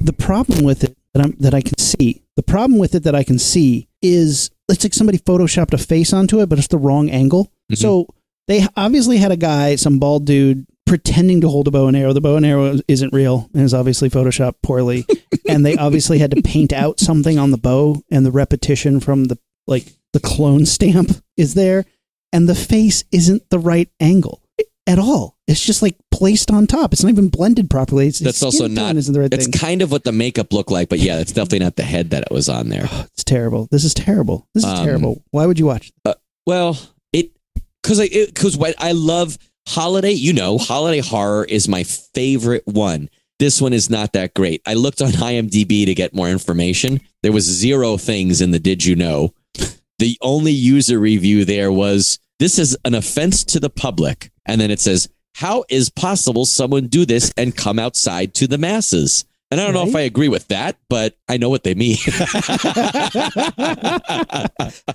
[0.00, 3.14] The problem with it that I'm that I can see, the problem with it that
[3.14, 6.78] I can see is it's like somebody photoshopped a face onto it, but it's the
[6.78, 7.52] wrong angle.
[7.72, 7.78] Mhm.
[7.78, 8.06] So
[8.48, 12.12] they obviously had a guy, some bald dude, pretending to hold a bow and arrow.
[12.12, 15.04] The bow and arrow isn't real and is obviously photoshopped poorly.
[15.48, 19.26] and they obviously had to paint out something on the bow, and the repetition from
[19.26, 21.84] the like the clone stamp is there,
[22.32, 24.42] and the face isn't the right angle
[24.86, 25.36] at all.
[25.46, 26.92] It's just like placed on top.
[26.92, 28.06] It's not even blended properly.
[28.08, 29.52] It's, That's also not- Isn't the right It's thing.
[29.52, 32.22] kind of what the makeup looked like, but yeah, it's definitely not the head that
[32.24, 32.88] it was on there.
[33.12, 33.68] It's terrible.
[33.70, 34.48] This is terrible.
[34.54, 35.22] This is Um, terrible.
[35.30, 35.92] Why would you watch?
[36.46, 36.78] Well,
[37.12, 37.30] it
[37.82, 39.38] because I because what I love
[39.68, 40.12] holiday.
[40.12, 43.08] You know, holiday horror is my favorite one.
[43.38, 44.62] This one is not that great.
[44.66, 47.00] I looked on IMDb to get more information.
[47.22, 49.34] There was zero things in the did you know.
[49.98, 54.72] The only user review there was this is an offense to the public, and then
[54.72, 59.24] it says how is possible someone do this and come outside to the masses.
[59.52, 61.96] And I don't know if I agree with that, but I know what they mean.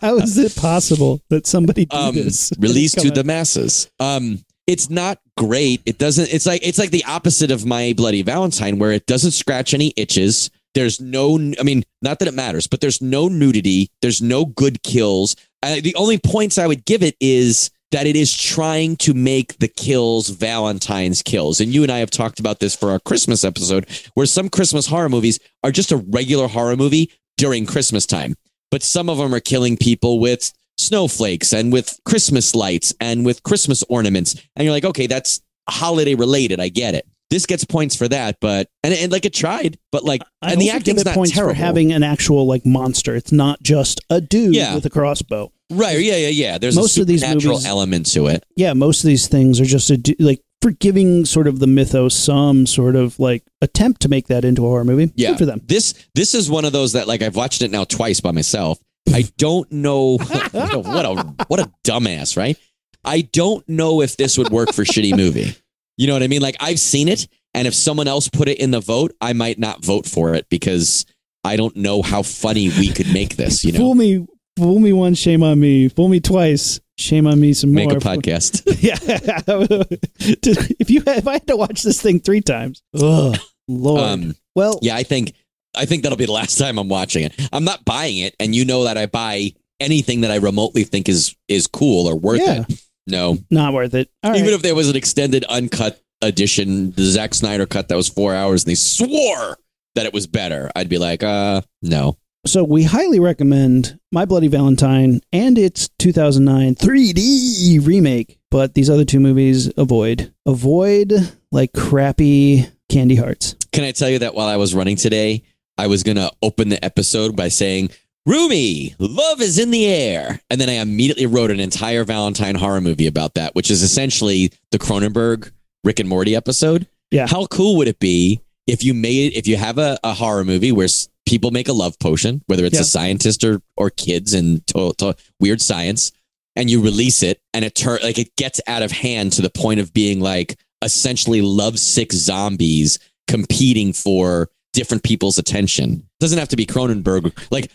[0.01, 2.53] How is it possible that somebody do um, this?
[2.57, 3.91] released to Come the masses.
[3.99, 5.81] Um, it's not great.
[5.85, 6.34] It doesn't.
[6.34, 9.93] It's like it's like the opposite of my Bloody Valentine, where it doesn't scratch any
[9.97, 10.49] itches.
[10.76, 11.35] There's no.
[11.60, 13.89] I mean, not that it matters, but there's no nudity.
[14.02, 15.35] There's no good kills.
[15.64, 19.68] The only points I would give it is that it is trying to make the
[19.68, 21.60] kills Valentine's kills.
[21.60, 24.85] And you and I have talked about this for our Christmas episode, where some Christmas
[24.85, 28.35] horror movies are just a regular horror movie during Christmas time
[28.76, 33.41] but some of them are killing people with snowflakes and with Christmas lights and with
[33.43, 34.35] Christmas ornaments.
[34.56, 36.60] And you're like, okay, that's holiday related.
[36.60, 37.07] I get it.
[37.31, 40.61] This gets points for that, but and, and like it tried, but like I and
[40.61, 41.53] the give it not points terrible.
[41.53, 43.15] for having an actual like monster.
[43.15, 44.76] It's not just a dude Yeah.
[44.76, 45.52] with a crossbow.
[45.72, 46.57] right, yeah, yeah, yeah.
[46.60, 48.43] There's Most a of these supernatural movies- element to it.
[48.56, 51.68] Yeah, most of these things are just a du- like for giving sort of the
[51.68, 55.11] mythos some sort of like attempt to make that into a horror movie.
[55.15, 55.61] Yeah, Good for them.
[55.65, 58.77] This this is one of those that like I've watched it now twice by myself.
[59.11, 60.18] I don't know
[60.52, 62.56] what a what a dumbass, right?
[63.03, 65.56] I don't know if this would work for shitty movie.
[65.97, 66.41] You know what I mean?
[66.41, 69.57] Like I've seen it, and if someone else put it in the vote, I might
[69.59, 71.05] not vote for it because
[71.43, 73.63] I don't know how funny we could make this.
[73.63, 74.27] You know, Fool me,
[74.57, 75.88] fool me once, shame on me.
[75.89, 77.95] Fool me twice, shame on me some make more.
[77.95, 78.63] Make a podcast.
[78.81, 78.97] yeah.
[80.80, 84.01] if you if I had to watch this thing three times, ugh, Lord.
[84.01, 85.34] Um, well, yeah, I think
[85.76, 87.34] I think that'll be the last time I'm watching it.
[87.53, 91.09] I'm not buying it, and you know that I buy anything that I remotely think
[91.09, 92.63] is is cool or worth Yeah.
[92.67, 92.81] it.
[93.07, 94.10] No, not worth it.
[94.23, 94.40] All right.
[94.40, 98.34] Even if there was an extended uncut edition, the Zack Snyder cut that was four
[98.34, 99.57] hours, and they swore
[99.95, 102.18] that it was better, I'd be like, uh, no.
[102.45, 109.06] So we highly recommend My Bloody Valentine and its 2009 3D remake, but these other
[109.06, 110.32] two movies avoid.
[110.45, 111.11] Avoid
[111.52, 113.56] like crappy candy hearts.
[113.72, 115.44] Can I tell you that while I was running today,
[115.77, 117.90] I was gonna open the episode by saying,
[118.26, 120.41] Rumi, love is in the air.
[120.49, 124.52] And then I immediately wrote an entire Valentine horror movie about that, which is essentially
[124.72, 125.52] the Cronenberg
[125.84, 126.88] Rick and Morty episode.
[127.11, 127.27] Yeah.
[127.27, 130.43] How cool would it be if you made it if you have a, a horror
[130.43, 132.81] movie where s- people make a love potion, whether it's Yeah.
[132.81, 136.11] a scientist or or kids and to, to weird science,
[136.56, 139.52] and you release it and it turn like it gets out of hand to the
[139.52, 142.97] point of being like essentially lovesick zombies
[143.27, 146.06] competing for different people's attention.
[146.19, 147.31] doesn't have to be Cronenberg.
[147.52, 147.72] Like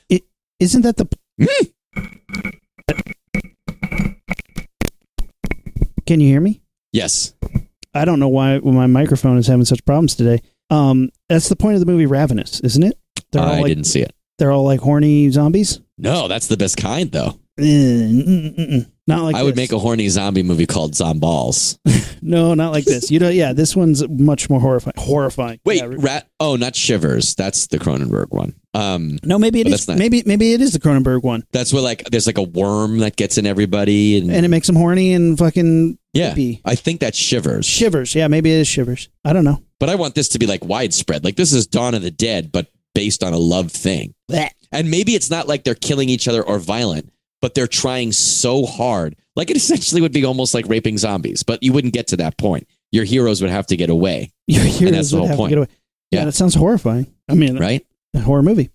[0.60, 1.08] Isn't that the
[6.06, 6.60] Can you hear me?
[6.92, 7.34] yes,
[7.94, 10.42] I don't know why my microphone is having such problems today.
[10.70, 12.98] Um, that's the point of the movie Ravenous, isn't it?
[13.32, 14.14] They're I all like, didn't see it.
[14.38, 15.80] They're all like horny zombies.
[15.98, 17.38] No, that's the best kind though.
[17.58, 18.89] Eh, mm, mm, mm.
[19.10, 19.56] Not like I would this.
[19.70, 21.78] make a horny zombie movie called Zomballs.
[22.22, 23.10] no, not like this.
[23.10, 24.94] You know, yeah, this one's much more horrifying.
[24.96, 25.60] Horrifying.
[25.64, 26.28] Wait, Yeah, rat?
[26.40, 27.34] Oh, not Shivers.
[27.34, 28.54] That's the Cronenberg one.
[28.74, 29.88] Um, No, maybe it is.
[29.88, 32.98] not- Maybe maybe it is the Cronenberg one, that's where like there's like a worm
[32.98, 36.28] that gets in everybody, and, and it makes them horny and fucking Yeah.
[36.30, 36.60] Maybe.
[36.64, 37.66] I think that's Shivers.
[37.66, 38.14] Shivers.
[38.14, 39.08] Yeah, maybe it is Shivers.
[39.24, 39.62] I don't know.
[39.80, 41.24] but I want this to be like widespread.
[41.24, 44.14] Like this is Dawn of the Dead, but based on a love thing.
[44.30, 44.50] Blech.
[44.72, 47.10] And maybe it's not like they're killing each other or violent,
[47.42, 49.16] but they're trying so hard.
[49.36, 52.36] Like it essentially would be almost like raping zombies, but you wouldn't get to that
[52.38, 52.66] point.
[52.92, 55.50] Your heroes would have to get away, Your heroes that's the would whole have point.
[55.50, 55.68] to get away.
[56.10, 56.24] Yeah, Yeah.
[56.26, 57.06] that sounds horrifying.
[57.28, 57.86] I mean, right?
[58.14, 58.70] a horror movie.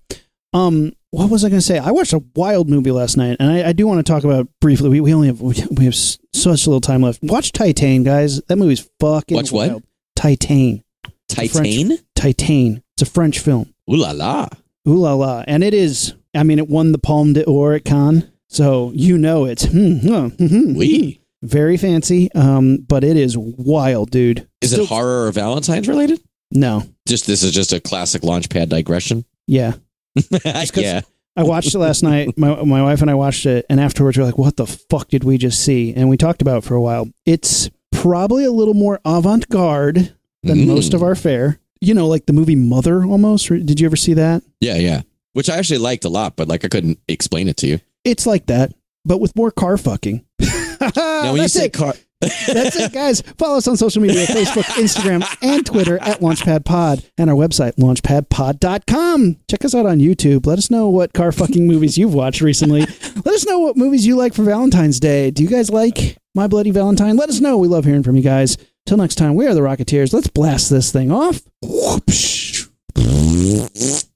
[0.54, 1.78] Um, what was I going to say?
[1.80, 4.48] I watched a wild movie last night, and I, I do want to talk about
[4.62, 4.88] briefly.
[4.90, 5.56] We, we only have we
[5.86, 7.20] have such little time left.
[7.24, 8.42] Watch Titane, guys.
[8.48, 9.70] That movie's fucking Watch what?
[9.70, 9.84] wild.
[10.18, 10.82] Titane.
[11.30, 12.00] Titane?
[12.18, 12.82] Titane.
[12.96, 13.74] It's a French film.
[13.92, 14.48] Ooh la la.
[14.88, 15.44] Ooh la la.
[15.48, 18.30] And it is, I mean, it won the Palme d'Or at Cannes.
[18.56, 21.10] So you know it's hmm, huh, hmm, hmm,
[21.44, 22.32] very fancy.
[22.34, 24.48] Um, but it is wild, dude.
[24.62, 26.22] Is Still- it horror or Valentine's related?
[26.52, 26.84] No.
[27.06, 29.26] Just this is just a classic launchpad digression.
[29.46, 29.74] Yeah.
[30.76, 31.02] yeah.
[31.36, 32.38] I watched it last night.
[32.38, 35.10] My my wife and I watched it, and afterwards we are like, "What the fuck
[35.10, 37.10] did we just see?" And we talked about it for a while.
[37.26, 40.14] It's probably a little more avant garde
[40.44, 40.68] than Mm.
[40.68, 41.60] most of our fare.
[41.82, 43.50] You know, like the movie Mother, almost.
[43.50, 44.44] Did you ever see that?
[44.62, 45.02] Yeah, yeah.
[45.34, 47.80] Which I actually liked a lot, but like I couldn't explain it to you.
[48.06, 48.74] It's like that,
[49.04, 50.26] but with more car fucking.
[50.40, 51.74] now when you say it.
[51.74, 53.22] car That's it, guys.
[53.22, 57.76] Follow us on social media Facebook, Instagram, and Twitter at Launchpad Pod and our website,
[57.76, 59.38] launchpadpod.com.
[59.50, 60.46] Check us out on YouTube.
[60.46, 62.82] Let us know what car fucking movies you've watched recently.
[63.26, 65.32] Let us know what movies you like for Valentine's Day.
[65.32, 67.18] Do you guys like My Bloody Valentine?
[67.18, 67.58] Let us know.
[67.58, 68.58] We love hearing from you guys.
[68.86, 70.14] Till next time, we are the Rocketeers.
[70.14, 71.42] Let's blast this thing off.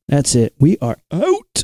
[0.07, 0.53] That's it.
[0.59, 1.63] We are out.